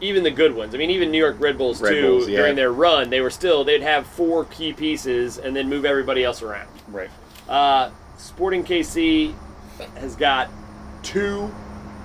even 0.00 0.22
the 0.22 0.30
good 0.30 0.54
ones. 0.54 0.74
I 0.74 0.78
mean, 0.78 0.90
even 0.90 1.10
New 1.10 1.18
York 1.18 1.36
Red 1.38 1.58
Bulls 1.58 1.80
Red 1.82 1.90
too. 1.90 2.02
Bulls, 2.02 2.28
yeah. 2.28 2.38
During 2.38 2.56
their 2.56 2.72
run, 2.72 3.10
they 3.10 3.20
were 3.20 3.30
still 3.30 3.64
they'd 3.64 3.82
have 3.82 4.06
four 4.06 4.46
key 4.46 4.72
pieces 4.72 5.36
and 5.38 5.54
then 5.54 5.68
move 5.68 5.84
everybody 5.84 6.24
else 6.24 6.40
around. 6.42 6.68
Right. 6.88 7.10
Uh, 7.48 7.90
Sporting 8.16 8.64
KC 8.64 9.34
has 9.96 10.16
got 10.16 10.48
two 11.02 11.50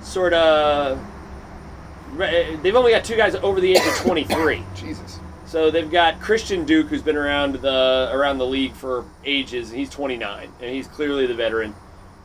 sort 0.02 0.32
of. 0.34 0.98
They've 2.18 2.76
only 2.76 2.92
got 2.92 3.04
two 3.04 3.16
guys 3.16 3.34
over 3.36 3.60
the 3.60 3.72
age 3.72 3.86
of 3.86 3.96
23. 3.96 4.62
Jesus. 4.74 5.18
So 5.46 5.70
they've 5.70 5.90
got 5.90 6.20
Christian 6.20 6.64
Duke, 6.64 6.88
who's 6.88 7.02
been 7.02 7.16
around 7.16 7.56
the 7.56 8.10
around 8.12 8.38
the 8.38 8.46
league 8.46 8.72
for 8.72 9.04
ages. 9.24 9.70
and 9.70 9.78
He's 9.78 9.90
29, 9.90 10.50
and 10.60 10.70
he's 10.70 10.86
clearly 10.88 11.26
the 11.26 11.34
veteran. 11.34 11.74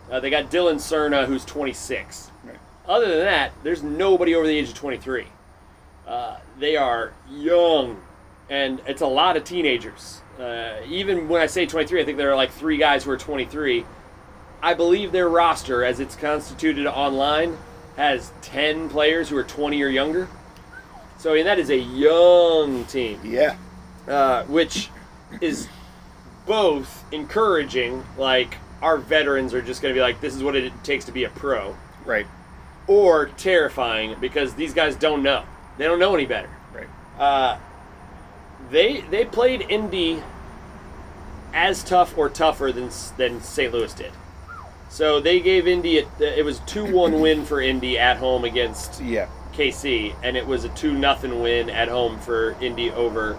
Uh, 0.10 0.20
they 0.20 0.30
got 0.30 0.50
Dylan 0.52 0.76
Cerna, 0.76 1.26
who's 1.26 1.46
26. 1.46 2.31
Other 2.92 3.08
than 3.08 3.20
that, 3.20 3.54
there's 3.64 3.82
nobody 3.82 4.36
over 4.36 4.46
the 4.46 4.54
age 4.58 4.68
of 4.68 4.74
23. 4.76 5.26
Uh, 6.06 6.38
they 6.60 6.76
are 6.76 7.14
young, 7.32 8.02
and 8.50 8.82
it's 8.86 9.02
a 9.02 9.08
lot 9.08 9.38
of 9.38 9.46
teenagers. 9.46 10.20
Uh, 10.38 10.74
even 10.90 11.30
when 11.30 11.42
I 11.42 11.46
say 11.46 11.66
23, 11.66 12.02
I 12.02 12.04
think 12.04 12.18
there 12.18 12.30
are 12.30 12.36
like 12.36 12.52
three 12.52 12.76
guys 12.76 13.06
who 13.06 13.12
are 13.12 13.18
23. 13.18 13.86
I 14.62 14.74
believe 14.74 15.14
their 15.14 15.30
roster, 15.30 15.86
as 15.86 16.02
it's 16.02 16.18
constituted 16.18 16.86
online, 16.86 17.58
has 17.96 18.34
10 18.42 18.90
players 18.90 19.30
who 19.30 19.38
are 19.38 19.44
20 19.46 19.82
or 19.82 19.88
younger. 19.88 20.28
So, 21.18 21.32
I 21.32 21.36
mean, 21.36 21.46
that 21.46 21.60
is 21.60 21.70
a 21.70 21.78
young 21.78 22.84
team 22.86 23.22
Yeah. 23.24 23.56
uh, 24.06 24.44
which 24.46 24.90
is 25.40 25.70
both 26.46 27.06
encouraging, 27.14 28.04
like 28.18 28.56
our 28.82 28.98
veterans 28.98 29.54
are 29.54 29.62
just 29.62 29.82
going 29.82 29.94
to 29.94 29.98
be 29.98 30.02
like, 30.02 30.20
this 30.20 30.36
is 30.36 30.44
what 30.44 30.58
it 30.58 30.74
takes 30.84 31.06
to 31.06 31.14
be 31.14 31.24
a 31.24 31.30
pro, 31.30 31.74
Right. 32.04 32.28
Or 32.88 33.28
terrifying 33.38 34.16
because 34.20 34.54
these 34.56 34.74
guys 34.74 34.96
don't 34.96 35.24
know. 35.24 35.44
They 35.78 35.86
don't 35.86 36.00
know 36.00 36.14
any 36.14 36.26
better. 36.26 36.50
Right. 36.74 36.88
Uh, 37.20 37.58
they 38.70 39.02
they 39.02 39.26
played 39.26 39.62
Indy 39.70 40.22
as 41.54 41.84
tough 41.84 42.18
or 42.18 42.30
tougher 42.30 42.72
than 42.72 42.90
than 43.18 43.42
St. 43.42 43.74
Louis 43.74 43.94
did. 43.94 44.12
So 44.90 45.20
they 45.22 45.40
gave 45.40 45.68
Indy 45.68 46.00
a, 46.00 46.08
it 46.20 46.44
was 46.44 46.60
two 46.60 46.86
one 46.92 47.20
win 47.22 47.46
for 47.46 47.62
Indy 47.62 47.98
at 47.98 48.18
home 48.18 48.44
against 48.44 49.02
Yeah. 49.02 49.28
KC, 49.54 50.14
and 50.24 50.36
it 50.38 50.46
was 50.46 50.64
a 50.64 50.70
two 50.70 50.94
nothing 50.94 51.42
win 51.42 51.70
at 51.70 51.88
home 51.88 52.20
for 52.20 52.56
Indy 52.62 52.90
over 52.92 53.38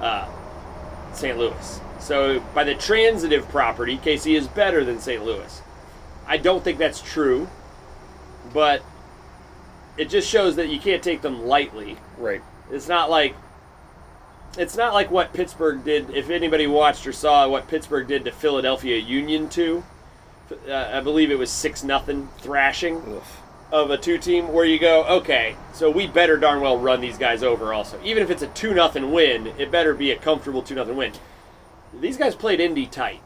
uh, 0.00 0.28
St. 1.14 1.36
Louis. 1.38 1.80
So 2.00 2.40
by 2.54 2.64
the 2.64 2.74
transitive 2.74 3.48
property, 3.48 3.96
KC 3.98 4.36
is 4.36 4.48
better 4.48 4.84
than 4.84 4.98
St. 5.00 5.24
Louis. 5.24 5.62
I 6.26 6.36
don't 6.36 6.62
think 6.62 6.78
that's 6.78 7.00
true, 7.00 7.48
but 8.52 8.82
it 9.96 10.08
just 10.08 10.28
shows 10.28 10.56
that 10.56 10.68
you 10.68 10.80
can't 10.80 11.02
take 11.02 11.22
them 11.22 11.44
lightly. 11.46 11.98
Right. 12.18 12.42
It's 12.70 12.88
not 12.88 13.10
like 13.10 13.34
it's 14.58 14.76
not 14.76 14.92
like 14.92 15.10
what 15.10 15.32
Pittsburgh 15.32 15.84
did. 15.84 16.10
If 16.10 16.30
anybody 16.30 16.66
watched 16.66 17.06
or 17.06 17.12
saw 17.12 17.48
what 17.48 17.68
Pittsburgh 17.68 18.06
did 18.06 18.24
to 18.24 18.32
Philadelphia 18.32 18.98
Union 18.98 19.48
two, 19.48 19.84
uh, 20.68 20.90
I 20.92 21.00
believe 21.00 21.30
it 21.30 21.38
was 21.38 21.50
six 21.50 21.82
nothing 21.82 22.28
thrashing 22.38 22.96
Oof. 23.08 23.40
of 23.70 23.90
a 23.90 23.96
two 23.96 24.18
team 24.18 24.52
where 24.52 24.64
you 24.64 24.78
go, 24.78 25.04
okay, 25.04 25.56
so 25.72 25.90
we 25.90 26.06
better 26.06 26.36
darn 26.36 26.60
well 26.60 26.78
run 26.78 27.00
these 27.00 27.18
guys 27.18 27.42
over 27.42 27.72
also. 27.72 27.98
Even 28.04 28.22
if 28.22 28.30
it's 28.30 28.42
a 28.42 28.48
two 28.48 28.74
nothing 28.74 29.10
win, 29.10 29.48
it 29.58 29.70
better 29.70 29.94
be 29.94 30.10
a 30.10 30.16
comfortable 30.16 30.62
two 30.62 30.74
nothing 30.74 30.96
win. 30.96 31.12
These 32.00 32.16
guys 32.16 32.34
played 32.34 32.60
Indy 32.60 32.86
tight. 32.86 33.20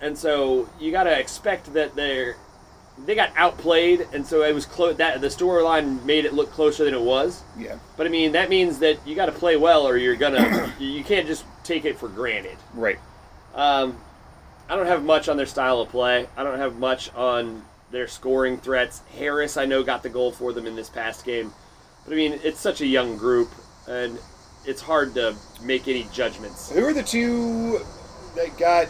And 0.00 0.16
so 0.16 0.68
you 0.78 0.92
got 0.92 1.04
to 1.04 1.18
expect 1.18 1.72
that 1.74 1.96
they're 1.96 2.36
they 3.06 3.14
got 3.14 3.30
outplayed 3.36 4.06
and 4.12 4.26
so 4.26 4.42
it 4.42 4.54
was 4.54 4.66
close 4.66 4.96
that 4.96 5.20
the 5.20 5.28
storyline 5.28 6.04
made 6.04 6.24
it 6.24 6.34
look 6.34 6.50
closer 6.50 6.84
than 6.84 6.94
it 6.94 7.00
was. 7.00 7.42
Yeah. 7.56 7.78
But 7.96 8.06
I 8.06 8.10
mean, 8.10 8.32
that 8.32 8.50
means 8.50 8.78
that 8.80 9.06
you 9.06 9.14
got 9.14 9.26
to 9.26 9.32
play 9.32 9.56
well 9.56 9.86
or 9.86 9.96
you're 9.96 10.16
to 10.16 10.72
you 10.78 11.04
can't 11.04 11.26
just 11.26 11.44
take 11.64 11.84
it 11.84 11.98
for 11.98 12.08
granted. 12.08 12.56
Right. 12.74 12.98
Um, 13.54 13.98
I 14.68 14.76
don't 14.76 14.86
have 14.86 15.02
much 15.02 15.28
on 15.28 15.36
their 15.36 15.46
style 15.46 15.80
of 15.80 15.88
play. 15.88 16.28
I 16.36 16.44
don't 16.44 16.58
have 16.58 16.76
much 16.76 17.12
on 17.14 17.62
their 17.90 18.06
scoring 18.06 18.58
threats. 18.58 19.02
Harris, 19.16 19.56
I 19.56 19.64
know, 19.64 19.82
got 19.82 20.02
the 20.02 20.10
goal 20.10 20.30
for 20.30 20.52
them 20.52 20.66
in 20.66 20.76
this 20.76 20.90
past 20.90 21.24
game. 21.24 21.52
But 22.04 22.12
I 22.12 22.16
mean, 22.16 22.38
it's 22.42 22.60
such 22.60 22.80
a 22.80 22.86
young 22.86 23.16
group, 23.16 23.50
and 23.86 24.18
it's 24.66 24.82
hard 24.82 25.14
to 25.14 25.34
make 25.62 25.88
any 25.88 26.06
judgments. 26.12 26.70
Who 26.70 26.84
are 26.84 26.92
the 26.92 27.02
two 27.02 27.80
that 28.36 28.58
got 28.58 28.86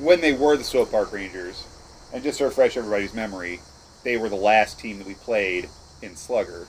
when 0.00 0.20
they 0.20 0.32
were 0.32 0.56
the 0.56 0.64
Swope 0.64 0.90
Park 0.90 1.12
Rangers? 1.12 1.67
And 2.12 2.22
just 2.22 2.38
to 2.38 2.44
refresh 2.44 2.76
everybody's 2.76 3.14
memory, 3.14 3.60
they 4.04 4.16
were 4.16 4.28
the 4.28 4.36
last 4.36 4.78
team 4.80 4.98
that 4.98 5.06
we 5.06 5.14
played 5.14 5.68
in 6.02 6.16
Slugger 6.16 6.66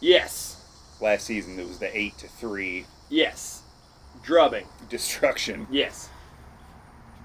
Yes, 0.00 0.56
last 1.00 1.26
season. 1.26 1.58
It 1.58 1.66
was 1.68 1.78
the 1.78 1.94
eight 1.96 2.16
to 2.18 2.28
three 2.28 2.86
yes, 3.10 3.62
drubbing. 4.22 4.66
destruction. 4.88 5.66
Yes, 5.70 6.08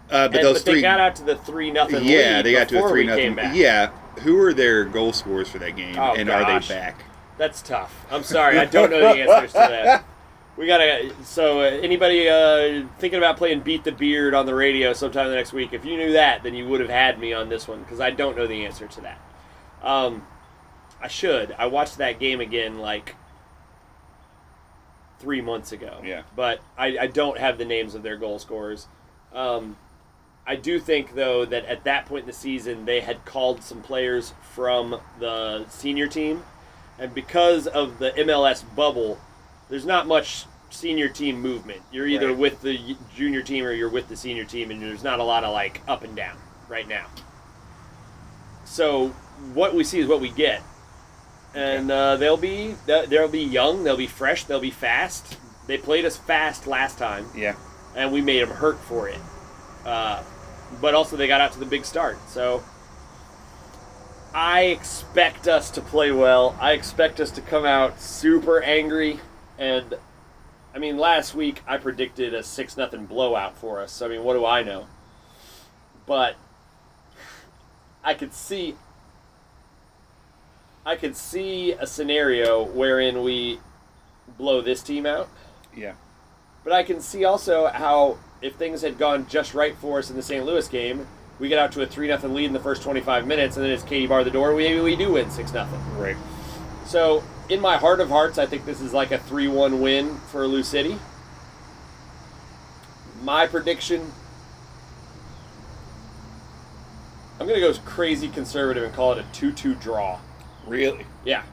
Uh, 0.09 0.27
but 0.27 0.37
And- 0.37 0.45
those 0.45 0.57
but 0.59 0.65
they 0.65 0.71
three, 0.73 0.81
got 0.81 0.99
out 0.99 1.15
to 1.15 1.23
the 1.23 1.35
three 1.37 1.71
nothing. 1.71 2.03
yeah, 2.03 2.37
lead 2.37 2.45
they 2.45 2.51
got 2.53 2.69
to 2.69 2.75
a 2.75 2.77
before 2.77 2.89
three 2.89 3.05
came 3.07 3.33
nothing. 3.33 3.35
back. 3.35 3.55
Yeah, 3.55 3.89
who 4.21 4.39
are 4.39 4.53
their 4.53 4.85
goal 4.85 5.13
scorers 5.13 5.47
for 5.49 5.57
that 5.59 5.75
game, 5.75 5.97
Oh, 5.97 6.13
and 6.15 6.29
are 6.29 6.41
gosh. 6.43 6.67
they 6.67 6.75
back? 6.75 7.03
That's 7.37 7.61
tough. 7.61 8.05
I'm 8.11 8.23
sorry, 8.23 8.59
I 8.59 8.65
don't 8.65 8.91
know 8.91 8.99
the 8.99 9.21
answers 9.21 9.51
to 9.53 9.57
that. 9.57 10.03
We 10.57 10.67
gotta. 10.67 11.11
So, 11.23 11.59
uh, 11.59 11.63
anybody 11.63 12.29
uh, 12.29 12.87
thinking 12.97 13.17
about 13.17 13.37
playing 13.37 13.61
Beat 13.61 13.83
the 13.83 13.91
Beard 13.91 14.33
on 14.33 14.45
the 14.45 14.55
radio 14.55 14.93
sometime 14.93 15.29
the 15.29 15.35
next 15.35 15.51
week? 15.51 15.73
If 15.73 15.83
you 15.83 15.97
knew 15.97 16.13
that, 16.13 16.43
then 16.43 16.55
you 16.55 16.67
would 16.67 16.79
have 16.79 16.89
had 16.89 17.19
me 17.19 17.33
on 17.33 17.49
this 17.49 17.67
one 17.67 17.81
because 17.81 17.99
I 17.99 18.11
don't 18.11 18.37
know 18.37 18.47
the 18.47 18.65
answer 18.65 18.87
to 18.87 19.01
that. 19.01 19.19
Um, 19.83 20.25
I 21.01 21.09
should. 21.09 21.53
I 21.57 21.67
watched 21.67 21.97
that 21.97 22.19
game 22.19 22.39
again 22.39 22.79
like 22.79 23.15
three 25.19 25.41
months 25.41 25.71
ago. 25.71 25.99
Yeah. 26.03 26.23
But 26.35 26.61
I, 26.77 26.97
I 26.99 27.07
don't 27.07 27.37
have 27.37 27.57
the 27.57 27.65
names 27.65 27.95
of 27.95 28.03
their 28.03 28.17
goal 28.17 28.39
scorers. 28.39 28.87
Um, 29.33 29.77
I 30.47 30.55
do 30.55 30.79
think 30.79 31.15
though 31.15 31.45
that 31.45 31.65
at 31.65 31.83
that 31.83 32.05
point 32.05 32.21
in 32.21 32.27
the 32.27 32.33
season 32.33 32.85
they 32.85 33.01
had 33.01 33.25
called 33.25 33.63
some 33.63 33.81
players 33.81 34.33
from 34.53 35.01
the 35.19 35.67
senior 35.67 36.07
team, 36.07 36.43
and 36.97 37.13
because 37.13 37.67
of 37.67 37.99
the 37.99 38.11
MLS 38.11 38.63
bubble, 38.75 39.19
there's 39.69 39.85
not 39.85 40.07
much 40.07 40.45
senior 40.69 41.07
team 41.09 41.39
movement. 41.41 41.81
You're 41.91 42.07
either 42.07 42.29
Right. 42.29 42.37
with 42.37 42.61
the 42.61 42.95
junior 43.15 43.41
team 43.41 43.65
or 43.65 43.71
you're 43.71 43.89
with 43.89 44.07
the 44.09 44.15
senior 44.15 44.43
team, 44.45 44.71
and 44.71 44.81
there's 44.81 45.03
not 45.03 45.19
a 45.19 45.23
lot 45.23 45.43
of 45.43 45.53
like 45.53 45.81
up 45.87 46.03
and 46.03 46.15
down 46.15 46.37
right 46.67 46.87
now. 46.87 47.05
So 48.65 49.09
what 49.53 49.73
we 49.75 49.83
see 49.83 49.99
is 49.99 50.07
what 50.07 50.19
we 50.21 50.29
get, 50.29 50.61
and 51.53 51.91
uh, 51.91 52.15
they'll 52.17 52.37
be 52.37 52.75
they'll 52.85 53.05
they'll 53.07 53.27
be 53.27 53.43
young, 53.43 53.83
they'll 53.83 53.95
be 53.97 54.07
fresh, 54.07 54.43
they'll 54.43 54.59
be 54.59 54.71
fast. 54.71 55.37
They 55.67 55.77
played 55.77 56.05
us 56.05 56.15
fast 56.17 56.67
last 56.67 56.99
time 56.99 57.25
Yeah, 57.35 57.55
and 57.95 58.11
we 58.11 58.21
made 58.21 58.41
them 58.41 58.55
hurt 58.57 58.79
for 58.79 59.07
it. 59.09 59.19
Uh, 59.85 60.23
but 60.81 60.93
also, 60.93 61.15
they 61.15 61.27
got 61.27 61.41
out 61.41 61.53
to 61.53 61.59
the 61.59 61.65
big 61.65 61.85
start. 61.85 62.17
So 62.27 62.63
I 64.33 64.63
expect 64.63 65.47
us 65.47 65.69
to 65.71 65.81
play 65.81 66.11
well. 66.11 66.55
I 66.59 66.73
expect 66.73 67.19
us 67.21 67.31
to 67.31 67.41
come 67.41 67.65
out 67.65 68.01
super 68.01 68.61
angry. 68.61 69.19
And 69.57 69.95
I 70.73 70.79
mean, 70.79 70.97
last 70.97 71.33
week 71.35 71.61
I 71.67 71.77
predicted 71.77 72.33
a 72.33 72.43
six 72.43 72.75
nothing 72.77 73.05
blowout 73.05 73.57
for 73.57 73.81
us. 73.81 73.91
So 73.91 74.05
I 74.05 74.09
mean, 74.09 74.23
what 74.23 74.33
do 74.33 74.45
I 74.45 74.63
know? 74.63 74.87
But 76.05 76.35
I 78.03 78.13
could 78.13 78.33
see. 78.33 78.75
I 80.85 80.95
could 80.95 81.15
see 81.15 81.71
a 81.71 81.87
scenario 81.87 82.63
wherein 82.63 83.23
we 83.23 83.59
blow 84.37 84.61
this 84.61 84.83
team 84.83 85.05
out. 85.07 85.27
yeah, 85.75 85.93
But 86.63 86.73
I 86.73 86.83
can 86.83 86.99
see 87.01 87.25
also 87.25 87.67
how 87.67 88.17
if 88.41 88.55
things 88.55 88.81
had 88.81 88.99
gone 88.99 89.25
just 89.27 89.55
right 89.55 89.75
for 89.77 89.97
us 89.97 90.11
in 90.11 90.15
the 90.15 90.21
St. 90.21 90.45
Louis 90.45 90.67
game, 90.67 91.07
we 91.39 91.47
get 91.49 91.57
out 91.57 91.71
to 91.71 91.81
a 91.81 91.87
three 91.87 92.07
nothing 92.07 92.33
lead 92.35 92.45
in 92.45 92.53
the 92.53 92.59
first 92.59 92.83
twenty 92.83 93.01
five 93.01 93.25
minutes, 93.25 93.55
and 93.57 93.65
then 93.65 93.71
it's 93.71 93.81
Katie 93.83 94.05
bar 94.07 94.23
the 94.23 94.29
door. 94.31 94.53
We 94.53 94.63
maybe 94.65 94.81
we 94.81 94.95
do 94.95 95.13
win 95.13 95.31
six 95.31 95.51
nothing. 95.53 95.79
right. 95.97 96.17
So 96.85 97.23
in 97.49 97.61
my 97.61 97.77
heart 97.77 97.99
of 97.99 98.09
hearts, 98.09 98.37
I 98.37 98.45
think 98.45 98.65
this 98.65 98.81
is 98.81 98.93
like 98.93 99.11
a 99.11 99.17
three 99.17 99.47
one 99.47 99.81
win 99.81 100.17
for 100.31 100.47
Lou 100.47 100.63
City. 100.63 100.97
My 103.21 103.47
prediction: 103.47 104.11
I'm 107.39 107.47
gonna 107.47 107.59
go 107.59 107.73
crazy 107.73 108.27
conservative 108.27 108.83
and 108.83 108.93
call 108.93 109.13
it 109.13 109.19
a 109.19 109.25
two-two 109.33 109.75
draw. 109.75 110.19
Really? 110.65 111.05
Yeah. 111.23 111.43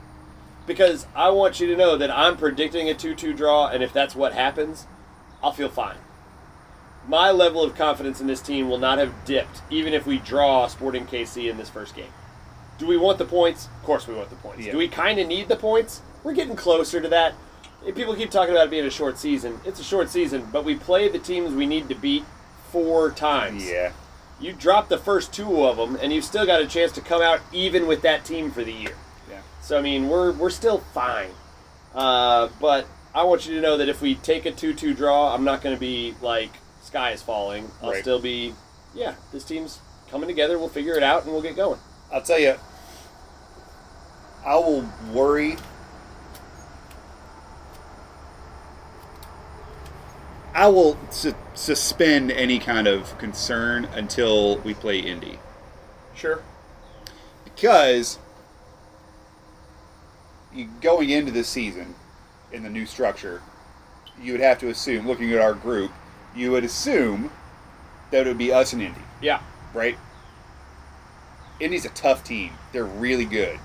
Because 0.67 1.07
I 1.15 1.31
want 1.31 1.61
you 1.61 1.67
to 1.69 1.77
know 1.77 1.97
that 1.97 2.11
I'm 2.11 2.37
predicting 2.37 2.89
a 2.89 2.95
2 2.95 3.15
2 3.15 3.33
draw, 3.35 3.67
and 3.67 3.83
if 3.83 3.93
that's 3.93 4.15
what 4.15 4.33
happens, 4.33 4.87
I'll 5.43 5.53
feel 5.53 5.69
fine. 5.69 5.97
My 7.07 7.33
level 7.33 7.65
of 7.65 7.75
confidence 7.75 8.21
in 8.21 8.29
this 8.29 8.41
team 8.41 8.69
will 8.69 8.79
not 8.79 8.99
have 8.99 9.25
dipped, 9.25 9.61
even 9.71 9.93
if 9.93 10.07
we 10.07 10.19
draw 10.19 10.69
Sporting 10.69 11.07
KC 11.07 11.51
in 11.51 11.57
this 11.57 11.69
first 11.69 11.97
game. 11.97 12.13
Do 12.79 12.87
we 12.87 12.97
want 12.97 13.19
the 13.19 13.25
points? 13.25 13.67
Of 13.67 13.83
course 13.85 14.07
we 14.09 14.15
want 14.15 14.31
the 14.31 14.37
points. 14.37 14.65
Yeah. 14.65 14.73
Do 14.73 14.79
we 14.79 14.89
kind 14.89 15.19
of 15.19 15.27
need 15.29 15.49
the 15.49 15.57
points? 15.57 16.03
We're 16.25 16.35
getting 16.35 16.57
closer 16.57 17.01
to 17.01 17.09
that. 17.09 17.35
People 17.95 18.15
keep 18.15 18.31
talking 18.31 18.55
about 18.55 18.69
it 18.69 18.71
being 18.71 18.87
a 18.87 18.91
short 18.91 19.19
season. 19.19 19.61
It's 19.65 19.81
a 19.81 19.85
short 19.85 20.09
season, 20.09 20.47
but 20.53 20.65
we 20.65 20.77
play 20.77 21.09
the 21.09 21.19
teams 21.19 21.53
we 21.53 21.67
need 21.67 21.89
to 21.89 21.95
beat 21.97 22.25
four 22.71 23.11
times. 23.11 23.69
Yeah. 23.69 23.93
You 24.41 24.53
drop 24.53 24.89
the 24.89 24.99
first 24.99 25.33
two 25.33 25.65
of 25.65 25.77
them, 25.77 25.97
and 26.01 26.13
you've 26.13 26.25
still 26.25 26.47
got 26.47 26.61
a 26.61 26.67
chance 26.67 26.93
to 26.93 27.01
come 27.01 27.23
out 27.23 27.41
even 27.53 27.87
with 27.87 28.03
that 28.03 28.25
team 28.25 28.51
for 28.51 28.63
the 28.65 28.73
year. 28.73 28.95
Yeah. 29.31 29.41
So 29.61 29.79
I 29.79 29.83
mean, 29.83 30.09
we're 30.09 30.33
we're 30.33 30.51
still 30.51 30.79
fine. 30.95 31.31
Uh, 31.95 32.49
but 32.61 32.87
I 33.15 33.25
want 33.25 33.47
you 33.47 33.55
to 33.57 33.61
know 33.61 33.77
that 33.77 33.89
if 33.89 34.01
we 34.01 34.15
take 34.15 34.47
a 34.47 34.53
two-two 34.53 34.95
draw, 34.95 35.35
I'm 35.35 35.45
not 35.45 35.61
going 35.61 35.75
to 35.77 35.81
be 35.81 36.15
like 36.23 36.51
sky 36.83 37.11
is 37.11 37.23
falling. 37.23 37.71
I'll 37.83 37.91
Right. 37.91 38.01
still 38.03 38.19
be, 38.21 38.55
yeah, 38.95 39.15
this 39.33 39.45
team's 39.45 39.81
coming 40.11 40.29
together. 40.29 40.59
We'll 40.59 40.69
figure 40.69 40.95
it 40.97 41.03
out 41.03 41.25
and 41.25 41.33
we'll 41.33 41.43
get 41.43 41.55
going. 41.57 41.79
I'll 42.13 42.23
tell 42.23 42.39
you, 42.39 42.57
I 44.45 44.55
will 44.57 44.89
worry. 45.13 45.57
I 50.55 50.69
will 50.69 50.99
su- 51.11 51.35
suspend 51.55 52.31
any 52.31 52.59
kind 52.59 52.87
of 52.87 53.17
concern 53.19 53.87
until 53.87 54.59
we 54.59 54.75
play 54.75 54.99
Indy. 54.99 55.39
Sure. 56.15 56.43
Because 57.45 58.19
you, 60.53 60.69
going 60.83 61.09
into 61.09 61.33
this 61.33 61.49
season 61.49 61.95
in 62.53 62.63
the 62.63 62.69
new 62.69 62.85
structure, 62.85 63.41
you 64.21 64.33
would 64.33 64.43
have 64.43 64.59
to 64.59 64.69
assume, 64.69 65.07
looking 65.07 65.33
at 65.33 65.41
our 65.41 65.55
group, 65.55 65.91
you 66.37 66.51
would 66.51 66.65
assume 66.65 67.31
that 68.11 68.27
it 68.27 68.29
would 68.31 68.39
be 68.39 68.53
us 68.53 68.75
and 68.75 68.83
Indy, 68.83 69.01
Yeah. 69.23 69.41
right? 69.73 69.97
Indy's 71.63 71.85
a 71.85 71.91
tough 71.91 72.25
team. 72.25 72.53
They're 72.73 72.85
really 72.85 73.25
good. 73.25 73.59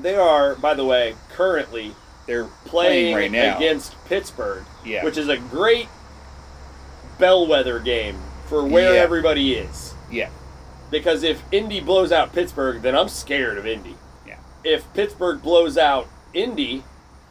They 0.00 0.14
are, 0.16 0.54
by 0.54 0.74
the 0.74 0.84
way, 0.84 1.14
currently 1.30 1.94
They're 2.26 2.44
playing, 2.64 3.12
playing, 3.12 3.16
right 3.16 3.30
now. 3.30 3.56
against 3.58 3.94
Pittsburgh, 4.06 4.64
Yeah. 4.84 5.04
which 5.04 5.18
is 5.18 5.28
a 5.28 5.36
great 5.36 5.88
bellwether 7.18 7.78
game 7.78 8.16
for 8.46 8.64
where 8.64 8.94
Yeah. 8.94 9.00
everybody 9.00 9.54
is. 9.54 9.94
yeah, 10.10 10.28
Because 10.90 11.22
if 11.22 11.42
Indy 11.52 11.80
blows 11.80 12.12
out 12.12 12.32
Pittsburgh, 12.34 12.82
then 12.82 12.94
I'm 12.96 13.08
scared 13.08 13.56
of 13.58 13.66
Indy. 13.66 13.96
yeah, 14.26 14.36
If 14.64 14.84
Pittsburgh 14.94 15.42
blows 15.42 15.76
out 15.78 16.08
Indy, 16.34 16.84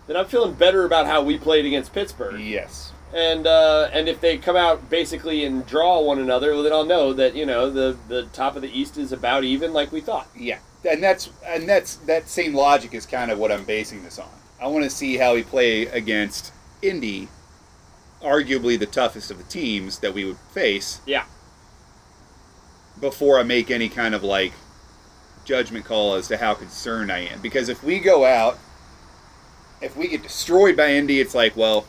then 0.07 0.15
I'm 0.17 0.25
feeling 0.25 0.53
better 0.53 0.83
about 0.85 1.05
how 1.07 1.21
we 1.21 1.37
played 1.37 1.65
against 1.65 1.93
Pittsburgh. 1.93 2.39
yes, 2.39 2.90
And 3.13 3.45
uh, 3.45 3.89
and 3.91 4.07
if 4.07 4.21
they 4.21 4.37
come 4.37 4.55
out 4.55 4.89
basically 4.89 5.43
and 5.43 5.65
draw 5.65 5.99
one 6.01 6.19
another, 6.19 6.53
well, 6.53 6.63
then 6.63 6.71
I'll 6.71 6.85
know 6.85 7.11
that 7.13 7.35
you 7.35 7.45
know 7.45 7.69
the 7.69 7.97
the 8.07 8.23
top 8.33 8.55
of 8.55 8.61
the 8.61 8.69
East 8.79 8.97
is 8.97 9.11
about 9.11 9.43
even 9.43 9.73
like 9.73 9.91
we 9.91 10.01
thought. 10.01 10.27
yeah. 10.35 10.59
And 10.89 11.03
that's 11.03 11.29
and 11.45 11.67
that's 11.69 11.95
that 12.07 12.27
same 12.29 12.55
logic 12.55 12.93
is 12.93 13.05
kind 13.05 13.29
of 13.29 13.37
what 13.37 13.51
I'm 13.51 13.65
basing 13.65 14.03
this 14.03 14.17
on. 14.17 14.29
I 14.59 14.67
want 14.67 14.83
to 14.85 14.89
see 14.89 15.17
how 15.17 15.33
we 15.35 15.43
play 15.43 15.85
against 15.87 16.51
Indy, 16.81 17.27
arguably 18.21 18.79
the 18.79 18.85
toughest 18.87 19.29
of 19.29 19.37
the 19.37 19.43
teams 19.43 19.99
that 19.99 20.13
we 20.13 20.23
would 20.25 20.37
face, 20.53 21.01
Yeah. 21.05 21.25
before 22.99 23.39
I 23.39 23.43
make 23.43 23.69
any 23.71 23.89
kind 23.89 24.13
of 24.15 24.23
like 24.23 24.53
judgment 25.45 25.85
call 25.85 26.13
as 26.15 26.27
to 26.29 26.37
how 26.37 26.53
concerned 26.53 27.11
I 27.11 27.19
am. 27.19 27.41
Because 27.41 27.69
if 27.69 27.83
we 27.83 27.99
go 27.99 28.25
out, 28.25 28.57
if 29.81 29.95
we 29.97 30.07
get 30.07 30.23
destroyed 30.23 30.77
by 30.77 30.93
Indy, 30.93 31.19
it's 31.19 31.33
like, 31.35 31.55
well, 31.57 31.85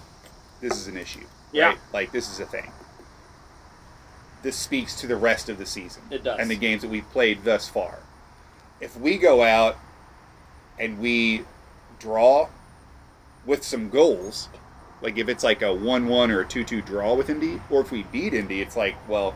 this 0.62 0.78
is 0.78 0.86
an 0.86 0.96
issue. 0.96 1.26
Yeah. 1.52 1.66
Right? 1.70 1.78
Like 1.92 2.12
this 2.12 2.30
is 2.32 2.40
a 2.40 2.46
thing. 2.46 2.72
This 4.42 4.56
speaks 4.56 4.98
to 5.00 5.06
the 5.06 5.16
rest 5.16 5.48
of 5.50 5.58
the 5.58 5.66
season. 5.66 6.02
It 6.10 6.24
does. 6.24 6.40
And 6.40 6.50
the 6.50 6.56
games 6.56 6.80
that 6.82 6.88
we've 6.90 7.08
played 7.10 7.44
thus 7.44 7.68
far. 7.68 7.98
If 8.80 8.98
we 8.98 9.18
go 9.18 9.42
out 9.42 9.76
and 10.78 10.98
we 10.98 11.44
draw 12.00 12.48
with 13.44 13.62
some 13.62 13.88
goals, 13.90 14.48
like 15.02 15.18
if 15.18 15.28
it's 15.28 15.44
like 15.44 15.62
a 15.62 15.72
1 15.74 16.06
1 16.08 16.30
or 16.30 16.40
a 16.40 16.46
2 16.46 16.64
2 16.64 16.80
draw 16.82 17.14
with 17.14 17.28
Indy, 17.28 17.60
or 17.70 17.82
if 17.82 17.92
we 17.92 18.04
beat 18.04 18.32
Indy, 18.34 18.60
it's 18.62 18.76
like, 18.76 18.96
well, 19.08 19.34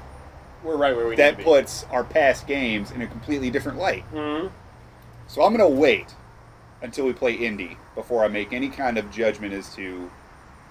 We're 0.64 0.76
right 0.76 0.96
where 0.96 1.06
we 1.06 1.16
that 1.16 1.24
need 1.24 1.30
to 1.32 1.36
be. 1.38 1.44
puts 1.44 1.84
our 1.90 2.02
past 2.02 2.46
games 2.48 2.90
in 2.90 3.02
a 3.02 3.06
completely 3.06 3.50
different 3.50 3.78
light. 3.78 4.04
Mhm. 4.12 4.50
So 5.28 5.42
I'm 5.42 5.56
going 5.56 5.70
to 5.70 5.76
wait 5.80 6.14
until 6.82 7.04
we 7.06 7.12
play 7.12 7.32
Indy 7.34 7.76
before 7.94 8.24
I 8.24 8.28
make 8.28 8.52
any 8.52 8.68
kind 8.70 8.96
of 8.98 9.10
judgment 9.12 9.52
as 9.54 9.72
to. 9.76 10.10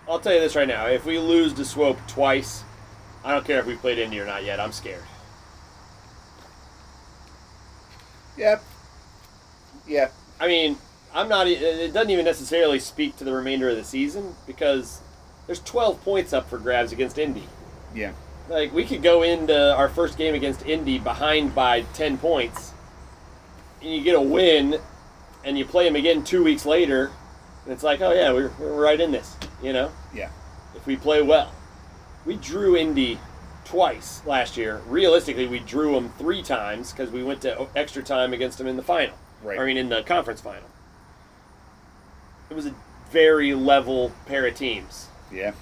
I'll 0.07 0.19
tell 0.19 0.33
you 0.33 0.39
this 0.39 0.55
right 0.55 0.67
now: 0.67 0.87
if 0.87 1.05
we 1.05 1.19
lose 1.19 1.53
to 1.53 1.65
Swope 1.65 1.99
twice, 2.07 2.63
I 3.23 3.31
don't 3.31 3.45
care 3.45 3.59
if 3.59 3.65
we 3.65 3.75
played 3.75 3.97
Indy 3.97 4.19
or 4.19 4.25
not 4.25 4.43
yet. 4.43 4.59
I'm 4.59 4.71
scared. 4.71 5.03
Yep. 8.37 8.63
Yeah. 9.87 10.09
I 10.39 10.47
mean, 10.47 10.77
I'm 11.13 11.29
not. 11.29 11.47
It 11.47 11.93
doesn't 11.93 12.09
even 12.09 12.25
necessarily 12.25 12.79
speak 12.79 13.17
to 13.17 13.23
the 13.23 13.33
remainder 13.33 13.69
of 13.69 13.77
the 13.77 13.83
season 13.83 14.35
because 14.45 15.01
there's 15.45 15.61
12 15.61 16.03
points 16.03 16.33
up 16.33 16.49
for 16.49 16.57
grabs 16.57 16.91
against 16.91 17.17
Indy. 17.17 17.47
Yeah. 17.93 18.11
Like 18.49 18.73
we 18.73 18.85
could 18.85 19.01
go 19.01 19.23
into 19.23 19.73
our 19.75 19.89
first 19.89 20.17
game 20.17 20.35
against 20.35 20.65
Indy 20.65 20.99
behind 20.99 21.55
by 21.55 21.81
10 21.93 22.17
points, 22.17 22.73
and 23.81 23.91
you 23.91 24.03
get 24.03 24.15
a 24.15 24.21
win, 24.21 24.79
and 25.43 25.57
you 25.57 25.65
play 25.65 25.85
them 25.85 25.95
again 25.95 26.23
two 26.23 26.43
weeks 26.43 26.65
later, 26.65 27.11
and 27.63 27.73
it's 27.73 27.83
like, 27.83 28.01
oh 28.01 28.11
yeah, 28.11 28.31
we're, 28.31 28.51
we're 28.59 28.83
right 28.83 28.99
in 28.99 29.11
this, 29.11 29.35
you 29.61 29.73
know. 29.73 29.91
Yeah. 30.13 30.29
If 30.75 30.85
we 30.85 30.95
play 30.95 31.21
well, 31.21 31.51
we 32.25 32.35
drew 32.35 32.75
Indy 32.75 33.19
twice 33.63 34.21
last 34.25 34.57
year. 34.57 34.81
Realistically, 34.87 35.47
we 35.47 35.59
drew 35.59 35.93
them 35.93 36.11
three 36.17 36.43
times 36.43 36.91
because 36.91 37.09
we 37.11 37.23
went 37.23 37.41
to 37.41 37.67
extra 37.75 38.03
time 38.03 38.33
against 38.33 38.57
them 38.57 38.67
in 38.67 38.75
the 38.75 38.83
final. 38.83 39.15
Right. 39.43 39.59
I 39.59 39.65
mean, 39.65 39.77
in 39.77 39.89
the 39.89 40.03
conference 40.03 40.41
final. 40.41 40.67
It 42.49 42.53
was 42.55 42.65
a 42.67 42.75
very 43.11 43.53
level 43.55 44.11
pair 44.25 44.45
of 44.45 44.55
teams 44.55 45.07
Yeah. 45.31 45.53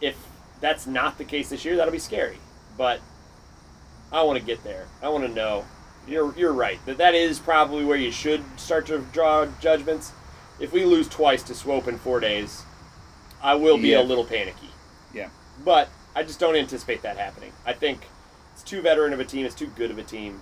if 0.00 0.16
that's 0.60 0.86
not 0.86 1.18
the 1.18 1.24
case 1.24 1.48
this 1.50 1.64
year, 1.64 1.76
that'll 1.76 1.92
be 1.92 1.98
scary. 1.98 2.38
But 2.76 3.00
I 4.12 4.22
want 4.22 4.38
to 4.38 4.44
get 4.44 4.62
there. 4.64 4.86
I 5.02 5.08
want 5.08 5.24
to 5.24 5.30
know. 5.30 5.64
You're 6.06 6.34
you're 6.36 6.52
right 6.52 6.78
that 6.84 6.98
that 6.98 7.14
is 7.14 7.38
probably 7.38 7.84
where 7.84 7.96
you 7.96 8.10
should 8.12 8.42
start 8.60 8.86
to 8.86 8.98
draw 8.98 9.46
judgments. 9.60 10.12
If 10.60 10.72
we 10.72 10.84
lose 10.84 11.08
twice 11.08 11.42
to 11.44 11.54
Swope 11.54 11.88
in 11.88 11.98
four 11.98 12.20
days, 12.20 12.63
I 13.44 13.54
will 13.54 13.76
be 13.76 13.88
Yeah. 13.90 14.00
a 14.00 14.02
little 14.02 14.24
panicky. 14.24 14.70
Yeah. 15.12 15.28
But 15.64 15.90
I 16.16 16.22
just 16.22 16.40
don't 16.40 16.56
anticipate 16.56 17.02
that 17.02 17.18
happening. 17.18 17.52
I 17.66 17.74
think 17.74 18.00
it's 18.54 18.62
too 18.62 18.80
veteran 18.80 19.12
of 19.12 19.20
a 19.20 19.24
team. 19.24 19.44
It's 19.44 19.54
too 19.54 19.66
good 19.76 19.90
of 19.90 19.98
a 19.98 20.02
team. 20.02 20.40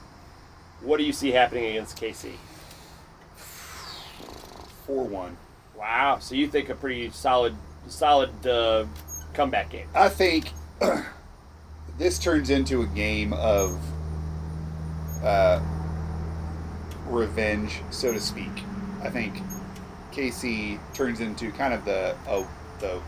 What 0.80 0.98
do 0.98 1.04
you 1.04 1.12
see 1.12 1.32
happening 1.32 1.66
against 1.66 2.00
KC? 2.00 2.34
4 4.86 5.04
1. 5.04 5.36
Wow. 5.76 6.18
So 6.20 6.34
you 6.36 6.46
think 6.46 6.68
a 6.68 6.74
pretty 6.74 7.10
solid 7.10 7.56
solid 7.88 8.46
uh, 8.46 8.86
comeback 9.34 9.70
game? 9.70 9.88
I 9.94 10.08
think 10.08 10.52
this 11.98 12.18
turns 12.20 12.50
into 12.50 12.82
a 12.82 12.86
game 12.86 13.32
of 13.32 13.80
uh, 15.24 15.60
revenge, 17.08 17.80
so 17.90 18.12
to 18.12 18.20
speak. 18.20 18.50
I 19.02 19.10
think 19.10 19.34
KC 20.12 20.78
turns 20.94 21.18
into 21.20 21.50
kind 21.52 21.74
of 21.74 21.84
the 21.84 22.16
oh, 22.28 22.48
the 22.82 23.00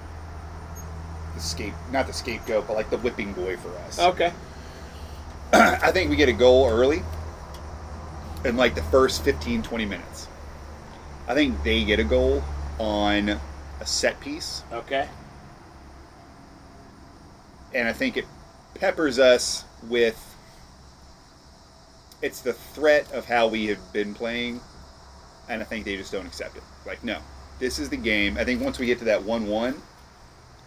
the 1.34 1.40
scape 1.40 1.74
not 1.90 2.06
the 2.06 2.12
scapegoat, 2.14 2.66
but 2.66 2.74
like 2.76 2.88
the 2.90 2.98
whipping 2.98 3.32
boy 3.34 3.56
for 3.58 3.68
us. 3.86 3.98
Okay. 3.98 4.32
I 5.52 5.90
think 5.92 6.08
we 6.08 6.16
get 6.16 6.28
a 6.30 6.32
goal 6.32 6.66
early 6.68 7.02
in 8.44 8.56
like 8.56 8.74
the 8.74 8.82
first 8.84 9.22
15, 9.24 9.62
20 9.62 9.84
minutes. 9.84 10.28
I 11.28 11.34
think 11.34 11.62
they 11.62 11.84
get 11.84 11.98
a 12.00 12.04
goal 12.04 12.42
on 12.78 13.28
a 13.80 13.86
set 13.86 14.20
piece, 14.20 14.62
Okay. 14.72 15.08
and 17.74 17.88
I 17.88 17.92
think 17.92 18.16
it 18.16 18.26
peppers 18.74 19.18
us 19.18 19.64
with. 19.88 20.18
It's 22.22 22.40
the 22.40 22.52
threat 22.54 23.10
of 23.12 23.26
how 23.26 23.48
we 23.48 23.66
have 23.66 23.92
been 23.92 24.14
playing, 24.14 24.60
and 25.48 25.60
I 25.60 25.64
think 25.64 25.84
they 25.84 25.96
just 25.96 26.10
don't 26.12 26.26
accept 26.26 26.56
it. 26.56 26.62
Like, 26.86 27.04
no, 27.04 27.18
this 27.64 27.78
is 27.78 27.88
the 27.88 27.96
game. 27.96 28.36
I 28.36 28.44
think 28.44 28.60
once 28.60 28.78
we 28.78 28.84
get 28.84 28.98
to 28.98 29.06
that 29.06 29.22
1 29.22 29.46
1, 29.46 29.74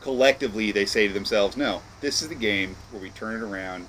collectively 0.01 0.71
they 0.71 0.85
say 0.85 1.07
to 1.07 1.13
themselves, 1.13 1.55
no, 1.55 1.83
this 2.01 2.23
is 2.23 2.29
the 2.29 2.35
game 2.35 2.75
where 2.89 2.99
we 2.99 3.11
turn 3.11 3.35
it 3.35 3.43
around 3.43 3.87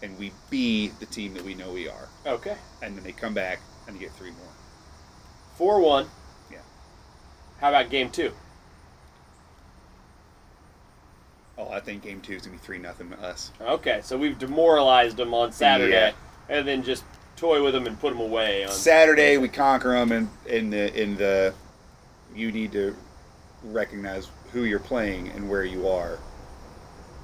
and 0.00 0.16
we 0.16 0.30
be 0.48 0.92
the 1.00 1.06
team 1.06 1.34
that 1.34 1.44
we 1.44 1.54
know 1.54 1.72
we 1.72 1.88
are. 1.88 2.08
Okay. 2.24 2.56
And 2.82 2.96
then 2.96 3.02
they 3.02 3.10
come 3.10 3.34
back 3.34 3.58
and 3.88 3.96
they 3.96 4.00
get 4.00 4.12
three 4.12 4.30
more. 4.30 4.52
Four 5.56 5.80
one. 5.80 6.06
Yeah. 6.52 6.58
How 7.58 7.70
about 7.70 7.90
game 7.90 8.10
two? 8.10 8.30
Oh, 11.58 11.68
I 11.68 11.80
think 11.80 12.04
game 12.04 12.20
two 12.20 12.34
is 12.34 12.42
gonna 12.42 12.56
be 12.56 12.62
three 12.62 12.78
nothing 12.78 13.10
to 13.10 13.20
us. 13.20 13.50
Okay, 13.60 14.02
so 14.04 14.16
we've 14.16 14.38
demoralized 14.38 15.16
them 15.16 15.34
on 15.34 15.50
Saturday, 15.50 15.92
Yeah. 15.92 16.12
and 16.48 16.66
then 16.66 16.84
just 16.84 17.02
toy 17.36 17.60
with 17.60 17.74
them 17.74 17.88
and 17.88 17.98
put 17.98 18.10
them 18.10 18.20
away 18.20 18.64
on 18.64 18.70
Saturday 18.70 19.36
we 19.36 19.48
conquer 19.48 19.90
them, 19.90 20.12
and 20.12 20.28
in 20.46 20.70
the 20.70 21.00
in 21.00 21.16
the 21.16 21.54
you 22.34 22.52
need 22.52 22.72
to 22.72 22.96
recognize 23.64 24.28
who 24.52 24.64
you're 24.64 24.78
playing 24.78 25.28
and 25.28 25.48
where 25.48 25.64
you 25.64 25.88
are, 25.88 26.18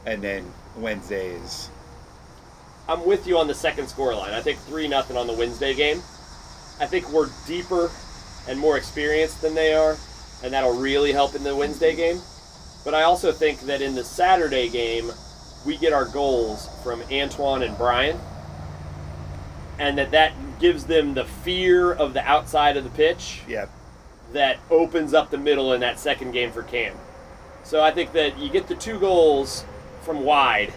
and 0.07 0.23
then 0.23 0.51
Wednesdays. 0.77 1.71
I'm 2.89 3.05
with 3.05 3.27
you 3.27 3.39
on 3.39 3.47
the 3.47 3.55
second 3.55 3.85
scoreline. 3.87 4.33
I 4.33 4.41
think 4.41 4.59
three 4.61 4.89
nothing 4.89 5.17
on 5.17 5.27
the 5.27 5.33
Wednesday 5.33 5.75
game. 5.75 5.99
I 6.81 6.87
think 6.87 7.11
we're 7.13 7.29
deeper 7.47 7.91
and 8.49 8.59
more 8.59 8.77
experienced 8.77 9.43
than 9.43 9.55
they 9.55 9.75
are, 9.75 9.97
and 10.43 10.53
that'll 10.53 10.79
really 10.79 11.13
help 11.13 11.35
in 11.35 11.45
the 11.45 11.55
Wednesday 11.55 11.95
game. 11.95 12.21
But 12.85 12.95
I 12.95 13.03
also 13.03 13.33
think 13.33 13.61
that 13.63 13.83
in 13.83 13.95
the 13.95 14.05
Saturday 14.05 14.69
game, 14.69 15.13
we 15.67 15.77
get 15.77 15.93
our 15.93 16.07
goals 16.07 16.69
from 16.83 17.03
Antoine 17.13 17.63
and 17.63 17.77
Brian, 17.77 18.19
and 19.79 19.99
that 19.99 20.11
that 20.13 20.33
gives 20.59 20.85
them 20.85 21.15
the 21.15 21.25
fear 21.25 21.93
of 21.93 22.13
the 22.15 22.23
outside 22.27 22.77
of 22.77 22.85
the 22.85 22.91
pitch 22.91 23.41
yeah 23.49 23.67
that 24.33 24.59
opens 24.71 25.15
up 25.15 25.31
the 25.31 25.39
middle 25.39 25.73
in 25.73 25.81
that 25.81 25.99
second 25.99 26.33
game 26.33 26.53
for 26.53 26.63
Cam. 26.63 26.97
So 27.65 27.83
I 27.83 27.91
think 27.91 28.13
that 28.13 28.39
you 28.39 28.49
get 28.49 28.69
the 28.69 28.75
two 28.75 28.99
goals 28.99 29.65
from 30.03 30.25
wide 30.25 30.73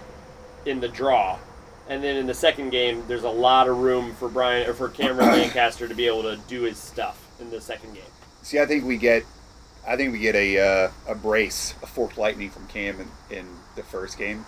in 0.65 0.79
the 0.79 0.87
draw, 0.87 1.39
and 1.87 2.03
then 2.03 2.15
in 2.15 2.27
the 2.27 2.33
second 2.33 2.69
game, 2.69 3.03
there's 3.07 3.23
a 3.23 3.29
lot 3.29 3.67
of 3.67 3.77
room 3.77 4.13
for 4.15 4.29
Brian 4.29 4.69
or 4.69 4.73
for 4.73 4.89
Cameron 4.89 5.29
Lancaster 5.39 5.87
to 5.87 5.95
be 5.95 6.07
able 6.07 6.23
to 6.23 6.37
do 6.47 6.63
his 6.63 6.77
stuff 6.77 7.27
in 7.39 7.49
the 7.49 7.61
second 7.61 7.93
game. 7.93 8.03
See, 8.41 8.59
I 8.59 8.65
think 8.65 8.85
we 8.85 8.97
get, 8.97 9.23
I 9.87 9.95
think 9.95 10.11
we 10.11 10.19
get 10.19 10.35
a 10.35 10.59
uh, 10.59 10.91
a 11.07 11.15
brace, 11.15 11.75
a 11.81 11.87
forked 11.87 12.17
lightning 12.17 12.49
from 12.49 12.67
Cam 12.67 12.99
in, 12.99 13.37
in 13.37 13.47
the 13.75 13.83
first 13.83 14.17
game. 14.17 14.45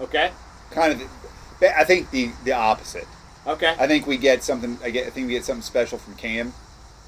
Okay. 0.00 0.30
Kind 0.70 1.00
of, 1.00 1.08
I 1.62 1.84
think 1.84 2.10
the 2.10 2.30
the 2.44 2.52
opposite. 2.52 3.06
Okay. 3.46 3.74
I 3.78 3.86
think 3.86 4.06
we 4.06 4.16
get 4.18 4.42
something. 4.42 4.78
I 4.82 4.90
get. 4.90 5.06
I 5.06 5.10
think 5.10 5.26
we 5.26 5.32
get 5.32 5.44
something 5.44 5.62
special 5.62 5.98
from 5.98 6.14
Cam 6.16 6.52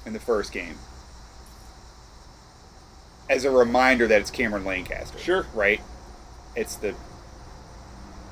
in 0.05 0.13
the 0.13 0.19
first 0.19 0.51
game. 0.51 0.77
As 3.31 3.45
a 3.45 3.49
reminder 3.49 4.07
that 4.07 4.19
it's 4.19 4.29
Cameron 4.29 4.65
Lancaster. 4.65 5.17
Sure. 5.17 5.45
Right. 5.53 5.79
It's 6.53 6.75
the. 6.75 6.93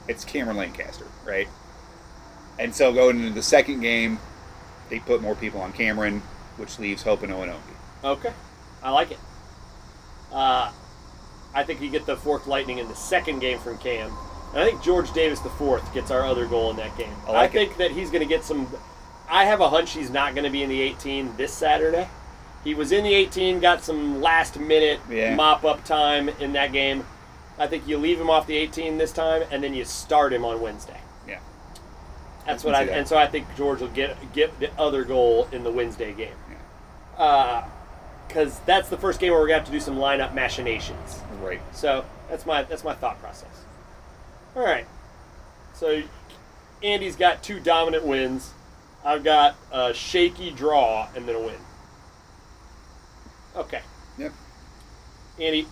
It's 0.10 0.26
Cameron 0.26 0.58
Lancaster, 0.58 1.06
right? 1.26 1.48
And 2.60 2.76
so 2.76 2.92
going 2.92 3.20
into 3.20 3.34
the 3.34 3.42
second 3.42 3.80
game, 3.80 4.20
they 4.90 5.00
put 5.00 5.22
more 5.22 5.36
people 5.36 5.62
on 5.62 5.72
Cameron, 5.72 6.22
which 6.58 6.78
leaves 6.80 7.04
Hope 7.04 7.24
and 7.24 7.32
Owen 7.32 7.54
Okay. 8.04 8.34
I 8.84 8.92
like 8.92 9.12
it. 9.12 9.20
Uh, 10.34 10.70
I 11.54 11.64
think 11.64 11.82
you 11.82 11.90
get 11.90 12.06
the 12.06 12.18
forked 12.18 12.48
lightning 12.48 12.80
in 12.80 12.90
the 12.90 12.96
second 12.96 13.40
game 13.40 13.60
from 13.60 13.78
Cam. 13.78 14.12
And 14.52 14.60
I 14.60 14.66
think 14.66 14.84
George 14.84 15.14
Davis 15.14 15.40
the 15.40 15.50
fourth 15.52 15.94
gets 15.94 16.12
our 16.12 16.26
other 16.26 16.46
goal 16.46 16.72
in 16.72 16.76
that 16.76 16.98
game. 16.98 17.14
I 17.26 17.32
like 17.32 17.52
it. 17.52 17.54
think 17.54 17.78
that 17.78 17.92
he's 17.92 18.10
going 18.10 18.28
to 18.28 18.28
get 18.28 18.44
some. 18.44 18.68
I 19.30 19.46
have 19.46 19.62
a 19.62 19.70
hunch 19.70 19.94
he's 19.94 20.10
not 20.10 20.34
going 20.34 20.44
to 20.44 20.50
be 20.50 20.62
in 20.62 20.70
the 20.70 20.82
18 20.82 21.38
this 21.38 21.54
Saturday. 21.54 22.10
He 22.64 22.74
was 22.76 22.92
in 22.92 23.04
the 23.04 23.14
18, 23.14 23.60
got 23.60 23.84
some 23.84 24.22
last 24.22 24.60
minute 24.60 25.00
Yeah. 25.10 25.36
mop 25.36 25.64
up 25.64 25.84
time 25.86 26.30
in 26.30 26.54
that 26.54 26.72
game. 26.72 27.06
I 27.58 27.68
think 27.68 27.88
you 27.88 27.98
leave 27.98 28.20
him 28.20 28.30
off 28.30 28.48
the 28.48 28.58
18 28.58 28.98
this 28.98 29.12
time, 29.12 29.44
and 29.52 29.64
then 29.64 29.74
you 29.74 29.86
start 29.86 30.32
him 30.34 30.46
on 30.46 30.62
Wednesday. 30.62 31.00
Yeah. 31.28 31.40
That's 32.46 32.64
I 32.64 32.68
what 32.68 32.76
I 32.76 32.86
that. 32.86 32.98
and 32.98 33.08
so 33.08 33.18
I 33.18 33.28
think 33.28 33.48
George 33.56 33.80
will 33.82 33.88
get 33.90 34.16
get 34.34 34.60
the 34.60 34.70
other 34.80 35.04
goal 35.04 35.48
in 35.52 35.64
the 35.64 35.72
Wednesday 35.72 36.14
game. 36.14 36.36
Yeah. 37.18 37.24
Uh, 37.24 37.64
Because 38.28 38.60
that's 38.68 38.90
the 38.90 38.98
first 38.98 39.20
game 39.20 39.32
where 39.32 39.40
we're 39.42 39.48
gonna 39.48 39.58
have 39.60 39.66
to 39.66 39.72
do 39.72 39.80
some 39.80 39.98
lineup 39.98 40.34
machinations. 40.36 41.20
Right. 41.42 41.62
So 41.74 42.06
that's 42.30 42.46
my 42.46 42.62
that's 42.64 42.84
my 42.84 42.94
thought 42.94 43.20
process. 43.22 43.50
All 44.56 44.64
right. 44.64 44.86
So 45.74 46.04
Andy's 46.84 47.16
got 47.16 47.42
two 47.42 47.60
dominant 47.60 48.06
wins. 48.06 48.52
I've 49.04 49.24
got 49.24 49.56
a 49.72 49.94
shaky 49.94 50.52
draw 50.52 51.08
and 51.16 51.28
then 51.28 51.36
a 51.36 51.40
win. 51.40 51.56
Okay, 53.56 53.82
Yep. 54.18 54.32
Andy, 55.40 55.68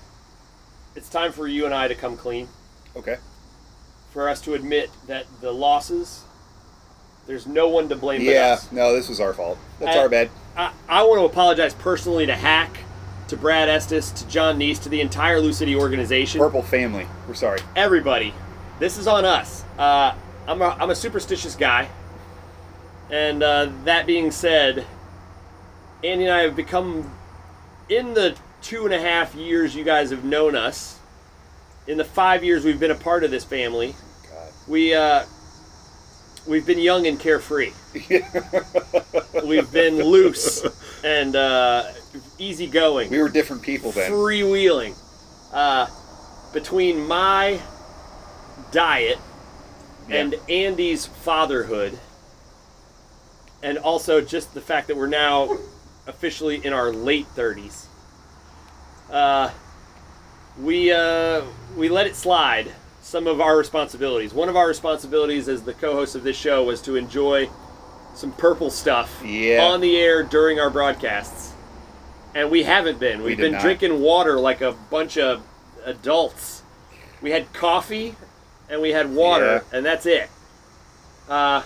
it's 0.95 1.09
time 1.09 1.32
for 1.32 1.47
you 1.47 1.65
and 1.65 1.73
I 1.73 1.88
to 1.88 1.95
come 1.95 2.17
clean. 2.17 2.47
Okay. 2.95 3.17
For 4.11 4.30
us 4.30 4.41
to 4.41 4.53
admit 4.55 4.89
that 5.07 5.25
the 5.41 5.51
losses, 5.51 6.23
there's 7.28 7.45
no 7.45 7.67
one 7.67 7.88
to 7.89 7.95
blame 7.95 8.21
but 8.21 8.32
Yeah. 8.32 8.59
No, 8.71 8.93
this 8.93 9.09
was 9.09 9.19
our 9.19 9.34
fault. 9.34 9.57
That's 9.80 9.95
I- 9.95 9.99
our 9.99 10.09
bad. 10.09 10.30
I, 10.55 10.71
I 10.89 11.03
want 11.03 11.19
to 11.21 11.25
apologize 11.25 11.75
personally 11.75 12.25
to 12.25 12.34
Hack, 12.36 12.80
to 13.28 13.38
Brad 13.38 13.69
Estes, 13.69 14.09
to 14.11 14.28
John 14.28 14.57
Neace, 14.57 14.82
to 14.84 14.89
the 14.89 15.01
entire 15.01 15.39
Lou 15.39 15.53
City 15.53 15.75
organization. 15.75 16.39
Purple 16.39 16.63
family. 16.63 17.05
We're 17.28 17.36
sorry. 17.36 17.59
Everybody, 17.75 18.34
this 18.80 18.97
is 18.97 19.05
on 19.05 19.23
us. 19.23 19.63
Uh, 19.78 20.15
I'm, 20.47 20.61
a, 20.63 20.75
I'm 20.80 20.89
a 20.89 20.95
superstitious 20.95 21.55
guy. 21.55 21.89
And 23.11 23.43
uh, 23.43 23.69
that 23.84 24.07
being 24.07 24.32
said, 24.32 24.86
Andy 26.03 26.25
and 26.25 26.34
I 26.34 26.41
have 26.41 26.55
become, 26.55 27.11
in 27.89 28.13
the 28.13 28.38
two 28.61 28.85
and 28.85 28.93
a 28.93 28.99
half 28.99 29.35
years 29.35 29.75
you 29.75 29.83
guys 29.83 30.09
have 30.11 30.23
known 30.23 30.55
us, 30.55 30.99
in 31.88 31.97
the 31.97 32.03
five 32.03 32.43
years 32.43 32.65
we've 32.65 32.79
been 32.79 32.91
a 32.91 32.95
part 32.95 33.23
of 33.23 33.31
this 33.31 33.43
family, 33.43 33.95
God. 34.29 34.51
we, 34.67 34.93
uh, 34.93 35.23
we've 36.47 36.65
been 36.65 36.79
young 36.79 37.07
and 37.07 37.19
carefree. 37.19 37.71
We've 39.43 39.71
been 39.71 39.97
loose 39.97 40.65
and 41.03 41.35
uh, 41.35 41.91
easygoing 42.38 43.09
we 43.09 43.21
were 43.21 43.29
different 43.29 43.61
people 43.61 43.91
then. 43.91 44.11
freewheeling 44.11 44.95
uh, 45.53 45.88
between 46.53 47.07
my 47.07 47.59
diet 48.71 49.17
and 50.09 50.35
Andy's 50.47 51.05
fatherhood, 51.05 51.97
and 53.61 53.77
also 53.77 54.21
just 54.21 54.53
the 54.53 54.61
fact 54.61 54.88
that 54.88 54.95
we're 54.95 55.07
now 55.07 55.57
officially 56.08 56.66
in 56.66 56.74
our 56.74 56.91
late 56.91 57.28
30s. 57.36 57.86
Uh, 59.12 59.51
we 60.60 60.91
uh, 60.91 61.43
we 61.76 61.88
let 61.89 62.08
it 62.08 62.16
slide 62.16 62.72
some 63.01 63.28
of 63.28 63.39
our 63.39 63.55
responsibilities. 63.58 64.34
One 64.34 64.49
of 64.49 64.55
our 64.55 64.68
responsibilities 64.68 65.47
as 65.47 65.64
the 65.64 65.74
co-host 65.74 66.16
of 66.16 66.24
this 66.24 66.36
show 66.38 66.64
was 66.64 66.82
to 66.84 66.95
enjoy 66.95 67.49
some 68.16 68.32
purple 68.34 68.70
stuff 68.72 69.22
Yeah. 69.24 69.64
on 69.66 69.80
the 69.80 69.95
air 69.97 70.24
during 70.24 70.60
our 70.60 70.70
broadcasts. 70.70 71.53
And 72.36 72.51
we 72.51 72.64
haven't 72.64 72.99
been. 72.99 73.22
We've 73.24 73.38
did 73.38 73.43
been 73.43 73.51
not. 73.53 73.62
drinking 73.62 74.01
water 74.01 74.39
like 74.39 74.62
a 74.62 74.74
bunch 74.91 75.18
of 75.18 75.41
adults. 75.86 76.64
We 77.22 77.32
had 77.32 77.51
coffee 77.53 78.16
and 78.70 78.82
we 78.82 78.89
had 78.91 79.10
water, 79.14 79.64
and 79.72 79.86
that's 79.86 80.05
it. 80.05 80.30
Uh, 81.30 81.62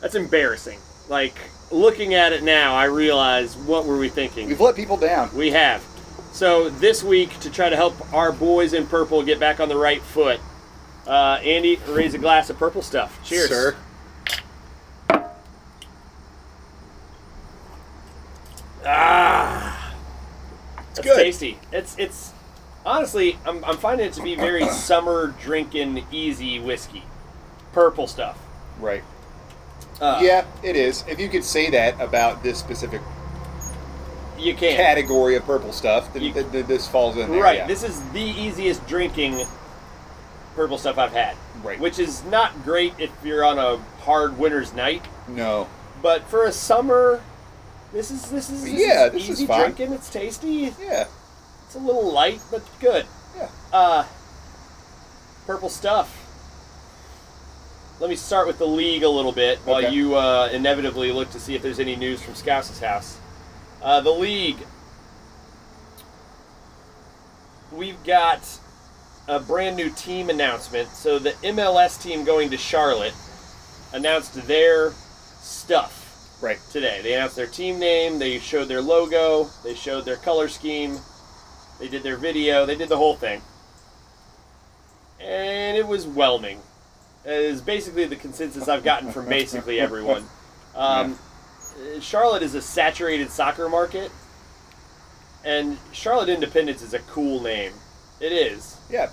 that's 0.00 0.14
embarrassing. 0.14 0.78
Like 1.08 1.34
looking 1.70 2.14
at 2.14 2.32
it 2.32 2.42
now, 2.42 2.74
I 2.74 2.84
realize 2.84 3.56
what 3.56 3.84
were 3.86 3.96
we 3.96 4.08
thinking? 4.08 4.48
We've 4.48 4.60
let 4.60 4.76
people 4.76 4.96
down. 4.96 5.34
We 5.34 5.50
have. 5.50 5.84
So 6.32 6.68
this 6.68 7.02
week, 7.04 7.38
to 7.40 7.50
try 7.50 7.68
to 7.68 7.76
help 7.76 8.12
our 8.12 8.32
boys 8.32 8.72
in 8.72 8.86
purple 8.86 9.22
get 9.22 9.38
back 9.38 9.60
on 9.60 9.68
the 9.68 9.76
right 9.76 10.02
foot, 10.02 10.40
uh, 11.06 11.38
Andy, 11.42 11.78
raise 11.88 12.14
a 12.14 12.18
glass 12.18 12.50
of 12.50 12.58
purple 12.58 12.82
stuff. 12.82 13.20
Cheers, 13.24 13.48
Sir. 13.48 13.76
Ah, 18.86 19.94
it's 20.90 21.00
good. 21.00 21.16
tasty. 21.16 21.58
It's 21.72 21.96
it's 21.98 22.32
honestly, 22.84 23.38
I'm, 23.46 23.64
I'm 23.64 23.78
finding 23.78 24.06
it 24.06 24.12
to 24.14 24.22
be 24.22 24.34
very 24.34 24.68
summer 24.68 25.34
drinking 25.40 26.06
easy 26.12 26.58
whiskey, 26.58 27.04
purple 27.72 28.06
stuff. 28.06 28.38
Right. 28.78 29.02
Uh, 30.00 30.18
yeah, 30.22 30.44
it 30.62 30.76
is. 30.76 31.04
If 31.08 31.20
you 31.20 31.28
could 31.28 31.44
say 31.44 31.70
that 31.70 32.00
about 32.00 32.42
this 32.42 32.58
specific 32.58 33.00
you 34.38 34.54
can. 34.54 34.76
category 34.76 35.36
of 35.36 35.44
purple 35.44 35.72
stuff, 35.72 36.12
then, 36.12 36.22
You- 36.22 36.32
then- 36.32 36.50
then 36.50 36.66
this 36.66 36.86
falls 36.88 37.16
in 37.16 37.30
there. 37.30 37.42
Right. 37.42 37.58
yeah. 37.58 37.66
This 37.66 37.82
is 37.84 38.00
the 38.12 38.20
easiest 38.22 38.86
drinking 38.86 39.46
purple 40.56 40.78
stuff 40.78 40.98
I've 40.98 41.12
had. 41.12 41.36
Right. 41.62 41.78
Which 41.78 41.98
is 41.98 42.22
not 42.24 42.64
great 42.64 42.94
if 42.98 43.10
you're 43.24 43.44
on 43.44 43.58
a 43.58 43.78
hard 44.04 44.38
winter's 44.38 44.72
night, 44.74 45.02
no. 45.28 45.66
but 46.02 46.24
for 46.28 46.44
a 46.44 46.52
summer, 46.52 47.22
this 47.92 48.10
is 48.10 48.28
this 48.30 48.50
is, 48.50 48.64
this 48.64 48.72
Yeah, 48.74 49.06
is 49.06 49.12
this 49.12 49.22
is 49.22 49.30
easy 49.30 49.46
fine. 49.46 49.60
drinking. 49.72 49.92
It's 49.94 50.10
tasty. 50.10 50.74
Yeah. 50.82 51.06
It's 51.66 51.74
a 51.74 51.78
little 51.78 52.12
light, 52.12 52.40
but 52.50 52.62
good. 52.80 53.06
Yeah. 53.36 53.48
Uh, 53.72 54.04
purple 55.46 55.68
stuff. 55.70 56.20
Let 58.00 58.10
me 58.10 58.16
start 58.16 58.46
with 58.46 58.58
the 58.58 58.66
league 58.66 59.02
a 59.04 59.08
little 59.08 59.32
bit 59.32 59.58
while 59.60 59.78
Okay. 59.84 59.94
you 59.94 60.16
uh, 60.16 60.48
inevitably 60.52 61.12
look 61.12 61.30
to 61.30 61.40
see 61.40 61.54
if 61.54 61.62
there's 61.62 61.78
any 61.78 61.94
news 61.96 62.20
from 62.22 62.34
Scouse's 62.34 62.80
house. 62.80 63.18
Uh, 63.82 64.00
the 64.00 64.10
league. 64.10 64.58
We've 67.72 68.02
got 68.04 68.40
a 69.28 69.38
brand 69.40 69.76
new 69.76 69.90
team 69.90 70.28
announcement. 70.28 70.88
So 70.90 71.18
the 71.18 71.30
MLS 71.42 72.00
team 72.02 72.24
going 72.24 72.50
to 72.50 72.56
Charlotte 72.56 73.14
announced 73.92 74.34
their 74.46 74.92
stuff 75.40 76.00
Right. 76.40 76.58
today. 76.70 77.00
They 77.02 77.14
announced 77.14 77.36
their 77.36 77.46
team 77.46 77.78
name, 77.78 78.18
they 78.18 78.38
showed 78.38 78.66
their 78.68 78.82
logo, 78.82 79.48
they 79.62 79.74
showed 79.74 80.04
their 80.04 80.16
color 80.16 80.48
scheme, 80.48 80.98
they 81.78 81.88
did 81.88 82.02
their 82.02 82.16
video, 82.16 82.66
they 82.66 82.74
did 82.74 82.88
the 82.88 82.96
whole 82.98 83.14
thing. 83.16 83.40
and 85.20 85.76
it 85.76 85.86
was 85.86 86.06
whelming. 86.06 86.60
Is 87.26 87.62
basically 87.62 88.04
the 88.04 88.16
consensus 88.16 88.68
I've 88.68 88.84
gotten 88.84 89.10
from 89.10 89.26
basically 89.28 89.80
everyone. 89.80 90.24
Um, 90.74 91.18
Charlotte 92.00 92.42
is 92.42 92.54
a 92.54 92.60
saturated 92.60 93.30
soccer 93.30 93.68
market, 93.68 94.10
and 95.44 95.78
Charlotte 95.92 96.28
Independence 96.28 96.82
is 96.82 96.92
a 96.92 96.98
cool 97.00 97.40
name. 97.42 97.72
It 98.20 98.32
is, 98.32 98.76
Yeah. 98.90 99.08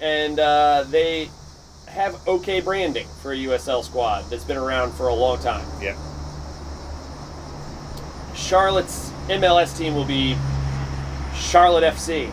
and 0.00 0.40
uh, 0.40 0.84
they 0.88 1.28
have 1.86 2.16
okay 2.26 2.60
branding 2.60 3.06
for 3.22 3.32
a 3.32 3.36
USL 3.36 3.84
squad 3.84 4.24
that's 4.30 4.44
been 4.44 4.56
around 4.56 4.92
for 4.92 5.08
a 5.08 5.14
long 5.14 5.38
time. 5.40 5.66
Yeah. 5.82 5.96
Charlotte's 8.34 9.10
MLS 9.28 9.76
team 9.76 9.94
will 9.94 10.04
be 10.04 10.36
Charlotte 11.34 11.84
FC. 11.84 12.32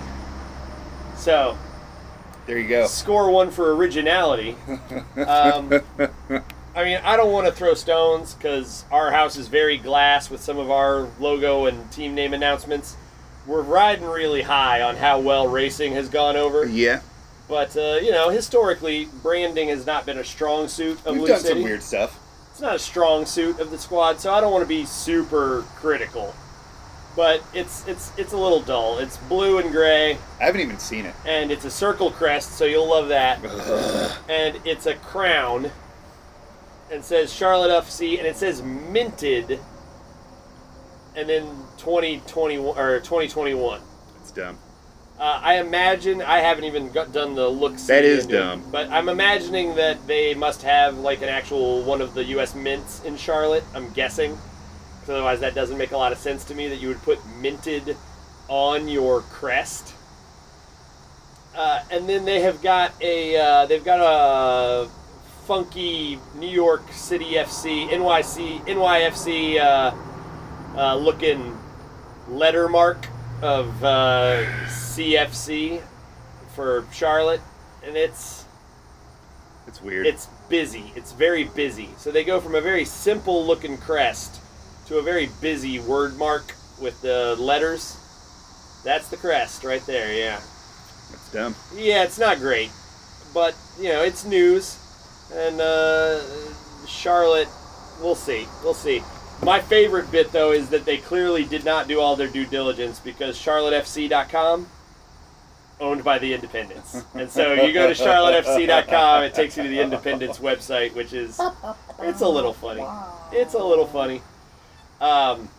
So, 1.17 1.57
There 2.47 2.57
you 2.57 2.67
go. 2.67 2.87
score 2.87 3.29
one 3.29 3.51
for 3.51 3.75
originality. 3.75 4.55
Um, 5.17 5.81
I 6.75 6.83
mean, 6.83 6.99
I 7.03 7.17
don't 7.17 7.31
want 7.31 7.47
to 7.47 7.51
throw 7.53 7.73
stones 7.73 8.33
because 8.35 8.85
our 8.91 9.11
house 9.11 9.35
is 9.35 9.47
very 9.47 9.77
glass 9.77 10.29
with 10.29 10.41
some 10.41 10.57
of 10.57 10.71
our 10.71 11.09
logo 11.19 11.65
and 11.65 11.91
team 11.91 12.15
name 12.15 12.33
announcements. 12.33 12.95
We're 13.45 13.61
riding 13.61 14.05
really 14.05 14.43
high 14.43 14.81
on 14.81 14.95
how 14.95 15.19
well 15.19 15.47
racing 15.47 15.93
has 15.93 16.09
gone 16.09 16.35
over. 16.35 16.65
yeah. 16.65 17.01
But, 17.49 17.77
uh, 17.77 17.99
you 18.01 18.11
know, 18.11 18.29
historically, 18.29 19.05
branding 19.23 19.69
has 19.69 19.85
not 19.85 20.05
been 20.05 20.17
a 20.17 20.23
strong 20.23 20.67
suit 20.67 20.97
of 21.05 21.13
We've 21.13 21.19
Blue 21.19 21.27
done 21.27 21.39
City. 21.39 21.53
some 21.53 21.63
weird 21.63 21.81
stuff. 21.81 22.19
It's 22.51 22.59
not 22.59 22.75
a 22.75 22.79
strong 22.79 23.25
suit 23.25 23.59
of 23.61 23.71
the 23.71 23.77
squad, 23.77 24.19
so 24.19 24.33
I 24.33 24.41
don't 24.41 24.51
want 24.51 24.63
to 24.63 24.67
be 24.67 24.83
super 24.85 25.63
critical. 25.75 26.35
But 27.17 27.43
it's 27.51 27.85
it's 27.87 28.11
it's 28.15 28.31
a 28.31 28.37
little 28.37 28.61
dull. 28.61 28.99
It's 28.99 29.17
blue 29.17 29.57
and 29.57 29.71
gray, 29.71 30.19
I 30.39 30.43
haven't 30.45 30.61
even 30.61 30.77
seen 30.77 31.05
it. 31.07 31.15
and 31.25 31.51
it's 31.51 31.65
a 31.65 31.71
circle 31.71 32.11
crest, 32.11 32.51
so 32.51 32.63
you'll 32.63 32.87
love 32.87 33.09
that. 33.09 33.43
and 34.29 34.59
it's 34.63 34.85
a 34.85 34.93
crown, 34.93 35.71
and 36.91 37.03
says 37.03 37.33
Charlotte 37.33 37.71
FC, 37.83 38.19
and 38.19 38.27
it 38.27 38.35
says 38.37 38.61
minted, 38.61 39.59
and 41.15 41.27
then 41.27 41.45
2021 41.79 42.77
or 42.77 42.99
2021. 42.99 43.81
It's 44.21 44.31
dumb. 44.31 44.59
Uh, 45.19 45.39
I 45.41 45.55
imagine 45.59 46.21
I 46.21 46.41
haven't 46.41 46.65
even 46.65 46.91
got, 46.91 47.11
done 47.11 47.33
the 47.33 47.47
look. 47.49 47.75
That 47.87 48.03
is 48.05 48.27
dumb. 48.27 48.63
But 48.71 48.91
I'm 48.91 49.09
imagining 49.09 49.73
that 49.73 50.05
they 50.05 50.35
must 50.35 50.61
have 50.61 50.99
like 50.99 51.23
an 51.23 51.29
actual 51.29 51.81
one 51.81 52.01
of 52.01 52.13
the 52.13 52.23
U.S. 52.25 52.53
mints 52.53 53.03
in 53.03 53.17
Charlotte. 53.17 53.63
I'm 53.73 53.89
guessing, 53.93 54.37
otherwise 55.09 55.39
that 55.39 55.55
doesn't 55.55 55.77
make 55.77 55.91
a 55.91 55.97
lot 55.97 56.11
of 56.11 56.17
sense 56.17 56.43
to 56.45 56.55
me 56.55 56.67
that 56.67 56.77
you 56.77 56.87
would 56.89 57.01
put 57.03 57.19
minted 57.39 57.95
on 58.47 58.87
your 58.87 59.21
crest. 59.21 59.93
Uh, 61.55 61.81
and 61.89 62.07
then 62.07 62.25
they 62.25 62.41
have 62.41 62.61
got 62.61 62.93
a 63.01 63.35
uh, 63.37 63.65
they've 63.65 63.83
got 63.85 63.99
a 63.99 64.87
funky 65.45 66.19
New 66.35 66.49
York 66.49 66.83
City 66.91 67.33
FC 67.33 67.89
NYC 67.89 68.59
NYFC 68.65 69.59
uh, 69.59 69.95
uh, 70.77 70.95
looking 70.95 71.57
letter 72.29 72.67
mark 72.67 73.07
of 73.41 73.83
uh, 73.83 74.43
CFC 74.65 75.81
for 76.55 76.85
Charlotte, 76.91 77.41
and 77.83 77.95
it's 77.95 78.45
It's 79.67 79.81
weird. 79.81 80.05
it's 80.05 80.27
busy. 80.49 80.91
It's 80.95 81.11
very 81.11 81.45
busy. 81.45 81.89
So 81.97 82.11
they 82.11 82.23
go 82.23 82.39
from 82.39 82.55
a 82.55 82.61
very 82.61 82.85
simple 82.85 83.45
looking 83.45 83.77
crest 83.77 84.41
to 84.87 84.97
a 84.97 85.01
very 85.01 85.29
busy 85.41 85.79
word 85.79 86.17
mark 86.17 86.53
with 86.79 87.01
the 87.01 87.35
letters. 87.37 87.97
That's 88.83 89.09
the 89.09 89.17
crest 89.17 89.63
right 89.63 89.85
there. 89.85 90.13
Yeah. 90.13 90.39
That's 91.11 91.31
dumb. 91.31 91.55
Yeah, 91.75 92.03
it's 92.03 92.19
not 92.19 92.37
great, 92.39 92.71
but 93.33 93.55
you 93.79 93.89
know 93.89 94.03
it's 94.03 94.25
news, 94.25 94.77
and 95.33 95.59
uh, 95.61 96.21
Charlotte, 96.85 97.47
we'll 98.01 98.15
see, 98.15 98.45
we'll 98.63 98.73
see. 98.73 99.01
My 99.43 99.61
favorite 99.61 100.11
bit 100.11 100.31
though 100.31 100.51
is 100.51 100.69
that 100.69 100.85
they 100.85 100.97
clearly 100.97 101.45
did 101.45 101.63
not 101.63 101.87
do 101.87 101.99
all 102.01 102.15
their 102.15 102.27
due 102.27 102.45
diligence 102.45 102.99
because 102.99 103.37
CharlotteFC.com 103.37 104.67
owned 105.79 106.03
by 106.03 106.17
the 106.19 106.33
Independence, 106.33 107.05
and 107.13 107.29
so 107.29 107.53
you 107.53 107.71
go 107.71 107.93
to 107.93 108.03
CharlotteFC.com, 108.03 109.23
it 109.23 109.33
takes 109.33 109.55
you 109.55 109.63
to 109.63 109.69
the 109.69 109.79
Independence 109.79 110.39
website, 110.39 110.93
which 110.93 111.13
is 111.13 111.39
it's 111.99 112.21
a 112.21 112.27
little 112.27 112.53
funny. 112.53 112.83
It's 113.31 113.53
a 113.53 113.63
little 113.63 113.87
funny. 113.87 114.21
Um, 115.01 115.49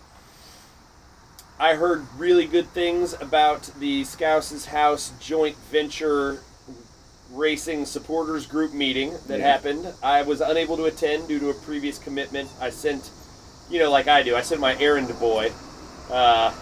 I 1.61 1.75
heard 1.75 2.07
really 2.17 2.47
good 2.47 2.69
things 2.69 3.15
about 3.21 3.71
the 3.79 4.05
Scouses 4.05 4.67
House 4.67 5.13
joint 5.21 5.57
venture 5.71 6.41
racing 7.33 7.85
supporters 7.85 8.47
group 8.47 8.73
meeting 8.73 9.13
that 9.27 9.41
Yeah. 9.41 9.47
happened. 9.53 9.93
I 10.03 10.23
was 10.23 10.41
unable 10.41 10.77
to 10.77 10.85
attend 10.87 11.29
due 11.29 11.39
to 11.41 11.51
a 11.51 11.55
previous 11.55 11.99
commitment. 11.99 12.49
I 12.61 12.71
sent, 12.71 13.11
you 13.69 13.79
know, 13.79 13.91
like 13.91 14.09
I 14.09 14.23
do, 14.23 14.35
I 14.35 14.41
sent 14.43 14.61
my 14.61 14.77
errand 14.79 15.09
boy, 15.19 15.53
uh, 16.11 16.53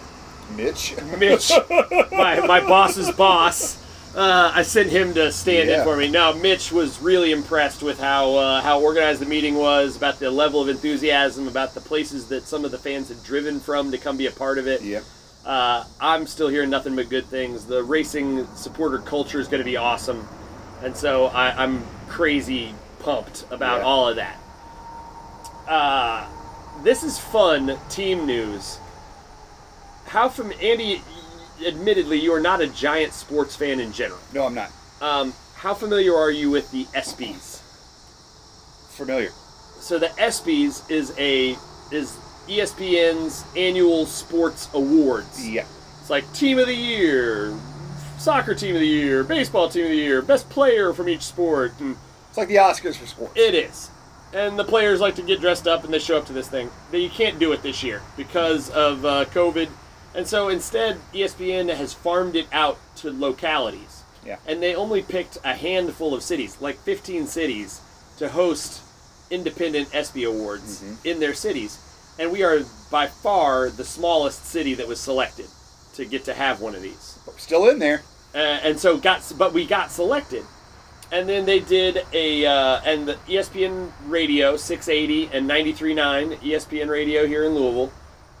Mitch. 0.55 0.93
Mitch, 1.17 1.51
my, 2.11 2.39
my 2.45 2.59
boss's 2.61 3.11
boss. 3.11 3.77
Uh, 4.17 4.51
I 4.51 4.63
sent 4.63 4.89
him 4.89 5.13
to 5.13 5.31
stand 5.31 5.69
in 5.69 5.83
for 5.83 5.95
me. 5.95 6.09
Now, 6.09 6.31
Mitch 6.33 6.71
was 6.71 6.99
really 7.03 7.31
impressed 7.31 7.83
with 7.83 7.99
how 7.99 8.33
uh, 8.35 8.61
how 8.61 8.81
organized 8.81 9.21
the 9.21 9.27
meeting 9.27 9.53
was, 9.53 9.95
about 9.95 10.17
the 10.17 10.31
level 10.31 10.59
of 10.59 10.69
enthusiasm, 10.69 11.47
about 11.47 11.75
the 11.75 11.81
places 11.81 12.27
that 12.29 12.45
some 12.45 12.65
of 12.65 12.71
the 12.71 12.79
fans 12.79 13.09
had 13.09 13.23
driven 13.23 13.59
from 13.59 13.91
to 13.91 13.97
come 13.99 14.17
be 14.17 14.25
a 14.25 14.31
part 14.31 14.57
of 14.57 14.65
it. 14.65 14.81
Yep. 14.81 15.03
Uh, 15.45 15.83
I'm 16.01 16.25
still 16.25 16.47
hearing 16.47 16.71
nothing 16.71 16.95
but 16.95 17.09
good 17.09 17.25
things. 17.27 17.65
The 17.65 17.83
racing 17.83 18.47
supporter 18.55 18.97
culture 18.97 19.39
is 19.39 19.47
going 19.47 19.59
to 19.59 19.65
be 19.69 19.77
awesome, 19.77 20.27
and 20.81 20.97
so 20.97 21.27
I, 21.27 21.63
I'm 21.63 21.85
crazy 22.07 22.73
pumped 23.01 23.45
about 23.51 23.81
Yeah. 23.81 23.85
all 23.85 24.09
of 24.09 24.15
that. 24.15 24.39
Uh, 25.67 26.27
this 26.83 27.03
is 27.03 27.19
fun 27.19 27.77
team 27.87 28.25
news. 28.25 28.79
How 30.07 30.27
from 30.27 30.51
Andy? 30.59 31.03
Admittedly, 31.65 32.19
you 32.19 32.33
are 32.33 32.39
not 32.39 32.61
a 32.61 32.67
giant 32.67 33.13
sports 33.13 33.55
fan 33.55 33.79
in 33.79 33.91
general. 33.91 34.19
No, 34.33 34.45
I'm 34.45 34.53
not 34.53 34.71
Um, 35.01 35.33
how 35.55 35.73
familiar 35.73 36.15
are 36.15 36.31
you 36.31 36.49
with 36.51 36.71
the 36.71 36.85
ESPYS? 36.93 37.61
familiar. 38.89 39.31
So 39.79 39.99
the 39.99 40.07
ESPYS 40.07 40.89
is 40.89 41.13
a 41.17 41.55
is 41.91 42.17
ESPN's 42.47 43.43
annual 43.55 44.05
sports 44.05 44.69
awards. 44.73 45.47
Yeah. 45.47 45.65
It's 46.01 46.09
like 46.09 46.31
team 46.33 46.57
of 46.59 46.67
the 46.67 46.73
year, 46.75 47.53
soccer 48.17 48.55
team 48.55 48.75
of 48.75 48.81
the 48.81 48.87
year, 48.87 49.23
baseball 49.23 49.69
team 49.69 49.83
of 49.85 49.91
the 49.91 49.97
year, 49.97 50.21
best 50.21 50.49
player 50.49 50.93
from 50.93 51.09
each 51.09 51.21
sport, 51.21 51.73
and 51.79 51.95
It's 52.29 52.37
like 52.37 52.47
the 52.47 52.55
Oscars 52.55 52.95
for 52.95 53.05
sports. 53.05 53.33
it 53.35 53.53
is. 53.53 53.89
And 54.33 54.57
the 54.57 54.63
players 54.63 54.99
like 54.99 55.15
to 55.15 55.21
get 55.21 55.39
dressed 55.41 55.67
up 55.67 55.83
and 55.83 55.93
they 55.93 55.99
show 55.99 56.17
up 56.17 56.25
to 56.25 56.33
this 56.33 56.47
thing. 56.49 56.69
But 56.91 56.99
you 57.01 57.09
can't 57.09 57.37
do 57.39 57.51
it 57.53 57.61
this 57.63 57.83
year 57.83 58.01
because 58.17 58.69
of 58.71 59.05
uh, 59.05 59.25
COVID. 59.25 59.69
And 60.17 60.27
so 60.27 60.49
instead, 60.49 60.97
ESPN 61.13 61.73
has 61.73 61.93
farmed 61.93 62.35
it 62.35 62.47
out 62.51 62.77
to 62.97 63.11
localities. 63.11 64.03
Yeah. 64.25 64.37
And 64.45 64.61
they 64.61 64.75
only 64.75 65.01
picked 65.03 65.37
a 65.45 65.53
handful 65.53 66.13
of 66.13 66.23
cities, 66.23 66.57
like 66.59 66.77
15 66.79 67.27
cities, 67.27 67.79
to 68.17 68.27
host 68.27 68.81
independent 69.29 69.93
ESPY 69.93 70.23
awards 70.25 70.83
in 71.05 71.19
their 71.19 71.33
cities. 71.33 71.79
And 72.19 72.31
we 72.31 72.43
are 72.43 72.61
by 72.91 73.07
far 73.07 73.69
the 73.69 73.85
smallest 73.85 74.45
city 74.45 74.73
that 74.73 74.87
was 74.87 74.99
selected 74.99 75.45
to 75.93 76.05
get 76.05 76.25
to 76.25 76.33
have 76.33 76.61
one 76.61 76.75
of 76.75 76.81
these 76.81 77.19
We're 77.27 77.37
still 77.37 77.69
in 77.69 77.79
there. 77.79 78.01
uh, 78.33 78.37
and 78.37 78.79
so 78.79 78.97
got 78.97 79.21
but 79.37 79.53
we 79.53 79.65
got 79.65 79.91
selected 79.91 80.43
and 81.11 81.27
then 81.27 81.45
they 81.45 81.59
did 81.59 82.05
a 82.13 82.45
uh, 82.45 82.81
and 82.85 83.07
the 83.07 83.13
espn 83.27 83.91
radio 84.05 84.55
680 84.55 85.35
and 85.35 85.49
93.9 85.49 86.37
espn 86.37 86.87
radio 86.89 87.25
here 87.25 87.43
in 87.45 87.53
louisville 87.55 87.91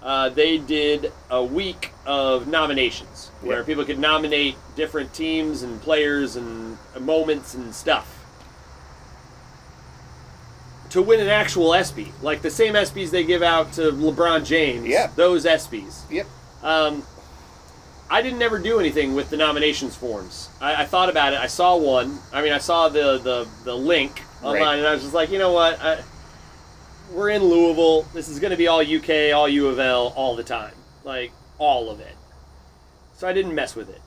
uh, 0.07 0.29
they 0.29 0.57
did 0.57 1.11
a 1.29 1.43
week 1.43 1.91
of 2.05 2.47
nominations 2.47 3.29
where 3.41 3.59
Yeah. 3.59 3.65
people 3.65 3.83
could 3.85 3.99
nominate 3.99 4.55
different 4.75 5.13
teams 5.13 5.61
and 5.63 5.81
players 5.81 6.35
and 6.37 6.77
moments 6.99 7.53
and 7.53 7.75
stuff 7.75 8.13
to 10.91 11.01
win 11.01 11.19
an 11.19 11.27
actual 11.27 11.73
ESPY, 11.73 12.13
like 12.21 12.41
the 12.41 12.49
same 12.49 12.73
ESPYs 12.73 13.11
they 13.11 13.23
give 13.25 13.43
out 13.43 13.73
to 13.73 13.91
LeBron 13.91 14.45
James. 14.45 14.87
Yeah. 14.87 15.11
Those 15.15 15.43
ESPYs. 15.45 16.09
Yep. 16.09 16.25
Um, 16.63 17.03
I 18.09 18.21
didn't 18.21 18.41
ever 18.41 18.57
do 18.57 18.79
anything 18.79 19.13
with 19.13 19.29
the 19.29 19.35
nominations 19.35 19.95
forms. 19.97 20.49
I, 20.61 20.83
I 20.83 20.85
thought 20.85 21.09
about 21.09 21.33
it. 21.33 21.39
I 21.39 21.47
saw 21.47 21.75
one. 21.75 22.19
I 22.31 22.41
mean, 22.41 22.53
I 22.53 22.57
saw 22.59 22.87
the 22.87 23.17
the, 23.17 23.47
the 23.65 23.75
link 23.75 24.21
online, 24.41 24.61
Right. 24.61 24.77
and 24.79 24.87
I 24.87 24.93
was 24.93 25.01
just 25.01 25.13
like, 25.13 25.29
you 25.29 25.39
know 25.39 25.51
what? 25.51 25.77
I, 25.81 26.01
we're 27.11 27.29
in 27.29 27.43
Louisville. 27.43 28.03
This 28.13 28.27
is 28.27 28.39
going 28.39 28.51
to 28.51 28.57
be 28.57 28.67
all 28.67 28.79
UK, 28.81 29.33
all 29.35 29.47
U 29.47 29.67
of 29.67 29.79
L, 29.79 30.13
all 30.15 30.35
the 30.35 30.43
time, 30.43 30.73
like 31.03 31.31
all 31.57 31.89
of 31.89 31.99
it. 31.99 32.15
So 33.15 33.27
I 33.27 33.33
didn't 33.33 33.55
mess 33.55 33.75
with 33.75 33.89
it. 33.89 34.01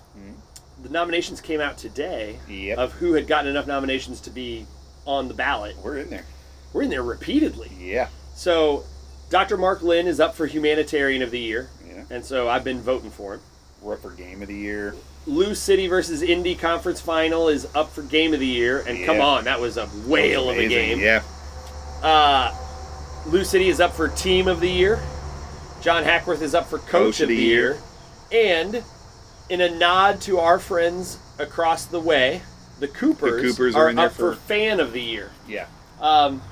The 0.83 0.89
nominations 0.89 1.43
came 1.43 1.61
out 1.61 1.77
today 1.77 2.39
Yep. 2.49 2.79
of 2.79 2.93
who 2.93 3.13
had 3.13 3.27
gotten 3.27 3.51
enough 3.51 3.67
nominations 3.67 4.19
to 4.23 4.31
be 4.31 4.67
on 5.07 5.29
the 5.29 5.35
ballot. 5.35 5.77
We're 5.85 5.99
in 5.99 6.09
there. 6.09 6.25
We're 6.73 6.83
in 6.83 6.91
there 6.91 7.03
repeatedly. 7.03 7.71
Yeah. 7.79 8.09
So, 8.35 8.85
Dr. 9.29 9.59
Mark 9.59 9.83
Lynn 9.83 10.07
is 10.07 10.21
up 10.21 10.35
for 10.35 10.47
Humanitarian 10.47 11.21
of 11.21 11.31
the 11.31 11.39
Year, 11.39 11.69
Yeah. 11.87 12.05
and 12.09 12.25
so 12.25 12.49
I've 12.49 12.65
been 12.65 12.81
voting 12.81 13.11
for 13.11 13.35
him. 13.35 13.41
We're 13.83 13.95
up 13.95 14.01
for 14.03 14.11
game 14.11 14.41
of 14.41 14.49
the 14.49 14.55
year. 14.55 14.95
Lou 15.27 15.55
City 15.55 15.87
versus 15.87 16.23
Indy 16.23 16.55
Conference 16.55 17.01
Final 17.03 17.49
is 17.49 17.67
up 17.75 17.93
for 17.93 18.01
Game 18.03 18.33
of 18.33 18.41
the 18.41 18.47
Year, 18.47 18.83
and 18.87 19.05
come 19.05 19.21
on, 19.21 19.45
that 19.45 19.61
was 19.61 19.77
a 19.77 19.87
whale 20.07 20.49
of 20.49 20.57
a 20.57 20.67
game. 20.67 20.99
Yeah. 20.99 21.23
Uh, 22.03 22.55
Lou 23.27 23.45
City 23.45 23.69
is 23.69 23.81
up 23.81 23.93
for 23.93 24.09
Team 24.09 24.49
of 24.49 24.61
the 24.61 24.71
Year. 24.71 25.01
John 25.81 26.05
Hackworth 26.05 26.43
is 26.43 26.55
up 26.55 26.69
for 26.69 26.79
Coach, 26.79 27.21
of 27.21 27.29
the, 27.29 27.37
year. 27.37 27.79
And 28.33 28.83
in 29.49 29.61
a 29.61 29.71
nod 29.71 30.21
to 30.23 30.39
our 30.39 30.59
friends 30.59 31.19
across 31.39 31.87
the 31.87 32.01
way, 32.01 32.43
the 32.81 32.89
Coopers, 32.89 33.43
Coopers 33.43 33.75
are, 33.75 33.87
are 33.87 33.91
in 33.91 33.99
up 33.99 34.13
for, 34.13 34.35
for- 34.35 34.41
Fan 34.41 34.81
of 34.81 34.93
the 34.93 35.01
Year. 35.01 35.31
Yeah. 35.49 35.67
Um, 36.01 36.43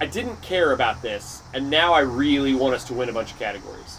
I 0.00 0.06
didn't 0.06 0.42
care 0.42 0.72
about 0.72 1.02
this, 1.02 1.42
and 1.52 1.70
now 1.70 1.92
I 1.92 2.00
really 2.00 2.54
want 2.54 2.74
us 2.74 2.84
to 2.84 2.94
win 2.94 3.08
a 3.08 3.12
bunch 3.12 3.32
of 3.32 3.38
categories. 3.38 3.98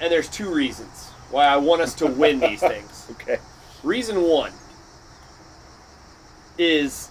And 0.00 0.12
there's 0.12 0.28
two 0.28 0.52
reasons 0.52 1.08
why 1.30 1.46
I 1.46 1.56
want 1.56 1.82
us 1.82 1.94
to 1.94 2.06
win 2.06 2.40
these 2.40 2.60
things. 2.60 3.06
Okay. 3.12 3.38
Reason 3.82 4.22
one 4.22 4.52
is 6.58 7.09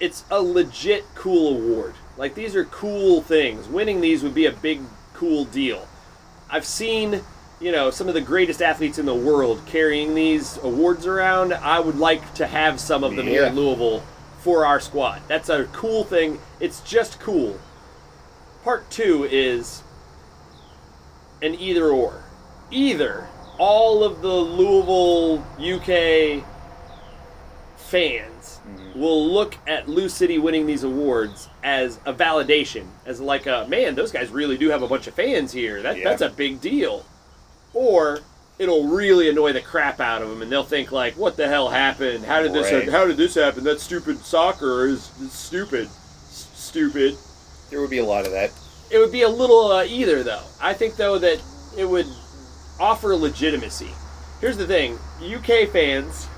it's 0.00 0.24
a 0.30 0.40
legit 0.40 1.04
cool 1.14 1.56
award. 1.56 1.94
Like 2.16 2.34
these 2.34 2.54
are 2.56 2.64
cool 2.66 3.22
things. 3.22 3.68
Winning 3.68 4.00
these 4.00 4.22
would 4.22 4.34
be 4.34 4.46
a 4.46 4.52
big 4.52 4.80
cool 5.14 5.44
deal. 5.44 5.86
I've 6.50 6.64
seen, 6.64 7.22
you 7.60 7.72
know, 7.72 7.90
some 7.90 8.08
of 8.08 8.14
the 8.14 8.20
greatest 8.20 8.62
athletes 8.62 8.98
in 8.98 9.06
the 9.06 9.14
world 9.14 9.62
carrying 9.66 10.14
these 10.14 10.58
awards 10.58 11.06
around. 11.06 11.52
I 11.54 11.80
would 11.80 11.98
like 11.98 12.34
to 12.34 12.46
have 12.46 12.78
some 12.80 13.02
of 13.04 13.16
them 13.16 13.26
here 13.26 13.42
Yeah. 13.42 13.48
in 13.48 13.56
Louisville 13.56 14.02
for 14.40 14.64
our 14.66 14.80
squad. 14.80 15.22
That's 15.28 15.48
a 15.48 15.64
cool 15.72 16.04
thing. 16.04 16.38
It's 16.60 16.80
just 16.80 17.18
cool. 17.20 17.58
Part 18.64 18.88
2 18.90 19.24
is 19.30 19.82
an 21.42 21.54
either 21.54 21.88
or. 21.88 22.22
Either 22.70 23.28
all 23.58 24.02
of 24.04 24.22
the 24.22 24.28
Louisville 24.28 25.38
UK 25.58 26.44
fans 27.86 28.60
will 28.94 29.30
look 29.30 29.56
at 29.66 29.88
Lou 29.88 30.08
City 30.08 30.38
winning 30.38 30.66
these 30.66 30.82
awards 30.84 31.48
as 31.62 31.98
a 32.06 32.12
validation, 32.12 32.86
as 33.04 33.20
like 33.20 33.46
a 33.46 33.66
man, 33.68 33.94
those 33.94 34.12
guys 34.12 34.30
really 34.30 34.56
do 34.56 34.70
have 34.70 34.82
a 34.82 34.88
bunch 34.88 35.06
of 35.06 35.14
fans 35.14 35.52
here. 35.52 35.82
That, 35.82 35.98
Yeah. 35.98 36.04
That's 36.04 36.22
a 36.22 36.28
big 36.30 36.60
deal. 36.60 37.04
Or 37.74 38.20
it'll 38.58 38.88
really 38.88 39.28
annoy 39.28 39.52
the 39.52 39.60
crap 39.60 40.00
out 40.00 40.22
of 40.22 40.28
them, 40.30 40.42
and 40.42 40.50
they'll 40.50 40.64
think 40.64 40.90
like, 40.92 41.14
"What 41.14 41.36
the 41.36 41.46
hell 41.46 41.68
happened? 41.68 42.24
How 42.24 42.42
did 42.42 42.52
this? 42.52 42.72
Right. 42.72 42.88
How 42.88 43.06
did 43.06 43.16
this 43.18 43.34
happen? 43.34 43.64
That 43.64 43.80
stupid 43.80 44.18
soccer 44.24 44.86
is, 44.86 45.10
is 45.20 45.32
stupid, 45.32 45.86
S- 45.86 46.48
stupid." 46.54 47.16
There 47.70 47.80
would 47.80 47.90
be 47.90 47.98
a 47.98 48.04
lot 48.04 48.24
of 48.26 48.32
that. 48.32 48.50
It 48.90 48.98
would 48.98 49.12
be 49.12 49.22
a 49.22 49.28
little 49.28 49.72
uh, 49.72 49.84
either 49.84 50.22
though. 50.22 50.42
I 50.60 50.72
think 50.72 50.96
though 50.96 51.18
that 51.18 51.42
it 51.76 51.84
would 51.84 52.06
offer 52.80 53.14
legitimacy. 53.14 53.90
Here's 54.40 54.56
the 54.56 54.66
thing: 54.66 54.98
UK 55.20 55.68
fans 55.68 56.28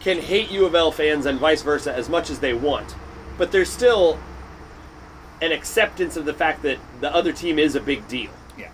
can 0.00 0.18
hate 0.18 0.50
U 0.50 0.64
of 0.66 0.74
L 0.74 0.90
fans 0.90 1.26
and 1.26 1.38
vice 1.38 1.62
versa 1.62 1.92
as 1.94 2.08
much 2.08 2.30
as 2.30 2.38
they 2.40 2.54
want, 2.54 2.94
but 3.38 3.52
there's 3.52 3.70
still 3.70 4.18
an 5.42 5.52
acceptance 5.52 6.16
of 6.16 6.24
the 6.24 6.34
fact 6.34 6.62
that 6.62 6.78
the 7.00 7.14
other 7.14 7.32
team 7.32 7.58
is 7.58 7.74
a 7.74 7.80
big 7.80 8.06
deal. 8.08 8.30
Yeah. 8.58 8.70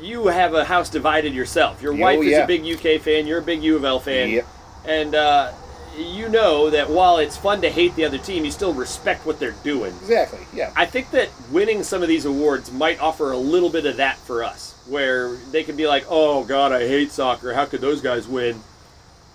You 0.00 0.26
have 0.28 0.54
a 0.54 0.64
house 0.64 0.88
divided 0.90 1.34
yourself. 1.34 1.80
Your 1.82 1.92
Oh, 1.92 1.96
wife 1.96 2.20
is 2.22 2.38
a 2.38 2.46
big 2.46 2.64
UK 2.64 3.00
fan. 3.00 3.26
You're 3.26 3.38
a 3.38 3.42
big 3.42 3.62
U 3.62 3.76
of 3.76 3.84
L 3.84 4.00
fan, 4.00 4.30
Yep. 4.30 4.46
and 4.86 5.14
uh, 5.14 5.52
you 5.96 6.28
know 6.28 6.70
that 6.70 6.88
while 6.88 7.18
it's 7.18 7.36
fun 7.36 7.60
to 7.62 7.70
hate 7.70 7.94
the 7.96 8.04
other 8.04 8.18
team, 8.18 8.44
you 8.44 8.50
still 8.50 8.72
respect 8.72 9.26
what 9.26 9.38
they're 9.38 9.54
doing. 9.62 9.92
Exactly. 10.00 10.40
Yeah. 10.54 10.72
I 10.74 10.86
think 10.86 11.10
that 11.10 11.28
winning 11.50 11.82
some 11.82 12.02
of 12.02 12.08
these 12.08 12.24
awards 12.24 12.72
might 12.72 13.00
offer 13.00 13.32
a 13.32 13.36
little 13.36 13.68
bit 13.70 13.84
of 13.86 13.98
that 13.98 14.16
for 14.18 14.42
us, 14.42 14.74
where 14.88 15.34
they 15.52 15.62
could 15.62 15.76
be 15.76 15.86
like, 15.86 16.06
"Oh 16.08 16.44
God, 16.44 16.72
I 16.72 16.88
hate 16.88 17.12
soccer. 17.12 17.52
How 17.52 17.66
could 17.66 17.80
those 17.82 18.00
guys 18.00 18.26
win?" 18.26 18.62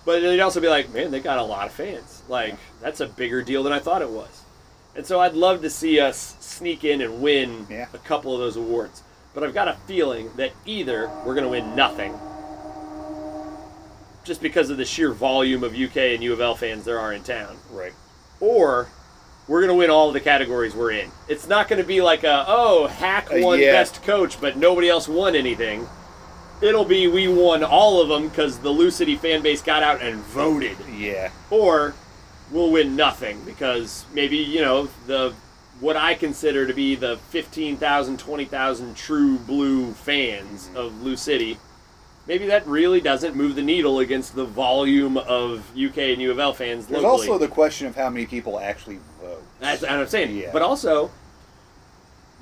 But 0.04 0.20
they'd 0.20 0.40
also 0.40 0.60
be 0.60 0.68
like, 0.68 0.92
"Man, 0.92 1.10
they 1.10 1.20
got 1.20 1.38
a 1.38 1.42
lot 1.42 1.66
of 1.66 1.72
fans. 1.72 2.22
Like 2.28 2.56
that's 2.80 3.00
a 3.00 3.06
bigger 3.06 3.42
deal 3.42 3.62
than 3.62 3.72
I 3.72 3.78
thought 3.78 4.02
it 4.02 4.08
was." 4.10 4.42
And 4.96 5.06
so 5.06 5.20
I'd 5.20 5.34
love 5.34 5.62
to 5.62 5.70
see 5.70 6.00
us 6.00 6.36
sneak 6.40 6.82
in 6.84 7.00
and 7.02 7.20
win 7.22 7.66
Yeah. 7.70 7.86
a 7.94 7.98
couple 7.98 8.32
of 8.32 8.40
those 8.40 8.56
awards. 8.56 9.02
But 9.34 9.44
I've 9.44 9.54
got 9.54 9.68
a 9.68 9.76
feeling 9.86 10.30
that 10.36 10.52
either 10.66 11.08
we're 11.24 11.34
going 11.34 11.44
to 11.44 11.50
win 11.50 11.76
nothing, 11.76 12.18
just 14.24 14.42
because 14.42 14.70
of 14.70 14.76
the 14.76 14.84
sheer 14.84 15.12
volume 15.12 15.62
of 15.62 15.74
UK 15.76 16.14
and 16.14 16.22
U 16.22 16.32
of 16.32 16.40
L 16.40 16.54
fans 16.54 16.84
there 16.84 16.98
are 16.98 17.12
in 17.12 17.22
town 17.22 17.56
Right. 17.70 17.92
or 18.40 18.88
we're 19.46 19.60
going 19.60 19.68
to 19.70 19.74
win 19.74 19.88
all 19.90 20.12
the 20.12 20.20
categories 20.20 20.74
we're 20.74 20.90
in. 20.92 21.10
It's 21.28 21.46
not 21.46 21.68
going 21.68 21.80
to 21.80 21.86
be 21.86 22.00
like 22.02 22.24
a 22.24 22.44
oh 22.48 22.86
hack 22.86 23.28
Uh, 23.32 23.38
won 23.38 23.60
yeah. 23.60 23.72
best 23.72 24.02
coach, 24.02 24.38
but 24.40 24.56
nobody 24.56 24.88
else 24.88 25.08
won 25.08 25.34
anything. 25.34 25.88
It'll 26.60 26.84
be 26.84 27.06
we 27.06 27.28
won 27.28 27.62
all 27.62 28.00
of 28.00 28.08
them 28.08 28.28
because 28.28 28.58
the 28.58 28.70
Lou 28.70 28.90
City 28.90 29.16
fan 29.16 29.42
base 29.42 29.62
got 29.62 29.82
out 29.82 30.02
and 30.02 30.16
voted, 30.16 30.76
Yeah. 30.96 31.30
or 31.50 31.94
we'll 32.50 32.70
win 32.70 32.96
nothing 32.96 33.40
because 33.44 34.04
maybe 34.12 34.38
you 34.38 34.60
know 34.60 34.88
the 35.06 35.34
what 35.80 35.96
I 35.96 36.14
consider 36.14 36.66
to 36.66 36.74
be 36.74 36.96
the 36.96 37.18
15,000, 37.28 38.18
20,000 38.18 38.96
true 38.96 39.38
blue 39.38 39.92
fans 39.92 40.66
mm-hmm. 40.66 40.76
of 40.76 41.02
Lou 41.02 41.16
City. 41.16 41.58
Maybe 42.26 42.46
that 42.46 42.66
really 42.66 43.00
doesn't 43.00 43.36
move 43.36 43.54
the 43.54 43.62
needle 43.62 44.00
against 44.00 44.34
the 44.34 44.44
volume 44.44 45.16
of 45.16 45.70
UK 45.78 45.98
and 45.98 46.20
U 46.20 46.30
of 46.30 46.38
L 46.38 46.52
fans 46.52 46.86
There's 46.86 47.02
locally. 47.02 47.28
also 47.28 47.38
the 47.38 47.48
question 47.48 47.86
of 47.86 47.96
how 47.96 48.10
many 48.10 48.26
people 48.26 48.58
actually 48.58 48.98
vote. 49.20 49.42
That's 49.60 49.82
what 49.82 49.90
I'm 49.92 50.06
saying. 50.08 50.36
Yeah. 50.36 50.50
But 50.52 50.62
also, 50.62 51.10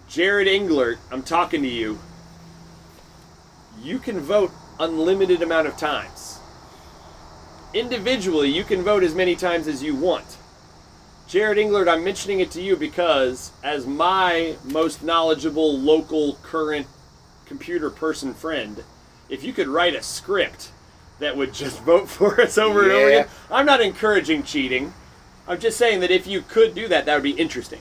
Jared 0.08 0.48
Englert, 0.48 0.96
I'm 1.12 1.22
talking 1.22 1.62
to 1.62 1.68
you. 1.68 1.98
You 3.82 3.98
can 3.98 4.20
vote 4.20 4.52
unlimited 4.80 5.42
amount 5.42 5.66
of 5.66 5.76
times. 5.76 6.40
Individually, 7.74 8.50
you 8.50 8.64
can 8.64 8.82
vote 8.82 9.02
as 9.02 9.14
many 9.14 9.36
times 9.36 9.68
as 9.68 9.82
you 9.82 9.94
want. 9.94 10.36
Jared 11.26 11.58
Englert, 11.58 11.88
I'm 11.88 12.04
mentioning 12.04 12.40
it 12.40 12.50
to 12.52 12.62
you 12.62 12.76
because, 12.76 13.50
as 13.62 13.86
my 13.86 14.56
most 14.64 15.02
knowledgeable 15.02 15.76
local 15.76 16.36
current 16.42 16.86
computer 17.46 17.90
person 17.90 18.32
friend, 18.32 18.84
if 19.28 19.42
you 19.42 19.52
could 19.52 19.66
write 19.66 19.94
a 19.94 20.02
script 20.02 20.70
that 21.18 21.36
would 21.36 21.52
just 21.52 21.80
vote 21.82 22.08
for 22.08 22.40
us 22.40 22.56
over 22.56 22.84
and 22.84 22.92
over 22.92 23.08
again, 23.08 23.28
I'm 23.50 23.66
not 23.66 23.80
encouraging 23.80 24.44
cheating. 24.44 24.94
I'm 25.48 25.60
just 25.60 25.76
saying 25.76 26.00
that 26.00 26.10
if 26.10 26.26
you 26.26 26.42
could 26.42 26.74
do 26.74 26.88
that, 26.88 27.06
that 27.06 27.14
would 27.14 27.22
be 27.22 27.30
interesting. 27.30 27.80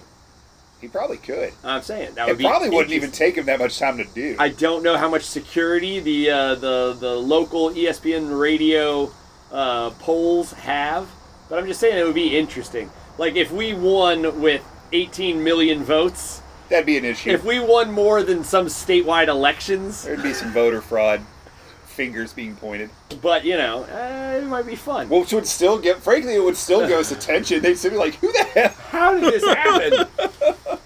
He 0.81 0.87
probably 0.87 1.17
could. 1.17 1.53
I'm 1.63 1.81
saying 1.81 2.15
that 2.15 2.27
would 2.27 2.33
It 2.35 2.37
be 2.37 2.43
probably 2.43 2.69
wouldn't 2.69 2.93
even 2.93 3.11
take 3.11 3.35
him 3.35 3.45
that 3.45 3.59
much 3.59 3.79
time 3.79 3.97
to 3.97 4.03
do. 4.03 4.35
I 4.37 4.49
don't 4.49 4.83
know 4.83 4.97
how 4.97 5.09
much 5.09 5.23
security 5.23 5.99
the 5.99 6.29
uh, 6.29 6.55
the 6.55 6.95
the 6.99 7.15
local 7.15 7.69
ESPN 7.71 8.37
radio 8.39 9.11
uh, 9.51 9.91
polls 9.91 10.51
have, 10.53 11.07
but 11.49 11.57
I'm 11.57 11.65
just 11.65 11.79
saying 11.79 11.97
it 11.97 12.03
would 12.03 12.13
be 12.15 12.37
interesting. 12.37 12.91
Like 13.17 13.35
if 13.35 13.51
we 13.51 13.73
won 13.73 14.41
with 14.41 14.61
18 14.91 15.43
million 15.43 15.83
votes, 15.83 16.41
That'd 16.69 16.85
be 16.85 16.97
an 16.97 17.05
issue. 17.05 17.29
if 17.29 17.43
we 17.45 17.59
won 17.59 17.91
more 17.91 18.21
than 18.23 18.43
some 18.43 18.65
statewide 18.67 19.27
elections, 19.27 20.03
There'd 20.03 20.21
be 20.21 20.33
some 20.33 20.51
voter 20.51 20.81
fraud, 20.81 21.21
fingers 21.95 22.33
being 22.33 22.55
pointed. 22.55 22.89
but 23.21 23.43
you 23.45 23.57
know, 23.57 23.83
uh, 23.85 24.37
it 24.37 24.45
might 24.45 24.65
be 24.67 24.75
fun. 24.75 25.09
Which 25.09 25.31
would 25.33 25.47
still 25.47 25.79
get, 25.79 26.03
frankly, 26.03 26.35
it 26.35 26.43
would 26.43 26.57
still 26.57 26.81
get 26.87 26.99
us 26.99 27.11
attention. 27.17 27.61
They'd 27.61 27.77
still 27.77 27.91
be 27.91 27.97
like, 27.97 28.15
who 28.15 28.31
the 28.31 28.43
hell? 28.43 28.73
how 28.89 29.13
did 29.17 29.33
this 29.33 29.43
happen? 29.45 30.07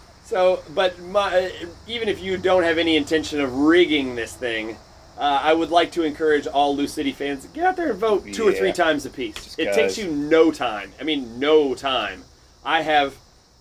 so, 0.23 0.61
but 0.73 0.99
my, 0.99 1.51
even 1.87 2.07
if 2.07 2.21
you 2.21 2.37
don't 2.37 2.63
have 2.63 2.77
any 2.77 2.95
intention 2.95 3.41
of 3.41 3.51
rigging 3.53 4.15
this 4.15 4.33
thing, 4.33 4.77
uh, 5.17 5.39
I 5.43 5.53
would 5.53 5.69
like 5.71 5.91
to 5.93 6.03
encourage 6.03 6.47
all 6.47 6.75
Lou 6.75 6.87
City 6.87 7.11
fans 7.11 7.45
get 7.47 7.65
out 7.65 7.75
there 7.75 7.89
and 7.91 7.99
vote 7.99 8.25
two 8.31 8.47
or 8.47 8.53
three 8.53 8.71
times 8.71 9.05
a 9.05 9.09
piece. 9.09 9.35
Just 9.35 9.59
It 9.59 9.65
'cause. 9.65 9.75
takes 9.75 9.97
you 9.97 10.09
no 10.11 10.51
time. 10.51 10.93
I 10.99 11.03
mean, 11.03 11.39
no 11.39 11.73
time. 11.75 12.23
I 12.63 12.81
have, 12.83 13.15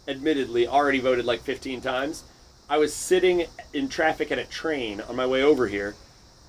admittedly, 0.06 0.66
already 0.68 1.00
voted 1.00 1.24
like 1.24 1.40
15 1.42 1.80
times. 1.80 2.24
I 2.70 2.76
was 2.76 2.92
sitting 2.94 3.46
in 3.72 3.88
traffic 3.88 4.30
at 4.30 4.38
a 4.38 4.44
train 4.44 5.00
on 5.08 5.16
my 5.16 5.24
way 5.26 5.42
over 5.42 5.66
here. 5.68 5.94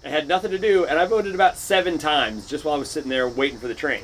I 0.04 0.10
had 0.10 0.28
nothing 0.28 0.52
to 0.52 0.60
do, 0.60 0.86
and 0.86 0.98
I 0.98 1.06
voted 1.06 1.36
about 1.36 1.58
seven 1.58 1.98
times 1.98 2.48
just 2.48 2.64
while 2.64 2.76
I 2.76 2.78
was 2.78 2.90
sitting 2.90 3.10
there 3.10 3.28
waiting 3.28 3.60
for 3.60 3.68
the 3.68 3.74
train. 3.76 4.04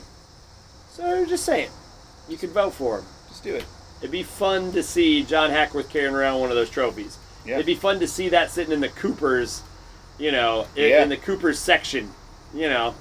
So, 0.89 1.25
just 1.25 1.45
saying, 1.45 1.69
you 2.27 2.37
could 2.37 2.51
vote 2.51 2.73
for 2.73 2.99
him. 2.99 3.05
Just 3.29 3.43
do 3.43 3.55
it. 3.55 3.65
It'd 3.99 4.11
be 4.11 4.23
fun 4.23 4.71
to 4.73 4.83
see 4.83 5.23
John 5.23 5.51
Hackworth 5.51 5.89
carrying 5.89 6.13
around 6.13 6.39
one 6.41 6.49
of 6.49 6.55
those 6.55 6.69
trophies. 6.69 7.17
Yeah. 7.45 7.55
It'd 7.55 7.65
be 7.65 7.75
fun 7.75 7.99
to 7.99 8.07
see 8.07 8.29
that 8.29 8.51
sitting 8.51 8.73
in 8.73 8.81
the 8.81 8.89
Coopers, 8.89 9.61
you 10.17 10.31
know, 10.31 10.67
in, 10.75 10.89
Yeah. 10.89 11.03
in 11.03 11.09
the 11.09 11.17
Coopers 11.17 11.59
section. 11.59 12.11
You 12.53 12.69
know, 12.69 12.95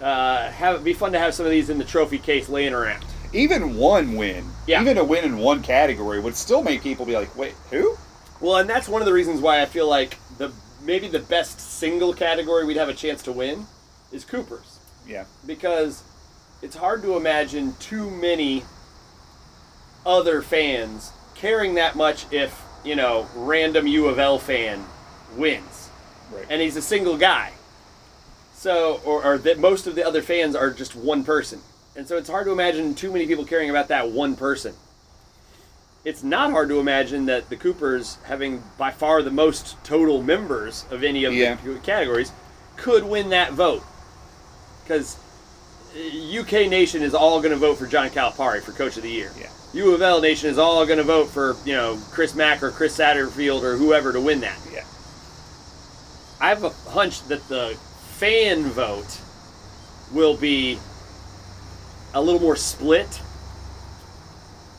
uh, 0.00 0.48
have 0.50 0.74
it'd 0.74 0.84
be 0.84 0.92
fun 0.94 1.12
to 1.12 1.18
have 1.18 1.34
some 1.34 1.46
of 1.46 1.50
these 1.52 1.70
in 1.70 1.78
the 1.78 1.84
trophy 1.84 2.18
case 2.18 2.48
laying 2.48 2.72
around. 2.72 3.04
Even 3.32 3.76
one 3.76 4.14
win, 4.16 4.44
Yeah. 4.66 4.80
even 4.82 4.98
a 4.98 5.04
win 5.04 5.24
in 5.24 5.38
one 5.38 5.62
category, 5.62 6.20
would 6.20 6.36
still 6.36 6.62
make 6.62 6.82
people 6.82 7.06
be 7.06 7.14
like, 7.14 7.36
wait, 7.36 7.54
who? 7.70 7.96
Well, 8.40 8.56
and 8.56 8.68
that's 8.68 8.88
one 8.88 9.00
of 9.02 9.06
the 9.06 9.12
reasons 9.12 9.40
why 9.40 9.60
I 9.62 9.66
feel 9.66 9.88
like 9.88 10.18
maybe 10.82 11.08
the 11.08 11.18
best 11.18 11.60
single 11.60 12.12
category 12.12 12.64
we'd 12.64 12.76
have 12.76 12.88
a 12.88 12.94
chance 12.94 13.22
to 13.22 13.32
win 13.32 13.66
is 14.12 14.24
Coopers 14.24 14.78
Yeah. 15.06 15.24
because 15.46 16.02
it's 16.60 16.76
hard 16.76 17.02
to 17.02 17.16
imagine 17.16 17.74
too 17.80 18.10
many 18.10 18.64
other 20.04 20.42
fans 20.42 21.12
caring 21.34 21.74
that 21.74 21.96
much 21.96 22.26
if 22.32 22.60
you 22.84 22.96
know 22.96 23.28
random 23.36 23.86
U 23.86 24.06
of 24.06 24.18
L 24.18 24.38
fan 24.38 24.84
wins. 25.36 25.88
Right. 26.32 26.46
and 26.48 26.62
he's 26.62 26.76
a 26.76 26.82
single 26.82 27.18
guy. 27.18 27.52
So, 28.54 29.00
or, 29.04 29.24
or 29.24 29.38
that 29.38 29.58
most 29.58 29.86
of 29.86 29.94
the 29.96 30.06
other 30.06 30.22
fans 30.22 30.54
are 30.56 30.70
just 30.70 30.94
one 30.96 31.24
person, 31.24 31.60
and 31.96 32.06
so 32.08 32.16
it's 32.16 32.28
hard 32.30 32.46
to 32.46 32.52
imagine 32.52 32.94
too 32.94 33.10
many 33.12 33.26
people 33.26 33.44
caring 33.44 33.68
about 33.70 33.88
that 33.88 34.10
one 34.10 34.34
person. 34.36 34.74
It's 36.04 36.22
not 36.24 36.50
hard 36.50 36.68
to 36.70 36.80
imagine 36.80 37.26
that 37.26 37.48
the 37.48 37.56
Coopers, 37.56 38.18
having 38.24 38.62
by 38.76 38.90
far 38.90 39.22
the 39.22 39.30
most 39.30 39.76
total 39.84 40.20
members 40.22 40.84
of 40.90 41.04
any 41.04 41.24
of 41.24 41.32
Yeah. 41.32 41.56
the 41.64 41.78
categories, 41.78 42.32
could 42.76 43.04
win 43.04 43.30
that 43.30 43.52
vote. 43.52 43.84
Because 44.82 45.16
UK 45.94 46.66
uh, 46.66 46.68
Nation 46.68 47.02
is 47.02 47.14
all 47.14 47.40
going 47.40 47.52
to 47.52 47.56
vote 47.56 47.76
for 47.78 47.86
John 47.86 48.08
Calipari 48.10 48.60
for 48.60 48.72
Coach 48.72 48.96
of 48.96 49.04
the 49.04 49.10
Year. 49.10 49.30
Yeah. 49.38 49.48
U 49.74 49.94
of 49.94 50.02
L 50.02 50.20
Nation 50.20 50.50
is 50.50 50.58
all 50.58 50.84
going 50.86 50.98
to 50.98 51.04
vote 51.04 51.26
for 51.30 51.56
you 51.64 51.74
know 51.74 51.98
Chris 52.10 52.34
Mack 52.34 52.62
or 52.62 52.70
Chris 52.70 52.98
Satterfield 52.98 53.62
or 53.62 53.76
whoever 53.76 54.12
to 54.12 54.20
win 54.20 54.40
that. 54.40 54.58
Yeah. 54.72 54.84
I 56.40 56.48
have 56.48 56.64
a 56.64 56.70
hunch 56.90 57.22
that 57.28 57.48
the 57.48 57.76
fan 58.18 58.64
vote 58.64 59.18
will 60.12 60.36
be 60.36 60.78
a 62.12 62.20
little 62.20 62.40
more 62.40 62.56
split, 62.56 63.21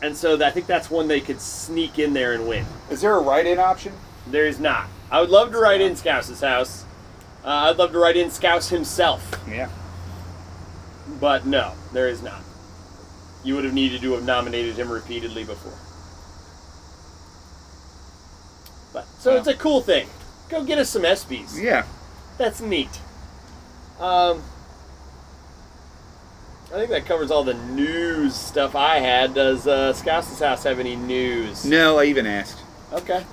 and 0.04 0.16
so 0.18 0.39
I 0.45 0.51
think 0.51 0.68
that's 0.68 0.91
one 0.91 1.08
they 1.08 1.22
could 1.22 1.39
sneak 1.39 1.97
in 1.97 2.14
there 2.14 2.34
and 2.34 2.45
win. 2.47 2.66
Is 2.91 2.99
there 3.01 3.16
a 3.16 3.22
write-in 3.22 3.58
option? 3.58 3.93
There 4.28 4.45
is 4.45 4.60
not. 4.60 4.88
I 5.10 5.22
would 5.22 5.30
love 5.30 5.51
to 5.54 5.58
write 5.58 5.80
in 5.80 5.95
Scouse's 5.95 6.41
house. 6.41 6.84
Uh, 7.43 7.47
I'd 7.72 7.78
love 7.78 7.93
to 7.93 7.99
write 7.99 8.18
in 8.18 8.30
Scouse 8.30 8.70
himself, 8.70 9.39
Yeah. 9.49 9.70
but 11.22 11.45
no, 11.45 11.74
there 11.93 12.08
is 12.10 12.22
not. 12.22 12.41
You 13.45 13.56
would 13.56 13.64
have 13.64 13.74
needed 13.74 14.01
to 14.01 14.14
have 14.14 14.24
nominated 14.24 14.76
him 14.76 14.89
repeatedly 14.89 15.43
before. 15.45 15.74
But 18.93 19.06
so 19.20 19.32
Well. 19.32 19.39
it's 19.39 19.47
a 19.47 19.54
cool 19.56 19.82
thing. 19.82 20.08
Go 20.49 20.64
get 20.64 20.78
us 20.80 20.89
some 20.89 21.04
ESPYS. 21.04 21.60
Yeah. 21.62 21.84
That's 22.38 22.60
neat. 22.62 22.99
Um, 23.99 24.43
I 26.74 26.78
think 26.78 26.89
that 26.89 27.05
covers 27.05 27.30
all 27.30 27.43
the 27.43 27.53
news 27.53 28.34
stuff 28.36 28.76
I 28.76 28.97
had. 28.97 29.36
Does 29.36 29.67
uh, 29.67 29.93
Scouse's 29.93 30.39
house 30.39 30.63
have 30.63 30.80
any 30.80 30.95
news? 30.95 31.65
No, 31.65 31.99
I 31.99 32.05
even 32.05 32.26
asked. 32.26 32.57
Okay. 32.91 33.24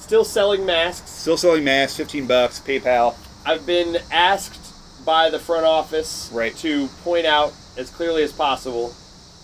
Still 0.00 0.24
selling 0.24 0.66
masks. 0.66 1.08
Still 1.10 1.36
selling 1.36 1.62
masks, 1.62 1.96
fifteen 1.96 2.26
bucks, 2.26 2.58
PayPal. 2.58 3.14
I've 3.46 3.64
been 3.66 3.98
asked 4.10 5.04
by 5.06 5.30
the 5.30 5.38
front 5.38 5.64
office 5.64 6.28
Right. 6.32 6.54
to 6.56 6.88
point 7.04 7.24
out 7.24 7.52
as 7.76 7.88
clearly 7.90 8.22
as 8.24 8.32
possible 8.32 8.94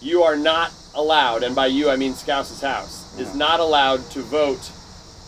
you 0.00 0.24
are 0.24 0.36
not 0.36 0.72
allowed, 0.94 1.44
and 1.44 1.54
by 1.54 1.66
you 1.66 1.88
I 1.88 1.96
mean 1.96 2.12
Scouse's 2.12 2.60
house, 2.60 3.16
is 3.20 3.34
not 3.36 3.60
allowed 3.60 3.98
to 4.10 4.20
vote, 4.22 4.70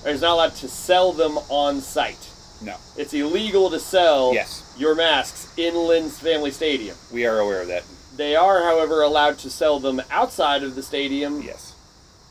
or 0.04 0.10
is 0.10 0.20
not 0.22 0.32
allowed 0.34 0.54
to 0.56 0.68
sell 0.68 1.12
them 1.12 1.38
on 1.48 1.80
site. 1.80 2.28
No, 2.60 2.74
It's 2.96 3.14
illegal 3.14 3.70
to 3.70 3.78
sell 3.78 4.34
Yes. 4.34 4.67
Your 4.78 4.94
masks 4.94 5.52
in 5.56 5.74
Lynn's 5.74 6.18
Family 6.18 6.50
Stadium. 6.50 6.96
we 7.12 7.26
are 7.26 7.38
aware 7.38 7.60
of 7.62 7.68
that. 7.68 7.84
They 8.16 8.34
are, 8.34 8.62
however, 8.62 9.02
allowed 9.02 9.38
to 9.38 9.50
sell 9.50 9.78
them 9.78 10.00
outside 10.10 10.62
of 10.62 10.74
the 10.74 10.82
stadium 10.82 11.42
Yes. 11.42 11.74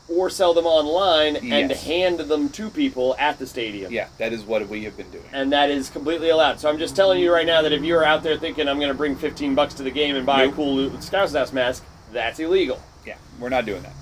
or 0.08 0.28
sell 0.30 0.52
them 0.54 0.66
online 0.66 1.36
and 1.36 1.70
Yes. 1.70 1.84
hand 1.84 2.20
them 2.20 2.48
to 2.50 2.68
people 2.70 3.14
at 3.18 3.38
the 3.38 3.46
stadium. 3.46 3.92
Yeah, 3.92 4.08
that 4.18 4.32
is 4.32 4.42
what 4.44 4.66
we 4.68 4.84
have 4.84 4.96
been 4.96 5.10
doing. 5.10 5.24
And 5.32 5.52
that 5.52 5.70
is 5.70 5.88
completely 5.90 6.28
allowed. 6.30 6.60
So 6.60 6.68
I'm 6.68 6.78
just 6.78 6.94
telling 6.96 7.20
you 7.20 7.32
right 7.32 7.46
now 7.46 7.62
that 7.62 7.72
if 7.72 7.82
you're 7.82 8.04
out 8.04 8.22
there 8.22 8.36
thinking 8.36 8.68
I'm 8.68 8.78
going 8.78 8.88
to 8.90 8.94
bring 8.96 9.16
15 9.16 9.54
bucks 9.54 9.74
to 9.74 9.82
the 9.82 9.90
game 9.90 10.14
and 10.16 10.26
buy 10.26 10.44
Nope. 10.44 10.52
a 10.52 10.56
cool 10.56 11.00
Scouts 11.00 11.34
House 11.34 11.52
mask, 11.52 11.84
that's 12.12 12.38
illegal. 12.38 12.82
Yeah, 13.06 13.14
we're 13.38 13.48
not 13.48 13.64
doing 13.66 13.82
that. 13.82 13.92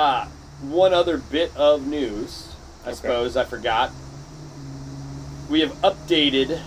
Uh, 0.00 0.26
one 0.62 0.94
other 0.94 1.18
bit 1.18 1.54
of 1.56 1.86
news, 1.86 2.48
I 2.84 2.88
Okay. 2.90 2.96
suppose 2.96 3.36
I 3.36 3.44
forgot. 3.44 3.90
We 5.50 5.60
have 5.60 5.72
updated 5.82 6.60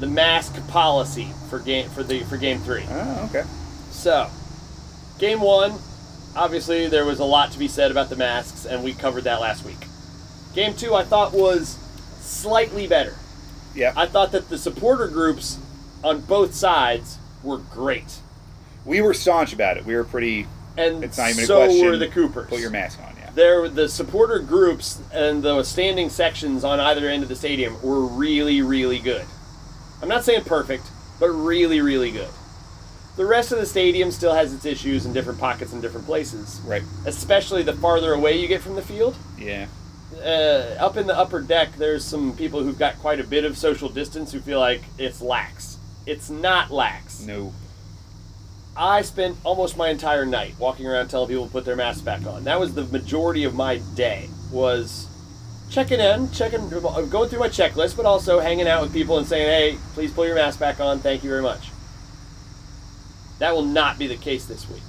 the 0.00 0.06
mask 0.06 0.66
policy 0.68 1.28
for 1.48 1.58
game 1.58 1.88
for 1.90 2.02
the 2.02 2.20
for 2.24 2.36
game 2.36 2.58
three. 2.60 2.84
Oh, 2.88 3.28
okay. 3.30 3.44
So, 3.90 4.28
game 5.18 5.40
one, 5.40 5.74
obviously 6.34 6.88
there 6.88 7.04
was 7.04 7.20
a 7.20 7.24
lot 7.24 7.52
to 7.52 7.58
be 7.58 7.68
said 7.68 7.90
about 7.90 8.08
the 8.08 8.16
masks, 8.16 8.64
and 8.64 8.82
we 8.82 8.92
covered 8.94 9.24
that 9.24 9.40
last 9.40 9.64
week. 9.64 9.86
Game 10.54 10.74
two, 10.74 10.94
I 10.94 11.04
thought 11.04 11.32
was 11.32 11.78
slightly 12.20 12.86
better. 12.86 13.14
Yeah, 13.74 13.92
I 13.96 14.06
thought 14.06 14.32
that 14.32 14.48
the 14.48 14.58
supporter 14.58 15.06
groups 15.06 15.58
on 16.02 16.22
both 16.22 16.54
sides 16.54 17.18
were 17.42 17.58
great, 17.58 18.18
we 18.84 19.00
were 19.00 19.14
staunch 19.14 19.52
about 19.52 19.76
it. 19.76 19.84
We 19.84 19.94
were 19.94 20.04
pretty. 20.04 20.46
and 20.76 21.04
It's 21.04 21.18
not 21.18 21.30
even 21.30 21.44
a 21.44 21.46
so 21.46 21.58
question. 21.64 21.86
were 21.86 21.96
the 21.96 22.08
Coopers. 22.08 22.48
Put 22.48 22.60
your 22.60 22.70
mask 22.70 22.98
on. 23.00 23.14
Yeah. 23.18 23.30
There, 23.34 23.68
the 23.68 23.88
supporter 23.88 24.38
groups 24.40 25.00
and 25.12 25.42
the 25.42 25.62
standing 25.62 26.08
sections 26.10 26.64
on 26.64 26.80
either 26.80 27.08
end 27.08 27.22
of 27.22 27.28
the 27.28 27.36
stadium 27.36 27.80
were 27.82 28.00
really, 28.04 28.62
really 28.62 28.98
good. 28.98 29.24
I'm 30.02 30.08
not 30.08 30.24
saying 30.24 30.44
perfect, 30.44 30.84
but 31.18 31.28
really, 31.30 31.80
really 31.80 32.10
good. 32.10 32.28
The 33.16 33.26
rest 33.26 33.52
of 33.52 33.58
the 33.58 33.66
stadium 33.66 34.10
still 34.10 34.32
has 34.34 34.54
its 34.54 34.64
issues 34.64 35.04
in 35.04 35.12
different 35.12 35.38
pockets 35.38 35.72
and 35.72 35.82
different 35.82 36.06
places, 36.06 36.60
Right. 36.64 36.82
especially 37.04 37.62
the 37.62 37.74
farther 37.74 38.12
away 38.14 38.38
you 38.40 38.48
get 38.48 38.62
from 38.62 38.76
the 38.76 38.82
field. 38.82 39.14
Yeah. 39.38 39.66
Uh, 40.16 40.76
up 40.78 40.96
in 40.96 41.06
the 41.06 41.16
upper 41.16 41.40
deck, 41.40 41.76
there's 41.76 42.04
some 42.04 42.34
people 42.36 42.62
who've 42.62 42.78
got 42.78 42.98
quite 43.00 43.20
a 43.20 43.24
bit 43.24 43.44
of 43.44 43.56
social 43.58 43.88
distance 43.88 44.32
who 44.32 44.40
feel 44.40 44.58
like 44.58 44.82
it's 44.98 45.20
lax. 45.20 45.76
It's 46.06 46.30
not 46.30 46.70
lax. 46.70 47.20
No. 47.20 47.52
I 48.76 49.02
spent 49.02 49.36
almost 49.44 49.76
my 49.76 49.88
entire 49.90 50.24
night 50.24 50.54
walking 50.58 50.86
around 50.86 51.08
telling 51.08 51.28
people 51.28 51.46
to 51.46 51.52
put 51.52 51.64
their 51.64 51.76
masks 51.76 52.00
back 52.02 52.24
on. 52.26 52.44
That 52.44 52.58
was 52.58 52.74
the 52.74 52.84
majority 52.84 53.44
of 53.44 53.54
my 53.54 53.78
day 53.94 54.30
was 54.50 55.06
checking 55.70 56.00
in, 56.00 56.30
checking, 56.32 56.68
going 56.68 57.28
through 57.28 57.38
my 57.38 57.48
checklist, 57.48 57.96
but 57.96 58.04
also 58.04 58.40
hanging 58.40 58.68
out 58.68 58.82
with 58.82 58.92
people 58.92 59.18
and 59.18 59.26
saying, 59.26 59.46
"Hey, 59.46 59.78
please 59.94 60.12
pull 60.12 60.26
your 60.26 60.34
mask 60.34 60.58
back 60.58 60.80
on. 60.80 60.98
Thank 60.98 61.22
you 61.22 61.30
very 61.30 61.42
much." 61.42 61.70
That 63.38 63.54
will 63.54 63.64
not 63.64 63.98
be 63.98 64.06
the 64.06 64.16
case 64.16 64.44
this 64.44 64.68
week 64.68 64.82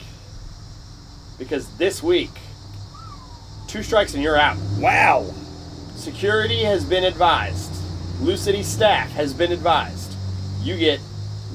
because 1.37 1.67
this 1.77 2.03
week, 2.03 2.31
two 3.67 3.81
strikes 3.81 4.13
and 4.13 4.21
you're 4.21 4.37
out. 4.37 4.57
Wow. 4.77 5.25
Security 5.95 6.63
has 6.63 6.83
been 6.83 7.03
advised. 7.03 7.71
Lou 8.19 8.35
City 8.35 8.61
staff 8.61 9.09
has 9.11 9.33
been 9.33 9.51
advised. 9.51 10.15
You 10.61 10.77
get 10.77 10.99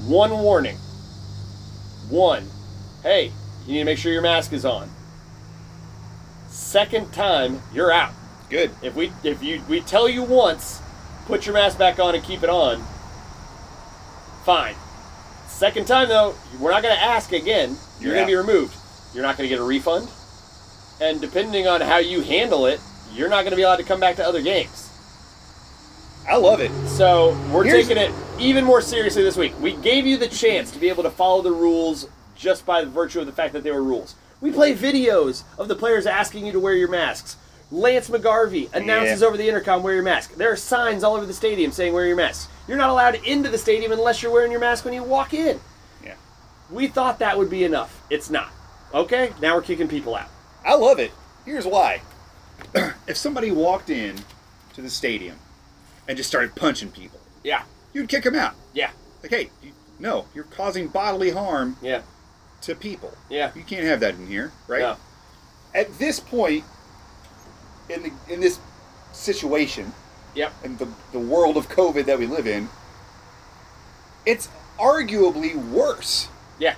one 0.07 0.31
warning. 0.39 0.77
One, 2.09 2.49
hey, 3.03 3.33
you 3.67 3.73
need 3.73 3.81
to 3.81 3.85
make 3.85 3.99
sure 3.99 4.13
your 4.13 4.23
mask 4.23 4.53
is 4.53 4.65
on. 4.65 4.89
Second 6.49 7.13
time, 7.13 7.61
you're 7.75 7.93
out. 7.93 8.13
Good. 8.51 8.71
If 8.83 8.95
we 8.95 9.13
if 9.25 9.43
you 9.43 9.63
we 9.69 9.81
tell 9.81 10.09
you 10.09 10.23
once, 10.23 10.81
put 11.27 11.47
your 11.47 11.55
mask 11.55 11.79
back 11.79 11.99
on 11.99 12.15
and 12.15 12.23
keep 12.23 12.43
it 12.43 12.49
on. 12.51 12.83
Fine. 14.45 14.77
Second 15.49 15.87
time 15.87 16.09
though, 16.09 16.35
we're 16.61 16.71
not 16.71 16.83
going 16.83 16.95
to 16.95 17.03
ask 17.03 17.33
again. 17.33 17.77
You're, 17.99 18.15
You're 18.15 18.15
going 18.15 18.27
to 18.27 18.31
be 18.33 18.37
removed. 18.37 18.77
You're 19.15 19.23
not 19.25 19.37
going 19.37 19.49
to 19.49 19.55
get 19.55 19.61
a 19.61 19.65
refund. 19.65 20.09
And 21.01 21.21
depending 21.21 21.67
on 21.67 21.81
how 21.81 21.99
you 21.99 22.21
handle 22.21 22.67
it, 22.67 22.81
you're 23.13 23.29
not 23.29 23.43
going 23.43 23.51
to 23.51 23.57
be 23.57 23.63
allowed 23.63 23.77
to 23.77 23.85
come 23.85 23.99
back 24.01 24.17
to 24.17 24.25
other 24.27 24.43
games. 24.43 24.91
I 26.29 26.37
love 26.37 26.61
it. 26.61 26.71
So 26.89 27.31
we're 27.53 27.65
Here's- 27.65 27.87
taking 27.89 28.03
it 28.03 28.13
even 28.39 28.65
more 28.65 28.81
seriously 28.81 29.23
this 29.23 29.37
week. 29.37 29.59
We 29.61 29.73
gave 29.77 30.07
you 30.07 30.17
the 30.17 30.29
chance 30.29 30.71
to 30.73 30.79
be 30.79 30.89
able 30.89 31.03
to 31.05 31.11
follow 31.11 31.41
the 31.43 31.53
rules 31.53 32.09
just 32.37 32.67
by 32.67 32.85
virtue 32.85 33.21
of 33.21 33.27
the 33.27 33.33
fact 33.33 33.53
that 33.55 33.63
they 33.65 33.71
were 33.73 33.83
rules. 33.83 34.15
We 34.41 34.53
play 34.53 34.75
videos 34.75 35.45
of 35.59 35.69
the 35.69 35.75
players 35.75 36.05
asking 36.07 36.45
you 36.47 36.53
to 36.53 36.61
wear 36.61 36.75
your 36.75 36.89
masks. 36.91 37.37
Lance 37.71 38.09
McGarvey 38.09 38.73
announces 38.75 39.21
Yeah. 39.23 39.27
over 39.27 39.37
the 39.37 39.49
intercom, 39.49 39.83
wear 39.83 39.95
your 39.95 40.03
mask. 40.03 40.35
There 40.35 40.51
are 40.53 40.57
signs 40.57 41.03
all 41.03 41.15
over 41.17 41.27
the 41.27 41.35
stadium 41.35 41.73
saying 41.73 41.93
wear 41.93 42.07
your 42.07 42.17
mask. 42.17 42.49
You're 42.69 42.77
not 42.77 42.91
allowed 42.91 43.17
into 43.17 43.49
the 43.49 43.59
stadium 43.59 43.93
unless 43.93 44.23
you're 44.23 44.33
wearing 44.33 44.51
your 44.53 44.61
mask 44.61 44.85
when 44.85 44.95
you 44.95 45.03
walk 45.03 45.35
in. 45.35 45.61
Yeah. 46.05 46.15
We 46.71 46.87
thought 46.87 47.19
that 47.19 47.37
would 47.39 47.51
be 47.51 47.65
enough. 47.65 48.03
It's 48.09 48.31
not. 48.31 48.51
Okay, 48.95 49.33
now 49.43 49.57
we're 49.57 49.63
kicking 49.63 49.89
people 49.89 50.15
out. 50.15 50.29
I 50.65 50.75
love 50.75 50.99
it. 51.01 51.11
Here's 51.45 51.67
why. 51.67 52.03
if 53.07 53.17
somebody 53.17 53.51
walked 53.51 53.91
in 53.91 54.17
to 54.75 54.83
the 54.83 54.91
stadium 54.91 55.37
and 56.09 56.17
just 56.17 56.29
started 56.29 56.55
punching 56.55 56.91
people, 56.93 57.19
Yeah, 57.43 57.63
you'd 57.93 58.09
kick 58.09 58.23
them 58.25 58.37
out. 58.37 58.55
yeah, 58.75 58.91
Like, 59.23 59.31
hey, 59.33 59.51
you, 59.63 59.73
no, 59.99 60.27
you're 60.35 60.45
causing 60.45 60.87
bodily 60.89 61.31
harm 61.31 61.77
yeah, 61.83 62.03
to 62.63 62.75
people. 62.77 63.13
yeah. 63.29 63.51
You 63.57 63.63
can't 63.65 63.85
have 63.85 64.01
that 64.01 64.15
in 64.15 64.27
here, 64.29 64.53
right? 64.69 64.81
No. 64.81 64.97
At 65.75 65.99
this 65.99 66.21
point, 66.21 66.65
in 67.89 68.03
the 68.03 68.13
in 68.33 68.41
this 68.41 68.59
situation, 69.13 69.93
Yep. 70.35 70.53
and 70.65 70.79
the 70.79 70.89
the 71.13 71.19
world 71.19 71.57
of 71.57 71.69
COVID 71.69 72.07
that 72.07 72.19
we 72.19 72.27
live 72.27 72.47
in, 72.47 72.69
it's 74.25 74.49
arguably 74.79 75.55
worse 75.55 76.29
Yeah. 76.59 76.75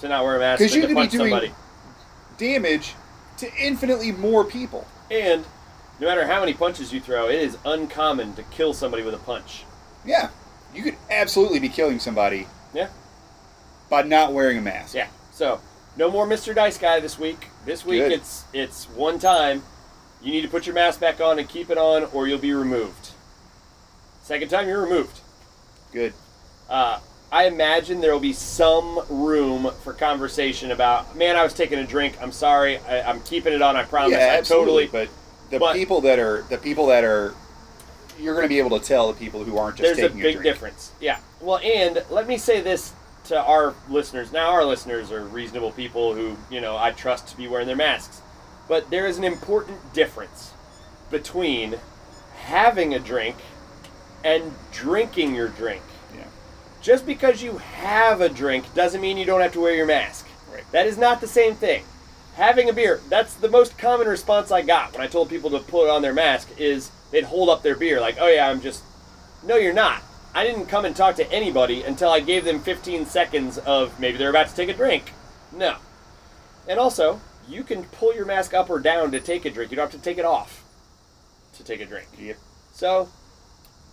To 0.00 0.08
not 0.08 0.24
wear 0.24 0.36
a 0.36 0.38
mask 0.38 0.60
'Cause 0.60 0.70
than 0.72 0.82
you 0.82 0.88
to 0.88 0.94
could 0.94 1.10
be 1.10 1.16
doing- 1.16 1.30
somebody. 1.30 1.54
damage 2.36 2.94
to 3.38 3.52
infinitely 3.56 4.12
more 4.12 4.44
people. 4.44 4.86
And 5.10 5.44
no 6.00 6.06
matter 6.08 6.26
how 6.26 6.40
many 6.40 6.52
punches 6.52 6.92
you 6.92 7.00
throw, 7.00 7.28
it 7.28 7.36
is 7.40 7.56
uncommon 7.64 8.34
to 8.34 8.42
kill 8.44 8.74
somebody 8.74 9.02
with 9.02 9.14
a 9.14 9.18
punch. 9.18 9.64
Yeah, 10.04 10.28
you 10.74 10.82
could 10.82 10.96
absolutely 11.10 11.58
be 11.60 11.68
killing 11.68 11.98
somebody 12.00 12.48
Yeah. 12.72 12.88
by 13.88 14.02
not 14.02 14.32
wearing 14.32 14.58
a 14.58 14.60
mask. 14.60 14.94
Yeah. 14.94 15.06
So 15.32 15.60
no 15.96 16.10
more 16.10 16.26
Mr. 16.26 16.54
Dice 16.54 16.76
Guy 16.78 17.00
this 17.00 17.18
week. 17.18 17.48
This 17.64 17.84
week 17.84 18.02
Good. 18.02 18.12
it's 18.12 18.44
it's 18.52 18.84
one 18.90 19.18
time. 19.18 19.62
You 20.24 20.32
need 20.32 20.42
to 20.42 20.48
put 20.48 20.66
your 20.66 20.74
mask 20.74 21.00
back 21.00 21.20
on 21.20 21.38
and 21.38 21.46
keep 21.46 21.68
it 21.70 21.76
on, 21.76 22.04
or 22.14 22.26
you'll 22.26 22.38
be 22.38 22.54
removed. 22.54 23.10
Second 24.22 24.48
time, 24.48 24.66
you're 24.66 24.82
removed. 24.82 25.20
Good. 25.92 26.14
Uh, 26.68 26.98
I 27.30 27.44
imagine 27.44 28.00
there 28.00 28.12
will 28.12 28.20
be 28.20 28.32
some 28.32 29.00
room 29.10 29.70
for 29.82 29.92
conversation 29.92 30.70
about, 30.70 31.14
man, 31.14 31.36
I 31.36 31.42
was 31.42 31.52
taking 31.52 31.78
a 31.78 31.86
drink. 31.86 32.16
I'm 32.22 32.32
sorry. 32.32 32.78
I, 32.78 33.02
I'm 33.02 33.20
keeping 33.20 33.52
it 33.52 33.60
on. 33.60 33.76
I 33.76 33.84
promise. 33.84 34.12
yeah, 34.12 34.18
I 34.18 34.38
absolutely. 34.38 34.86
totally. 34.86 35.06
But 35.06 35.50
the 35.50 35.58
but- 35.58 35.74
people 35.74 36.00
that 36.00 36.18
are 36.18 36.42
the 36.48 36.56
people 36.56 36.86
that 36.86 37.04
are, 37.04 37.34
you're 38.18 38.34
going 38.34 38.46
to 38.46 38.48
be 38.48 38.58
able 38.58 38.78
to 38.78 38.84
tell 38.84 39.12
the 39.12 39.18
people 39.18 39.44
who 39.44 39.58
aren't 39.58 39.76
just 39.76 39.96
There's 39.96 40.10
a 40.10 40.14
big 40.14 40.42
difference. 40.42 40.92
Yeah. 41.00 41.18
Well, 41.40 41.58
and 41.58 42.02
let 42.08 42.26
me 42.26 42.38
say 42.38 42.62
this 42.62 42.94
to 43.24 43.38
our 43.42 43.74
listeners. 43.90 44.32
Now, 44.32 44.52
our 44.52 44.64
listeners 44.64 45.12
are 45.12 45.22
reasonable 45.24 45.72
people 45.72 46.14
who, 46.14 46.36
you 46.50 46.62
know, 46.62 46.78
I 46.78 46.92
trust 46.92 47.28
to 47.28 47.36
be 47.36 47.46
wearing 47.46 47.66
their 47.66 47.76
masks. 47.76 48.22
But 48.68 48.90
there 48.90 49.06
is 49.06 49.18
an 49.18 49.24
important 49.24 49.92
difference 49.92 50.52
between 51.10 51.76
having 52.36 52.94
a 52.94 52.98
drink 52.98 53.36
and 54.24 54.54
drinking 54.72 55.34
your 55.34 55.48
drink. 55.48 55.82
Yeah. 56.14 56.24
Just 56.82 57.06
because 57.06 57.42
you 57.42 57.58
have 57.58 58.20
a 58.20 58.28
drink 58.28 58.72
doesn't 58.74 59.00
mean 59.00 59.16
you 59.18 59.24
don't 59.24 59.40
have 59.42 59.52
to 59.52 59.60
wear 59.60 59.74
your 59.74 59.86
mask. 59.86 60.26
Right. 60.52 60.64
That 60.72 60.86
is 60.86 60.96
not 60.96 61.20
the 61.20 61.26
same 61.26 61.54
thing. 61.54 61.84
Having 62.36 62.68
a 62.68 62.72
beer, 62.72 63.00
that's 63.08 63.34
the 63.34 63.48
most 63.48 63.78
common 63.78 64.08
response 64.08 64.50
I 64.50 64.62
got 64.62 64.92
when 64.92 65.02
I 65.02 65.06
told 65.06 65.28
people 65.28 65.50
to 65.50 65.60
put 65.60 65.88
on 65.88 66.02
their 66.02 66.12
mask 66.14 66.48
is 66.58 66.90
they'd 67.12 67.24
hold 67.24 67.48
up 67.48 67.62
their 67.62 67.76
beer 67.76 68.00
like, 68.00 68.16
"Oh 68.18 68.26
yeah, 68.28 68.48
I'm 68.48 68.60
just 68.60 68.82
No, 69.44 69.56
you're 69.56 69.74
not. 69.74 70.02
I 70.34 70.42
didn't 70.44 70.66
come 70.66 70.84
and 70.84 70.96
talk 70.96 71.14
to 71.16 71.30
anybody 71.30 71.82
until 71.82 72.10
I 72.10 72.20
gave 72.20 72.44
them 72.44 72.58
15 72.60 73.06
seconds 73.06 73.58
of 73.58 74.00
maybe 74.00 74.16
they're 74.18 74.30
about 74.30 74.48
to 74.48 74.56
take 74.56 74.68
a 74.68 74.74
drink. 74.74 75.12
No. 75.52 75.76
And 76.66 76.80
also, 76.80 77.20
you 77.48 77.62
can 77.62 77.84
pull 77.84 78.14
your 78.14 78.26
mask 78.26 78.54
up 78.54 78.70
or 78.70 78.78
down 78.78 79.10
to 79.12 79.20
take 79.20 79.44
a 79.44 79.50
drink. 79.50 79.70
You 79.70 79.76
don't 79.76 79.90
have 79.90 80.00
to 80.00 80.04
take 80.04 80.18
it 80.18 80.24
off 80.24 80.62
to 81.56 81.64
take 81.64 81.80
a 81.80 81.86
drink. 81.86 82.08
Yep. 82.18 82.36
So, 82.72 83.08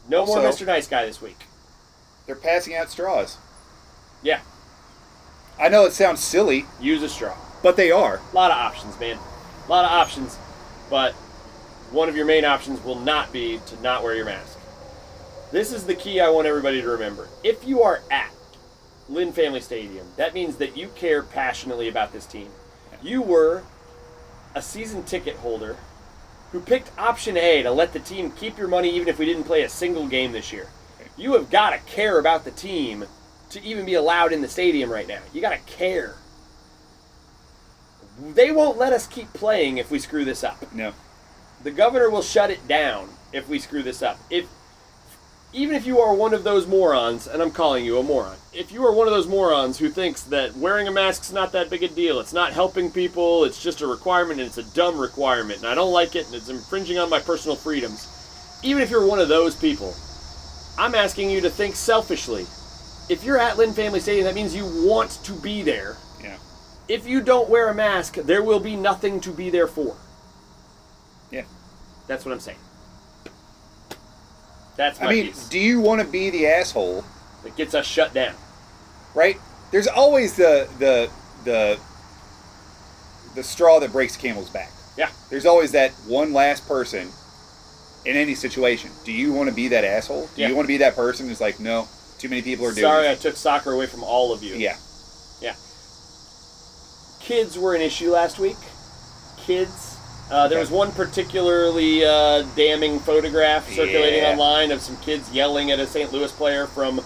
no 0.10 0.26
more 0.26 0.38
Mr. 0.38 0.66
Nice 0.66 0.88
Guy 0.88 1.06
this 1.06 1.22
week. 1.22 1.46
They're 2.26 2.36
passing 2.36 2.76
out 2.76 2.90
straws. 2.90 3.38
Yeah, 4.24 4.42
I 5.60 5.70
know 5.70 5.86
it 5.86 5.94
sounds 5.94 6.22
silly, 6.22 6.66
use 6.80 7.04
a 7.04 7.10
straw. 7.10 7.36
but 7.62 7.76
they 7.76 7.92
are. 7.92 8.20
A 8.32 8.36
lot 8.36 8.50
of 8.50 8.58
options, 8.58 9.00
man. 9.00 9.18
A 9.68 9.70
lot 9.70 9.86
of 9.86 9.92
options, 9.92 10.38
but 10.90 11.14
one 11.92 12.10
of 12.10 12.16
your 12.16 12.26
main 12.26 12.46
options 12.46 12.84
will 12.84 13.00
not 13.00 13.32
be 13.32 13.60
to 13.68 13.82
not 13.82 14.04
wear 14.04 14.16
your 14.16 14.26
mask. 14.26 14.58
This 15.52 15.72
is 15.72 15.86
the 15.86 15.94
key 15.94 16.20
I 16.20 16.30
want 16.30 16.48
everybody 16.48 16.82
to 16.82 16.88
remember. 16.90 17.28
If 17.44 17.68
you 17.68 17.84
are 17.84 18.02
at 18.10 18.32
Lynn 19.08 19.34
Family 19.34 19.62
Stadium, 19.62 20.08
that 20.18 20.34
means 20.34 20.56
that 20.58 20.76
you 20.76 20.88
care 20.96 21.22
passionately 21.22 21.88
about 21.88 22.12
this 22.12 22.26
team. 22.26 22.50
You 23.02 23.22
were 23.22 23.64
a 24.54 24.62
season 24.62 25.04
ticket 25.04 25.36
holder 25.38 25.78
who 26.52 26.60
picked 26.60 26.98
option 27.00 27.38
A 27.38 27.64
to 27.64 27.72
let 27.72 27.94
the 27.94 28.00
team 28.00 28.32
keep 28.32 28.58
your 28.58 28.68
money 28.68 28.90
even 28.90 29.08
if 29.08 29.18
we 29.18 29.26
didn't 29.26 29.46
play 29.46 29.64
a 29.64 29.70
single 29.70 30.08
game 30.08 30.32
this 30.32 30.52
year. 30.52 30.68
You 31.18 31.34
have 31.34 31.50
got 31.50 31.72
to 31.72 31.78
care 31.92 32.20
about 32.20 32.44
the 32.44 32.52
team 32.52 33.06
to 33.50 33.64
even 33.64 33.86
be 33.86 33.94
allowed 33.96 34.34
in 34.34 34.42
the 34.42 34.48
stadium 34.48 34.92
right 34.92 35.08
now. 35.08 35.20
You 35.34 35.42
got 35.42 35.52
to 35.52 35.74
care. 35.74 36.16
They 38.20 38.52
won't 38.52 38.78
let 38.78 38.94
us 38.94 39.08
keep 39.08 39.32
playing 39.34 39.78
if 39.78 39.90
we 39.90 40.00
screw 40.00 40.26
this 40.26 40.44
up. 40.44 40.74
No. 40.74 40.94
The 41.64 41.72
governor 41.72 42.10
will 42.10 42.22
shut 42.22 42.50
it 42.50 42.68
down 42.68 43.10
if 43.34 43.48
we 43.48 43.60
screw 43.60 43.84
this 43.84 44.02
up. 44.02 44.20
If 44.30 44.48
even 45.54 45.76
if 45.76 45.86
you 45.86 46.00
are 46.00 46.14
one 46.14 46.34
of 46.34 46.44
those 46.44 46.66
morons, 46.66 47.28
and 47.28 47.42
I'm 47.42 47.52
calling 47.52 47.84
you 47.84 47.98
a 47.98 48.04
moron, 48.04 48.38
if 48.54 48.72
you 48.72 48.86
are 48.86 48.94
one 48.94 49.08
of 49.08 49.14
those 49.14 49.28
morons 49.28 49.78
who 49.78 49.90
thinks 49.90 50.24
that 50.24 50.56
wearing 50.56 50.88
a 50.88 50.92
mask's 50.92 51.32
not 51.32 51.52
that 51.52 51.70
big 51.70 51.84
a 51.84 51.90
deal, 51.90 52.20
it's 52.20 52.34
not 52.34 52.54
helping 52.54 52.90
people, 52.90 53.44
it's 53.44 53.62
just 53.62 53.82
a 53.82 53.88
requirement 53.88 54.40
and 54.40 54.48
it's 54.48 54.58
a 54.58 54.76
dumb 54.76 54.98
requirement, 54.98 55.60
and 55.60 55.68
I 55.68 55.76
don't 55.76 55.92
like 55.92 56.16
it 56.16 56.26
and 56.28 56.36
it's 56.36 56.50
infringing 56.50 56.98
on 56.98 57.10
my 57.10 57.20
personal 57.20 57.58
freedoms, 57.58 58.08
even 58.64 58.82
if 58.82 58.90
you're 58.90 59.06
one 59.06 59.20
of 59.20 59.28
those 59.28 59.56
people, 59.56 59.94
I'm 60.78 60.96
asking 60.96 61.30
you 61.30 61.42
to 61.42 61.50
think 61.50 61.76
selfishly. 61.76 62.46
If 63.10 63.26
you're 63.26 63.38
at 63.38 63.58
Lynn 63.58 63.74
Family 63.74 64.00
Stadium, 64.00 64.26
that 64.26 64.36
means 64.36 64.56
you 64.56 64.66
want 64.88 65.12
to 65.24 65.34
be 65.34 65.64
there. 65.64 65.98
Yeah. 66.24 66.38
If 66.88 67.06
you 67.06 67.22
don't 67.22 67.50
wear 67.50 67.68
a 67.68 67.74
mask, 67.74 68.16
there 68.16 68.42
will 68.42 68.60
be 68.60 68.78
nothing 68.78 69.20
to 69.22 69.32
be 69.32 69.50
there 69.50 69.68
for. 69.68 69.98
Yeah. 71.30 71.44
That's 72.08 72.24
what 72.24 72.32
I'm 72.32 72.40
saying. 72.40 72.58
That's 74.82 75.00
I 75.00 75.10
mean, 75.10 75.28
piece. 75.28 75.48
do 75.48 75.60
you 75.60 75.80
want 75.80 76.02
to 76.02 76.08
be 76.08 76.32
the 76.32 76.48
asshole? 76.48 77.06
That 77.44 77.56
gets 77.56 77.76
us 77.76 77.86
shut 77.86 78.16
down. 78.16 78.34
Right? 79.14 79.38
There's 79.70 79.88
always 79.88 80.36
the 80.36 80.68
the 80.80 81.12
the 81.44 81.80
the 83.36 83.44
straw 83.44 83.80
that 83.80 83.92
breaks 83.92 84.16
the 84.16 84.24
camel's 84.24 84.50
back. 84.50 84.72
Yeah. 84.98 85.10
There's 85.30 85.46
always 85.46 85.74
that 85.74 85.92
one 86.08 86.34
last 86.34 86.68
person 86.68 87.10
in 88.06 88.16
any 88.16 88.34
situation. 88.34 88.90
Do 89.06 89.12
you 89.12 89.32
want 89.32 89.50
to 89.50 89.56
be 89.56 89.68
that 89.68 89.84
asshole? 89.84 90.28
Do 90.36 90.42
Yeah. 90.42 90.48
you 90.48 90.56
want 90.56 90.66
to 90.66 90.74
be 90.74 90.78
that 90.78 90.96
person 90.96 91.28
who's 91.28 91.40
like, 91.40 91.60
no, 91.60 91.88
too 92.18 92.28
many 92.28 92.42
people 92.42 92.66
are 92.66 92.72
doing 92.74 92.82
Sorry, 92.82 93.08
I 93.08 93.14
took 93.14 93.36
soccer 93.36 93.74
away 93.74 93.86
from 93.86 94.04
all 94.04 94.34
of 94.34 94.42
you. 94.42 94.56
Yeah. 94.56 94.78
Yeah. 95.42 95.54
Kids 97.20 97.56
were 97.56 97.76
an 97.76 97.82
issue 97.82 98.10
last 98.10 98.40
week. 98.40 98.58
Kids. 99.38 99.98
Uh, 100.32 100.48
there 100.48 100.58
Okay. 100.60 100.62
was 100.62 100.72
one 100.72 100.92
particularly 100.94 102.06
uh, 102.06 102.44
damning 102.56 103.00
photograph 103.02 103.68
circulating 103.70 104.24
Yeah. 104.24 104.32
online 104.32 104.72
of 104.72 104.82
some 104.82 104.96
kids 104.98 105.30
yelling 105.32 105.72
at 105.72 105.80
a 105.80 105.86
St. 105.86 106.12
Louis 106.14 106.32
player 106.32 106.68
from. 106.68 107.04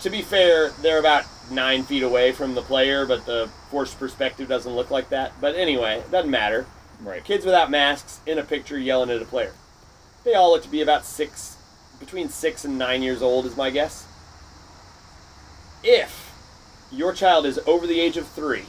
To 0.00 0.10
be 0.10 0.22
fair, 0.22 0.70
they're 0.82 0.98
about 0.98 1.24
nine 1.50 1.82
feet 1.84 2.02
away 2.04 2.32
from 2.32 2.54
the 2.54 2.62
player, 2.62 3.04
but 3.06 3.24
the 3.26 3.48
forced 3.70 3.98
perspective 3.98 4.48
doesn't 4.48 4.74
look 4.74 4.90
like 4.90 5.08
that. 5.10 5.32
But 5.40 5.54
anyway, 5.56 5.98
it 5.98 6.10
doesn't 6.10 6.30
matter. 6.30 6.66
Right. 7.00 7.24
Kids 7.24 7.44
without 7.44 7.70
masks 7.70 8.20
in 8.26 8.38
a 8.38 8.42
picture 8.42 8.78
yelling 8.78 9.10
at 9.10 9.20
a 9.20 9.24
player. 9.24 9.52
They 10.24 10.34
all 10.34 10.50
look 10.52 10.62
to 10.64 10.68
be 10.68 10.82
about 10.82 11.04
six, 11.04 11.56
between 12.00 12.28
six 12.28 12.64
and 12.64 12.78
nine 12.78 13.02
years 13.02 13.22
old, 13.22 13.46
is 13.46 13.56
my 13.56 13.70
guess. 13.70 14.04
If 15.84 16.32
your 16.90 17.12
child 17.12 17.46
is 17.46 17.58
over 17.66 17.86
the 17.86 18.00
age 18.00 18.16
of 18.16 18.26
three, 18.28 18.64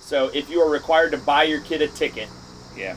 so 0.00 0.30
if 0.34 0.50
you 0.50 0.60
are 0.60 0.70
required 0.70 1.12
to 1.12 1.18
buy 1.18 1.44
your 1.44 1.60
kid 1.60 1.80
a 1.80 1.88
ticket, 1.88 2.28
Yeah. 2.78 2.96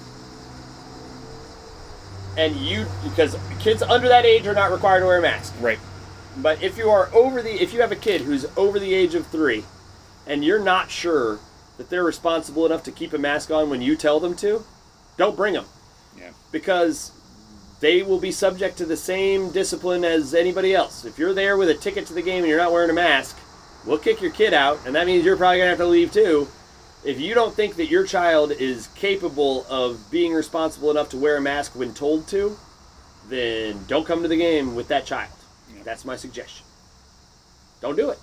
and 2.38 2.56
you, 2.56 2.86
because 3.04 3.36
kids 3.60 3.82
under 3.82 4.08
that 4.08 4.26
age 4.26 4.48
are 4.48 4.54
not 4.54 4.72
required 4.72 5.02
to 5.02 5.06
wear 5.06 5.18
a 5.20 5.22
mask, 5.22 5.54
Right. 5.60 5.80
but 6.38 6.64
if 6.64 6.78
you 6.78 6.90
are 6.90 7.10
over 7.14 7.42
the, 7.42 7.62
if 7.62 7.74
you 7.74 7.82
have 7.82 7.92
a 7.92 7.96
kid 7.98 8.22
who's 8.22 8.46
over 8.56 8.80
the 8.80 8.94
age 8.94 9.16
of 9.16 9.28
three, 9.28 9.66
and 10.26 10.46
you're 10.46 10.60
not 10.64 10.90
sure 10.92 11.40
that 11.78 11.90
they're 11.90 12.04
responsible 12.06 12.66
enough 12.66 12.84
to 12.84 12.92
keep 12.92 13.12
a 13.12 13.18
mask 13.18 13.52
on 13.52 13.70
when 13.70 13.82
you 13.82 13.96
tell 13.98 14.20
them 14.20 14.36
to, 14.38 14.64
don't 15.18 15.36
bring 15.36 15.54
them. 15.56 15.66
Yeah. 16.18 16.30
because 16.52 17.12
they 17.80 18.02
will 18.04 18.20
be 18.20 18.32
subject 18.32 18.78
to 18.78 18.86
the 18.86 18.98
same 18.98 19.50
discipline 19.52 20.04
as 20.06 20.34
anybody 20.36 20.76
else. 20.76 21.04
If 21.06 21.18
you're 21.18 21.34
there 21.34 21.58
with 21.58 21.70
a 21.70 21.74
ticket 21.74 22.06
to 22.08 22.14
the 22.14 22.22
game 22.22 22.40
and 22.40 22.48
you're 22.48 22.60
not 22.60 22.72
wearing 22.72 22.90
a 22.92 22.94
mask, 22.94 23.38
we'll 23.86 23.98
kick 23.98 24.22
your 24.22 24.32
kid 24.32 24.54
out, 24.54 24.80
and 24.86 24.94
that 24.96 25.08
means 25.08 25.26
you're 25.26 25.36
probably 25.38 25.58
gonna 25.58 25.70
have 25.70 25.80
to 25.80 25.86
leave 25.86 26.12
too. 26.14 26.48
If 27.04 27.20
you 27.20 27.34
don't 27.34 27.54
think 27.56 27.76
that 27.78 27.88
your 27.88 28.06
child 28.06 28.52
is 28.52 28.88
capable 28.96 29.66
of 29.70 30.10
being 30.12 30.34
responsible 30.34 30.92
enough 30.92 31.10
to 31.10 31.18
wear 31.18 31.38
a 31.38 31.42
mask 31.42 31.76
when 31.76 31.94
told 31.94 32.28
to, 32.28 32.56
then 33.28 33.80
don't 33.88 34.06
come 34.06 34.22
to 34.22 34.28
the 34.28 34.38
game 34.38 34.76
with 34.76 34.88
that 34.90 35.06
child. 35.06 35.32
Yeah. 35.76 35.82
That's 35.84 36.06
my 36.06 36.16
suggestion. 36.16 36.66
Don't 37.82 37.96
do 37.96 38.12
it. 38.12 38.20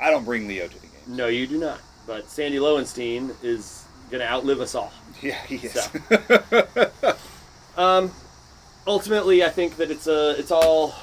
I 0.00 0.10
don't 0.10 0.24
bring 0.24 0.48
Leo 0.48 0.66
to 0.66 0.74
the 0.80 0.86
game. 0.86 0.90
No, 1.16 1.28
you 1.28 1.46
do 1.46 1.58
not. 1.58 1.80
But 2.06 2.28
Sandy 2.28 2.58
Lowenstein 2.58 3.30
is 3.42 3.84
gonna 4.10 4.24
outlive 4.24 4.60
us 4.60 4.74
all. 4.74 4.92
Yeah, 5.22 5.40
he 5.46 5.56
is. 5.56 5.88
Um, 7.76 8.10
ultimately, 8.86 9.42
I 9.44 9.48
think 9.48 9.76
that 9.76 9.90
it's 9.90 10.06
a 10.06 10.34
it's 10.38 10.50
all 10.50 10.94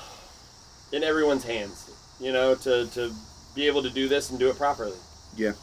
in 0.91 1.03
everyone's 1.03 1.43
hands. 1.43 1.89
You 2.19 2.31
know, 2.33 2.55
to 2.55 2.85
to 2.87 3.11
be 3.55 3.67
able 3.67 3.81
to 3.83 3.89
do 3.89 4.07
this 4.07 4.29
and 4.29 4.37
do 4.39 4.49
it 4.49 4.57
properly. 4.57 4.97
yeah. 5.35 5.53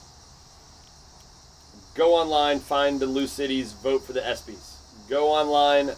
Go 1.99 2.15
online, 2.15 2.61
find 2.61 3.01
the 3.01 3.07
loose 3.07 3.33
cities, 3.33 3.73
vote 3.73 4.05
for 4.05 4.13
the 4.13 4.21
ESPYS. 4.21 4.77
Go 5.11 5.27
online, 5.33 5.91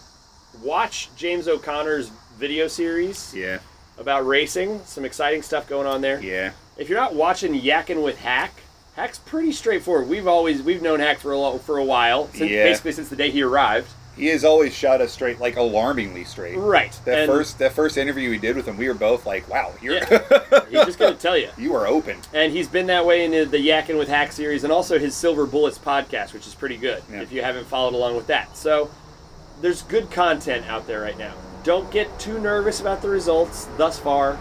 watch 0.63 1.09
James 1.15 1.47
O'Connor's 1.47 2.09
video 2.39 2.67
series 2.67 3.31
Yeah. 3.35 3.59
about 3.99 4.25
racing. 4.25 4.81
Some 4.83 5.05
exciting 5.05 5.43
stuff 5.43 5.69
going 5.69 5.85
on 5.85 6.01
there. 6.01 6.19
Yeah. 6.19 6.53
If 6.75 6.89
you're 6.89 6.99
not 6.99 7.13
watching 7.13 7.53
Yakking 7.53 8.01
with 8.03 8.17
Hack, 8.17 8.51
Hack's 8.95 9.19
pretty 9.19 9.51
straightforward. 9.51 10.09
We've 10.09 10.25
always 10.27 10.63
we've 10.63 10.81
known 10.81 10.99
Hack 11.01 11.19
for 11.19 11.33
a 11.33 11.59
for 11.59 11.77
a 11.77 11.83
while, 11.85 12.27
since, 12.33 12.49
Yeah. 12.49 12.63
basically 12.63 12.93
since 12.93 13.09
the 13.09 13.15
day 13.15 13.29
he 13.29 13.43
arrived. 13.43 13.91
He 14.17 14.27
has 14.27 14.43
always 14.43 14.73
shot 14.75 14.99
us 15.01 15.11
straight, 15.13 15.39
like 15.39 15.55
alarmingly 15.55 16.25
straight. 16.25 16.57
Right. 16.57 16.91
That 17.05 17.19
And 17.19 17.31
first 17.31 17.59
that 17.59 17.71
first 17.71 17.97
interview 17.97 18.29
we 18.29 18.37
did 18.37 18.55
with 18.55 18.67
him, 18.67 18.77
we 18.77 18.87
were 18.87 18.93
both 18.93 19.25
like, 19.25 19.47
"Wow, 19.49 19.73
you're 19.81 19.99
he's 20.69 20.85
just 20.85 20.99
gonna 20.99 21.15
tell 21.15 21.37
you. 21.37 21.49
you 21.57 21.73
are 21.75 21.87
open." 21.87 22.17
And 22.33 22.51
he's 22.51 22.67
been 22.67 22.87
that 22.87 23.05
way 23.05 23.23
in 23.23 23.31
the, 23.31 23.45
the 23.45 23.57
Yakkin 23.57 23.97
with 23.97 24.09
Hack 24.09 24.31
series 24.33 24.63
and 24.63 24.71
also 24.71 24.99
his 24.99 25.15
Silver 25.15 25.45
Bullets 25.45 25.77
podcast, 25.79 26.33
which 26.33 26.45
is 26.45 26.53
pretty 26.53 26.77
good 26.77 27.01
Yeah. 27.11 27.21
if 27.21 27.31
you 27.31 27.41
haven't 27.41 27.67
followed 27.67 27.93
along 27.93 28.15
with 28.17 28.27
that. 28.27 28.55
So 28.57 28.91
there's 29.61 29.81
good 29.83 30.11
content 30.11 30.65
out 30.67 30.87
there 30.87 31.01
right 31.01 31.17
now. 31.17 31.33
Don't 31.63 31.89
get 31.91 32.19
too 32.19 32.39
nervous 32.39 32.81
about 32.81 33.01
the 33.01 33.09
results 33.09 33.67
thus 33.77 33.97
far. 33.99 34.37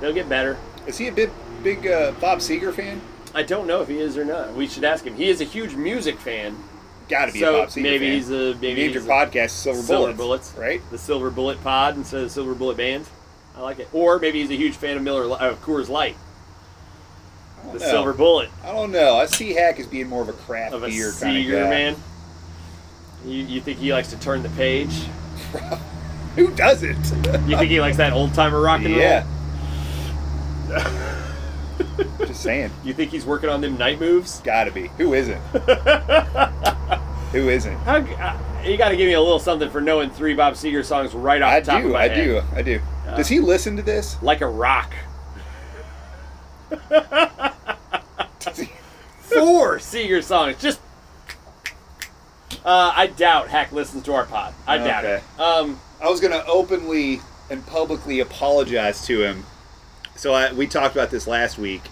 They'll 0.00 0.12
get 0.14 0.28
better. 0.28 0.56
Is 0.86 0.98
he 0.98 1.06
a 1.08 1.12
big 1.12 1.30
big 1.62 1.86
uh, 1.86 2.10
Bob 2.20 2.40
Seger 2.40 2.74
fan? 2.74 3.00
I 3.34 3.44
don't 3.44 3.66
know 3.66 3.80
if 3.82 3.88
he 3.88 3.98
is 3.98 4.18
or 4.18 4.24
not. 4.24 4.54
We 4.54 4.66
should 4.66 4.84
ask 4.84 5.04
him. 5.06 5.14
He 5.14 5.28
is 5.30 5.40
a 5.40 5.44
huge 5.44 5.74
music 5.74 6.18
fan. 6.18 6.56
Got 7.08 7.26
to 7.26 7.32
be 7.32 7.40
so 7.40 7.56
a 7.56 7.58
Bob 7.62 7.68
Seger 7.68 7.82
maybe 7.82 8.06
fan. 8.06 8.14
he's 8.14 8.30
a 8.30 8.54
maybe 8.54 8.82
Named 8.82 8.94
your 8.94 9.02
podcast 9.02 9.50
Silver, 9.50 9.82
Silver 9.82 10.12
Bullets, 10.12 10.50
Bullets, 10.52 10.54
right? 10.56 10.80
The 10.90 10.98
Silver 10.98 11.30
Bullet 11.30 11.62
Pod 11.62 11.96
instead 11.96 12.22
of 12.22 12.30
Silver 12.30 12.54
Bullet 12.54 12.76
Band. 12.76 13.06
I 13.56 13.60
like 13.60 13.78
it. 13.80 13.88
Or 13.92 14.18
maybe 14.18 14.40
he's 14.40 14.50
a 14.50 14.56
huge 14.56 14.76
fan 14.76 14.96
of 14.96 15.02
Miller 15.02 15.30
uh, 15.30 15.54
Coors 15.56 15.88
Light, 15.88 16.16
the 17.72 17.78
know. 17.78 17.86
Silver 17.86 18.12
Bullet 18.12 18.50
I 18.64 18.72
don't 18.72 18.90
know. 18.92 19.16
I 19.16 19.26
see 19.26 19.52
Hack 19.52 19.78
as 19.78 19.86
being 19.86 20.08
more 20.08 20.22
of 20.22 20.28
a 20.28 20.32
craft 20.32 20.74
of 20.74 20.82
a 20.82 20.88
beer 20.88 21.12
kind 21.20 21.36
of 21.38 21.52
guy. 21.52 21.68
man. 21.68 21.96
You, 23.24 23.44
you 23.44 23.60
think 23.60 23.78
he 23.78 23.92
likes 23.92 24.08
to 24.10 24.18
turn 24.18 24.42
the 24.42 24.48
page? 24.50 25.04
Who 26.36 26.50
doesn't? 26.54 26.96
You 27.46 27.56
think 27.58 27.70
he 27.70 27.80
likes 27.80 27.98
that 27.98 28.12
old 28.12 28.32
timer 28.34 28.60
rock 28.60 28.80
and 28.82 28.94
roll? 28.94 29.00
yeah. 29.00 29.26
Just 32.18 32.42
saying. 32.42 32.70
You 32.84 32.92
think 32.94 33.10
he's 33.10 33.24
working 33.26 33.48
on 33.48 33.60
them 33.60 33.76
night 33.76 34.00
moves? 34.00 34.40
Gotta 34.40 34.70
be. 34.70 34.88
Who 34.98 35.14
isn't? 35.14 35.38
Who 37.32 37.48
isn't? 37.48 37.76
How, 37.78 37.96
uh, 37.96 38.38
you 38.62 38.76
got 38.76 38.90
to 38.90 38.96
give 38.96 39.06
me 39.06 39.14
a 39.14 39.20
little 39.20 39.38
something 39.38 39.70
for 39.70 39.80
knowing 39.80 40.10
three 40.10 40.34
Bob 40.34 40.54
Seger 40.54 40.84
songs 40.84 41.14
right 41.14 41.40
off 41.40 41.52
I 41.52 41.60
the 41.60 41.66
top 41.66 41.78
of 41.78 41.84
do. 41.84 41.92
my 41.94 42.00
I 42.00 42.08
head. 42.08 42.24
do. 42.24 42.42
I 42.54 42.62
do. 42.62 42.80
Does 43.16 43.28
he 43.28 43.40
listen 43.40 43.76
to 43.76 43.82
this? 43.82 44.22
Like 44.22 44.40
a 44.42 44.46
rock. 44.46 44.92
Four 49.20 49.78
Seger 49.78 50.22
songs. 50.22 50.60
Just. 50.60 50.80
Uh, 52.64 52.92
I 52.94 53.06
doubt 53.08 53.48
Hack 53.48 53.72
listens 53.72 54.04
to 54.04 54.12
our 54.14 54.24
pod. 54.26 54.54
I 54.66 54.78
doubt 54.78 55.04
it. 55.04 55.22
Um, 55.38 55.80
I 56.02 56.08
was 56.08 56.20
gonna 56.20 56.42
openly 56.46 57.20
and 57.50 57.66
publicly 57.66 58.20
apologize 58.20 59.04
to 59.06 59.22
him. 59.22 59.44
So 60.22 60.32
I, 60.34 60.52
we 60.52 60.68
talked 60.68 60.94
about 60.94 61.10
this 61.10 61.26
last 61.26 61.58
week. 61.58 61.82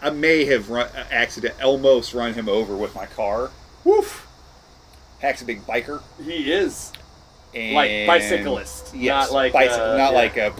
I 0.00 0.08
may 0.08 0.46
have 0.46 0.70
run, 0.70 0.88
accident 1.10 1.62
almost 1.62 2.14
run 2.14 2.32
him 2.32 2.48
over 2.48 2.74
with 2.74 2.94
my 2.94 3.04
car. 3.04 3.50
woof. 3.84 4.26
Hack's 5.20 5.42
a 5.42 5.44
big 5.44 5.60
biker. 5.66 6.00
He 6.24 6.50
is. 6.50 6.90
And 7.54 7.74
Like 7.74 8.06
bicyclist, 8.06 8.94
Yes, 8.94 9.26
not 9.30 9.34
like, 9.34 9.52
bicy- 9.52 9.72
uh, 9.78 9.98
not 9.98 10.12
yeah. 10.12 10.18
like 10.18 10.36
a. 10.38 10.54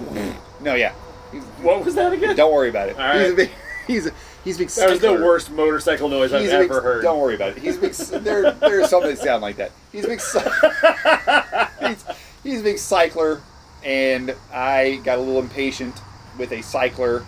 No, 0.60 0.74
yeah. 0.74 0.92
He's- 1.32 1.42
What 1.62 1.86
was 1.86 1.94
that 1.94 2.12
again? 2.12 2.36
don't 2.36 2.52
worry 2.52 2.68
about 2.68 2.90
it. 2.90 2.98
All 3.00 3.12
He's 3.14 3.22
a 3.22 3.28
right. 3.28 3.36
big. 3.36 3.50
He's 3.86 4.06
a, 4.08 4.12
he's 4.44 4.56
a 4.56 4.58
big. 4.58 4.68
that 4.68 4.90
was 4.90 5.00
the 5.00 5.12
worst 5.14 5.50
motorcycle 5.50 6.10
noise 6.10 6.34
I've 6.34 6.42
He's 6.42 6.50
big, 6.50 6.68
ever 6.70 6.82
heard. 6.82 7.02
Don't 7.02 7.18
worry 7.18 7.34
about 7.36 7.52
it. 7.56 7.58
He's 7.62 7.78
a 7.78 7.80
big. 7.80 7.92
there, 8.24 8.50
there's 8.50 8.90
some 8.90 9.04
that 9.04 9.16
sound 9.16 9.40
like 9.40 9.56
that. 9.56 9.72
He's 9.90 10.04
a 10.04 10.08
big. 10.08 10.20
he's, 11.88 12.04
he's 12.42 12.60
a 12.60 12.62
big 12.64 12.78
cycler, 12.78 13.40
and 13.82 14.34
I 14.52 15.00
got 15.02 15.16
a 15.16 15.20
little 15.22 15.40
impatient 15.40 15.94
with 16.38 16.52
a 16.52 16.62
cycler 16.62 17.24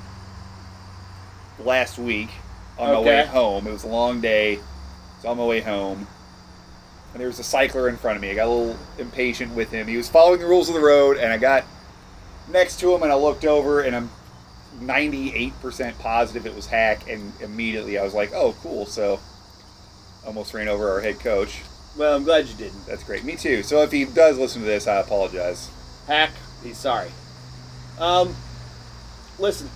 last 1.58 1.98
week 1.98 2.30
on 2.78 2.92
my 2.92 3.00
way 3.00 3.24
home. 3.24 3.66
It 3.66 3.72
was 3.72 3.84
a 3.84 3.88
long 3.88 4.20
day. 4.20 4.56
I 4.56 5.16
was 5.16 5.24
on 5.24 5.36
my 5.36 5.44
way 5.44 5.60
home, 5.60 6.06
and 7.12 7.20
there 7.20 7.26
was 7.26 7.38
a 7.38 7.44
cycler 7.44 7.88
in 7.88 7.96
front 7.96 8.16
of 8.16 8.22
me. 8.22 8.30
I 8.30 8.34
got 8.34 8.46
a 8.46 8.50
little 8.50 8.76
impatient 8.98 9.54
with 9.54 9.70
him. 9.70 9.86
He 9.86 9.96
was 9.96 10.08
following 10.08 10.40
the 10.40 10.46
rules 10.46 10.68
of 10.68 10.74
the 10.74 10.80
road, 10.80 11.16
and 11.16 11.32
I 11.32 11.38
got 11.38 11.64
next 12.48 12.80
to 12.80 12.94
him, 12.94 13.02
and 13.02 13.10
I 13.10 13.16
looked 13.16 13.44
over, 13.44 13.80
and 13.80 13.96
I'm 13.96 14.10
98% 14.80 15.98
positive 15.98 16.46
it 16.46 16.54
was 16.54 16.66
Hack, 16.66 17.08
and 17.08 17.32
immediately 17.40 17.98
I 17.98 18.04
was 18.04 18.14
like, 18.14 18.32
oh, 18.32 18.54
cool. 18.62 18.86
So 18.86 19.18
almost 20.24 20.54
ran 20.54 20.68
over 20.68 20.90
our 20.90 21.00
head 21.00 21.18
coach. 21.18 21.62
Well, 21.96 22.14
I'm 22.14 22.22
glad 22.22 22.46
you 22.46 22.54
didn't. 22.54 22.86
That's 22.86 23.02
great. 23.02 23.24
Me 23.24 23.34
too. 23.34 23.62
So 23.64 23.82
if 23.82 23.90
he 23.90 24.04
does 24.04 24.38
listen 24.38 24.62
to 24.62 24.66
this, 24.66 24.86
I 24.86 24.96
apologize. 24.96 25.68
Hack, 26.06 26.30
he's 26.62 26.78
sorry. 26.78 27.10
Um, 27.98 28.36
listen, 29.38 29.68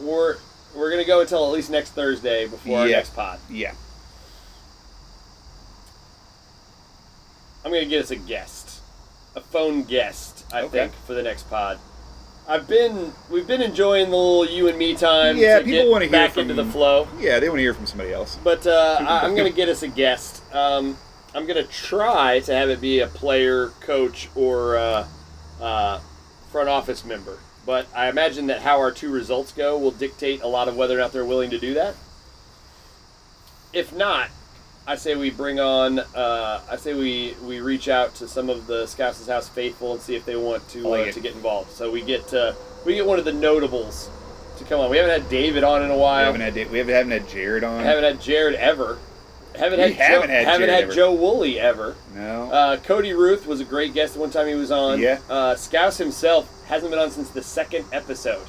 we're 0.00 0.36
we're 0.74 0.90
gonna 0.90 1.04
go 1.04 1.20
until 1.20 1.44
at 1.46 1.52
least 1.52 1.70
next 1.70 1.90
Thursday 1.90 2.46
before 2.46 2.80
our 2.80 2.88
Yeah. 2.88 2.96
next 2.96 3.14
pod. 3.14 3.38
Yeah. 3.50 3.72
I'm 7.64 7.70
gonna 7.72 7.84
get 7.86 8.02
us 8.02 8.10
a 8.10 8.16
guest, 8.16 8.80
a 9.36 9.40
phone 9.40 9.84
guest. 9.84 10.44
I 10.52 10.62
Okay. 10.62 10.70
think 10.78 10.92
for 11.06 11.14
the 11.14 11.22
next 11.22 11.48
pod. 11.48 11.78
I've 12.48 12.66
been 12.66 13.12
we've 13.30 13.46
been 13.46 13.62
enjoying 13.62 14.10
the 14.10 14.16
little 14.16 14.46
you 14.46 14.66
and 14.68 14.76
me 14.76 14.94
time. 14.96 15.36
Yeah, 15.36 15.58
to 15.60 15.64
people 15.64 15.82
get 15.84 15.90
wanna 15.90 16.04
hear 16.06 16.12
back 16.12 16.32
from- 16.32 16.42
into 16.50 16.54
the 16.54 16.64
flow. 16.64 17.06
Yeah, 17.20 17.38
they 17.38 17.48
want 17.48 17.58
to 17.58 17.62
hear 17.62 17.74
from 17.74 17.86
somebody 17.86 18.12
else. 18.12 18.36
But 18.42 18.66
uh, 18.66 18.96
I, 19.00 19.20
I'm 19.20 19.36
going 19.36 19.48
to 19.50 19.56
get 19.56 19.68
us 19.68 19.82
a 19.84 19.88
guest. 19.88 20.42
Um, 20.52 20.96
I'm 21.36 21.46
going 21.46 21.64
to 21.64 21.70
try 21.72 22.40
to 22.40 22.52
have 22.54 22.68
it 22.68 22.80
be 22.80 22.98
a 23.00 23.06
player, 23.06 23.68
coach, 23.80 24.28
or 24.34 24.76
uh, 24.76 25.06
uh, 25.60 26.00
front 26.50 26.68
office 26.68 27.04
member. 27.04 27.38
But 27.64 27.86
I 27.94 28.08
imagine 28.08 28.48
that 28.48 28.62
how 28.62 28.78
our 28.78 28.90
two 28.90 29.10
results 29.10 29.52
go 29.52 29.78
will 29.78 29.92
dictate 29.92 30.42
a 30.42 30.48
lot 30.48 30.68
of 30.68 30.76
whether 30.76 30.96
or 30.96 31.00
not 31.00 31.12
they're 31.12 31.24
willing 31.24 31.50
to 31.50 31.58
do 31.58 31.74
that. 31.74 31.94
If 33.72 33.94
not, 33.94 34.28
I 34.86 34.96
say 34.96 35.14
we 35.14 35.30
bring 35.30 35.60
on. 35.60 36.00
Uh, 36.00 36.60
I 36.68 36.76
say 36.76 36.94
we, 36.94 37.36
we 37.44 37.60
reach 37.60 37.88
out 37.88 38.16
to 38.16 38.26
some 38.26 38.50
of 38.50 38.66
the 38.66 38.86
Scouts' 38.86 39.26
House 39.26 39.48
faithful 39.48 39.92
and 39.92 40.00
see 40.00 40.16
if 40.16 40.24
they 40.24 40.34
want 40.34 40.68
to 40.70 40.80
like 40.80 41.08
uh, 41.08 41.12
to 41.12 41.20
get 41.20 41.34
involved. 41.34 41.70
So 41.70 41.90
we 41.90 42.02
get 42.02 42.34
uh, 42.34 42.54
we 42.84 42.94
get 42.94 43.06
one 43.06 43.18
of 43.18 43.24
the 43.24 43.32
notables 43.32 44.10
to 44.58 44.64
come 44.64 44.80
on. 44.80 44.90
We 44.90 44.96
haven't 44.96 45.22
had 45.22 45.30
David 45.30 45.62
on 45.62 45.82
in 45.82 45.90
a 45.90 45.96
while. 45.96 46.32
We 46.32 46.40
haven't 46.40 46.56
had 46.58 46.70
we 46.72 46.78
haven't, 46.78 46.94
haven't 46.94 47.12
had 47.12 47.28
Jared 47.28 47.62
on. 47.62 47.80
I 47.80 47.84
haven't 47.84 48.04
had 48.04 48.20
Jared 48.20 48.56
ever. 48.56 48.98
Haven't 49.56 49.78
We 49.80 49.92
had 49.92 49.92
haven't 49.94 50.28
Joe, 50.28 50.34
had 50.34 50.44
haven't 50.46 50.60
Jared 50.60 50.70
had 50.70 50.82
ever. 50.84 50.92
Joe 50.92 51.12
Woolley 51.12 51.60
ever. 51.60 51.96
no. 52.14 52.50
Uh, 52.50 52.76
Cody 52.78 53.12
Ruth 53.12 53.46
was 53.46 53.60
a 53.60 53.64
great 53.64 53.92
guest 53.94 54.14
the 54.14 54.20
one 54.20 54.30
time 54.30 54.46
he 54.48 54.54
was 54.54 54.70
on. 54.70 54.98
Yeah. 55.00 55.18
Uh, 55.28 55.54
Scouse 55.56 55.98
himself 55.98 56.48
hasn't 56.66 56.90
been 56.90 56.98
on 57.00 57.10
since 57.10 57.30
the 57.30 57.42
second 57.42 57.84
episode. 57.92 58.46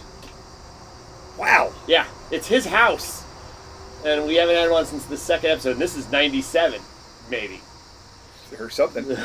wow. 1.37 1.73
Yeah, 1.87 2.05
it's 2.31 2.47
his 2.47 2.65
house, 2.65 3.23
and 4.05 4.25
we 4.27 4.35
haven't 4.35 4.55
had 4.55 4.69
one 4.71 4.85
since 4.85 5.05
the 5.05 5.17
second 5.17 5.51
episode. 5.51 5.71
And 5.71 5.81
this 5.81 5.95
is 5.97 6.11
'97, 6.11 6.79
maybe. 7.29 7.59
Or 8.59 8.69
something. 8.69 9.05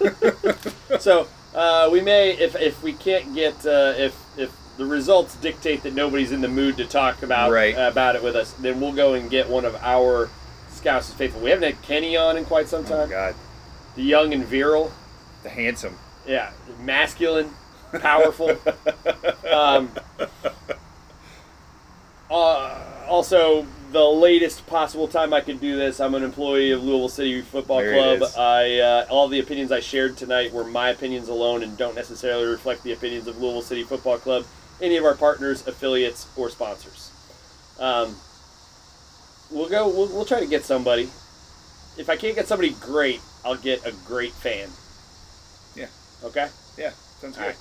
so 1.00 1.26
uh, 1.54 1.88
we 1.92 2.00
may, 2.00 2.30
if 2.32 2.54
if 2.56 2.82
we 2.82 2.92
can't 2.92 3.34
get, 3.34 3.54
uh, 3.66 3.94
if 3.96 4.16
if 4.38 4.50
the 4.76 4.86
results 4.86 5.34
dictate 5.36 5.82
that 5.82 5.92
nobody's 5.94 6.32
in 6.32 6.40
the 6.40 6.48
mood 6.48 6.76
to 6.78 6.86
talk 6.86 7.22
about 7.22 7.50
Right. 7.50 7.74
about 7.76 8.16
it 8.16 8.22
with 8.22 8.36
us, 8.36 8.52
then 8.52 8.80
we'll 8.80 8.92
go 8.92 9.14
and 9.14 9.28
get 9.30 9.48
one 9.48 9.64
of 9.64 9.74
our 9.82 10.30
Scouts 10.80 11.10
is 11.10 11.14
faithful. 11.14 11.42
We 11.42 11.50
haven't 11.50 11.74
had 11.74 11.82
Kenny 11.82 12.16
on 12.16 12.38
in 12.38 12.46
quite 12.46 12.66
some 12.66 12.86
oh 12.86 12.88
time. 12.88 13.10
God. 13.10 13.34
the 13.96 14.02
young 14.02 14.32
and 14.32 14.42
virile. 14.42 14.90
The 15.42 15.50
handsome. 15.50 15.98
Yeah, 16.26 16.52
masculine, 16.82 17.50
powerful. 18.00 18.56
um, 19.52 19.90
uh, 22.30 22.82
also, 23.06 23.66
the 23.92 24.02
latest 24.02 24.66
possible 24.68 25.06
time 25.06 25.34
I 25.34 25.42
could 25.42 25.60
do 25.60 25.76
this, 25.76 26.00
I'm 26.00 26.14
an 26.14 26.22
employee 26.22 26.70
of 26.70 26.82
Louisville 26.82 27.10
City 27.10 27.42
Football 27.42 27.80
There 27.80 28.16
Club. 28.16 28.30
I 28.38 28.78
uh, 28.78 29.06
all 29.10 29.28
the 29.28 29.40
opinions 29.40 29.72
I 29.72 29.80
shared 29.80 30.16
tonight 30.16 30.50
were 30.50 30.64
my 30.64 30.88
opinions 30.88 31.28
alone 31.28 31.62
and 31.62 31.76
don't 31.76 31.94
necessarily 31.94 32.46
reflect 32.46 32.84
the 32.84 32.94
opinions 32.94 33.26
of 33.26 33.38
Louisville 33.38 33.60
City 33.60 33.82
Football 33.82 34.16
Club, 34.16 34.46
any 34.80 34.96
of 34.96 35.04
our 35.04 35.14
partners, 35.14 35.66
affiliates, 35.66 36.26
or 36.38 36.48
sponsors. 36.48 37.10
Um, 37.78 38.16
we'll 39.50 39.68
go. 39.68 39.88
We'll, 39.88 40.08
we'll 40.08 40.24
try 40.24 40.40
to 40.40 40.46
get 40.46 40.64
somebody. 40.64 41.10
If 41.98 42.08
I 42.08 42.16
can't 42.16 42.34
get 42.34 42.46
somebody 42.48 42.70
great, 42.80 43.20
I'll 43.44 43.56
get 43.56 43.84
a 43.86 43.92
great 44.06 44.32
fan. 44.32 44.68
Yeah. 45.74 45.86
Okay. 46.24 46.48
Yeah. 46.78 46.90
Sounds 47.20 47.36
All 47.38 47.44
good. 47.44 47.48
right. 47.50 47.56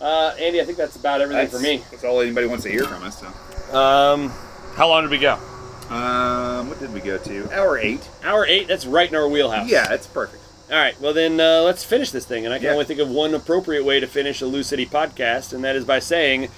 Uh, 0.00 0.34
Andy, 0.40 0.60
I 0.60 0.64
think 0.64 0.78
that's 0.78 0.96
about 0.96 1.20
everything 1.20 1.44
That's, 1.44 1.56
for 1.56 1.62
me. 1.62 1.82
That's 1.90 2.04
all 2.04 2.20
anybody 2.22 2.46
wants 2.46 2.64
to 2.64 2.70
hear 2.70 2.84
from 2.84 3.02
us. 3.02 3.20
So. 3.20 3.76
Um, 3.78 4.30
how 4.74 4.88
long 4.88 5.02
did 5.02 5.10
we 5.10 5.18
go? 5.18 5.34
Um, 5.90 6.68
what 6.68 6.78
did 6.80 6.92
we 6.94 7.00
go 7.00 7.18
to? 7.18 7.52
Hour 7.52 7.76
eight. 7.78 8.08
Hour 8.24 8.46
eight. 8.46 8.66
That's 8.68 8.86
right 8.86 9.08
in 9.08 9.14
our 9.14 9.28
wheelhouse. 9.28 9.68
Yeah, 9.68 9.86
that's 9.88 10.06
perfect. 10.06 10.42
All 10.70 10.76
right. 10.78 10.98
Well, 11.00 11.12
then 11.12 11.38
uh, 11.38 11.62
let's 11.62 11.84
finish 11.84 12.12
this 12.12 12.24
thing. 12.24 12.44
And 12.46 12.54
I 12.54 12.58
can 12.58 12.66
Yeah. 12.66 12.72
only 12.72 12.84
think 12.86 13.00
of 13.00 13.10
one 13.10 13.34
appropriate 13.34 13.84
way 13.84 14.00
to 14.00 14.06
finish 14.06 14.40
a 14.40 14.46
Lou 14.46 14.62
City 14.62 14.86
podcast, 14.86 15.52
and 15.52 15.62
that 15.64 15.76
is 15.76 15.84
by 15.84 15.98
saying, 15.98 16.48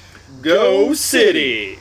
Go 0.41 0.93
City. 0.95 1.78